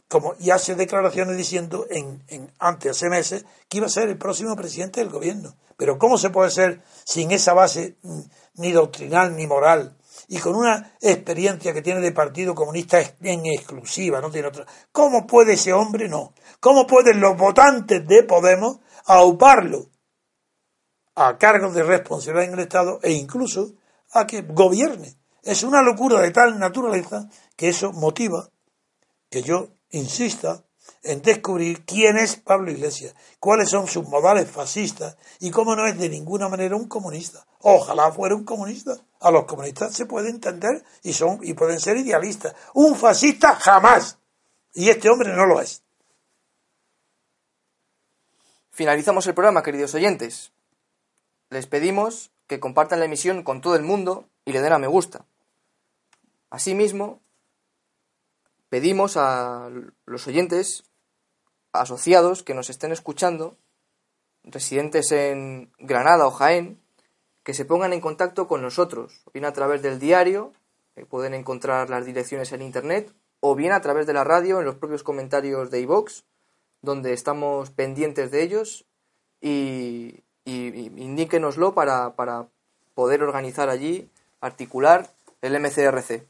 como 0.08 0.36
y 0.38 0.52
hace 0.52 0.76
declaraciones 0.76 1.38
diciendo 1.38 1.88
en, 1.90 2.24
en, 2.28 2.52
antes 2.60 2.92
hace 2.92 3.10
meses 3.10 3.46
que 3.68 3.78
iba 3.78 3.88
a 3.88 3.90
ser 3.90 4.10
el 4.10 4.18
próximo 4.20 4.56
presidente 4.56 5.00
del 5.00 5.10
gobierno. 5.10 5.56
Pero 5.76 5.98
¿cómo 5.98 6.20
se 6.20 6.30
puede 6.30 6.52
ser 6.52 6.84
sin 7.04 7.32
esa 7.32 7.54
base 7.54 7.98
mm, 8.04 8.20
ni 8.58 8.74
doctrinal 8.74 9.36
ni 9.36 9.48
moral 9.48 9.98
y 10.28 10.38
con 10.38 10.56
una 10.56 10.96
experiencia 11.02 11.74
que 11.74 11.82
tiene 11.82 12.02
de 12.02 12.12
Partido 12.12 12.54
Comunista 12.54 13.00
en 13.22 13.48
exclusiva, 13.48 14.22
no 14.22 14.30
tiene 14.30 14.50
otra? 14.50 14.68
¿Cómo 14.92 15.26
puede 15.26 15.54
ese 15.54 15.74
hombre 15.74 16.08
no? 16.08 16.36
¿Cómo 16.60 16.88
pueden 16.88 17.20
los 17.20 17.38
votantes 17.38 18.08
de 18.08 18.24
Podemos 18.24 18.80
auparlo 19.06 19.90
a 21.16 21.38
cargos 21.38 21.74
de 21.74 21.84
responsabilidad 21.84 22.46
en 22.46 22.54
el 22.54 22.60
Estado 22.66 23.00
e 23.04 23.12
incluso 23.12 23.74
a 24.12 24.26
que 24.26 24.42
gobierne? 24.42 25.18
Es 25.44 25.64
una 25.64 25.82
locura 25.82 26.20
de 26.22 26.32
tal 26.32 26.60
naturaleza 26.60 27.30
que 27.56 27.70
eso 27.70 27.92
motiva 27.94 28.50
que 29.30 29.44
yo 29.44 29.70
insista 29.92 30.64
en 31.04 31.22
descubrir 31.22 31.86
quién 31.86 32.18
es 32.18 32.38
Pablo 32.38 32.72
Iglesias, 32.72 33.14
cuáles 33.40 33.70
son 33.70 33.88
sus 33.88 34.08
modales 34.08 34.50
fascistas 34.50 35.18
y 35.40 35.52
cómo 35.52 35.76
no 35.76 35.86
es 35.86 35.98
de 35.98 36.10
ninguna 36.10 36.50
manera 36.50 36.76
un 36.76 36.88
comunista. 36.88 37.46
Ojalá 37.60 38.12
fuera 38.12 38.36
un 38.36 38.44
comunista. 38.44 38.98
A 39.20 39.32
los 39.32 39.46
comunistas 39.46 39.94
se 39.94 40.06
puede 40.06 40.30
entender 40.30 40.84
y 41.04 41.14
son 41.14 41.40
y 41.42 41.54
pueden 41.54 41.80
ser 41.80 41.98
idealistas. 41.98 42.56
Un 42.74 42.96
fascista 42.96 43.56
jamás. 43.56 44.20
Y 44.74 44.90
este 44.90 45.10
hombre 45.10 45.36
no 45.36 45.46
lo 45.46 45.60
es. 45.60 45.84
Finalizamos 48.78 49.26
el 49.26 49.34
programa, 49.34 49.64
queridos 49.64 49.96
oyentes. 49.96 50.52
Les 51.50 51.66
pedimos 51.66 52.30
que 52.46 52.60
compartan 52.60 53.00
la 53.00 53.06
emisión 53.06 53.42
con 53.42 53.60
todo 53.60 53.76
el 53.76 53.82
mundo 53.82 54.30
y 54.46 54.52
le 54.52 54.62
den 54.62 54.72
a 54.72 54.78
me 54.78 54.86
gusta. 54.86 55.26
Asimismo, 56.52 57.20
pedimos 58.70 59.18
a 59.18 59.72
los 60.06 60.28
oyentes 60.28 60.84
asociados 61.74 62.44
que 62.44 62.54
nos 62.54 62.70
estén 62.70 62.92
escuchando, 62.92 63.58
residentes 64.44 65.12
en 65.12 65.72
Granada 65.80 66.28
o 66.28 66.32
Jaén, 66.32 66.80
que 67.42 67.56
se 67.56 67.66
pongan 67.66 67.94
en 67.94 68.00
contacto 68.00 68.48
con 68.48 68.62
nosotros, 68.62 69.24
bien 69.34 69.46
a 69.46 69.54
través 69.54 69.82
del 69.82 69.98
diario, 69.98 70.54
pueden 71.10 71.34
encontrar 71.34 71.90
las 71.90 72.06
direcciones 72.06 72.52
en 72.52 72.62
internet, 72.62 73.12
o 73.40 73.56
bien 73.56 73.72
a 73.72 73.82
través 73.82 74.06
de 74.06 74.14
la 74.14 74.24
radio 74.24 74.60
en 74.60 74.66
los 74.66 74.76
propios 74.76 75.02
comentarios 75.02 75.72
de 75.72 75.82
iVox, 75.82 76.26
donde 76.82 77.14
estamos 77.14 77.72
pendientes 77.72 78.32
de 78.32 78.44
ellos 78.44 78.86
y, 79.42 80.24
indíquenoslo 80.46 81.74
para, 81.74 82.16
para 82.16 82.48
poder 82.94 83.22
organizar 83.22 83.70
allí, 83.70 84.10
articular 84.40 85.10
el 85.42 85.60
MCRC. 85.60 86.26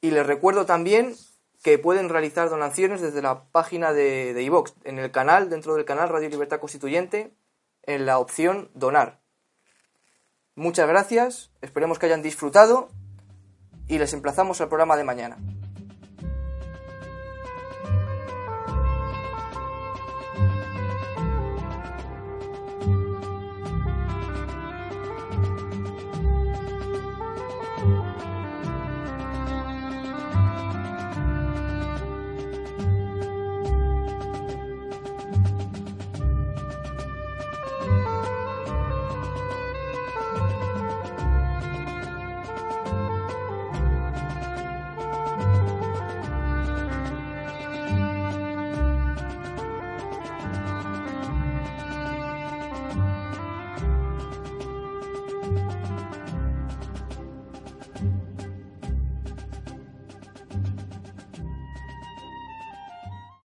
Y 0.00 0.10
les 0.10 0.26
recuerdo 0.26 0.66
también 0.66 1.14
que 1.62 1.78
pueden 1.78 2.08
realizar 2.08 2.50
donaciones 2.50 3.00
desde 3.00 3.22
la 3.22 3.44
página 3.44 3.92
de, 3.92 4.34
de 4.34 4.42
iVox, 4.42 4.74
en 4.84 4.98
el 4.98 5.10
canal, 5.10 5.48
dentro 5.48 5.74
del 5.74 5.84
canal 5.84 6.08
Radio 6.08 6.28
Libertad 6.28 6.60
Constituyente, 6.60 7.32
en 7.82 8.06
la 8.06 8.18
opción 8.18 8.70
Donar. 8.74 9.20
Muchas 10.54 10.88
gracias, 10.88 11.50
esperemos 11.60 11.98
que 11.98 12.06
hayan 12.06 12.22
disfrutado 12.22 12.88
y 13.88 13.98
les 13.98 14.12
emplazamos 14.12 14.60
al 14.60 14.68
programa 14.68 14.96
de 14.96 15.04
mañana. 15.04 15.38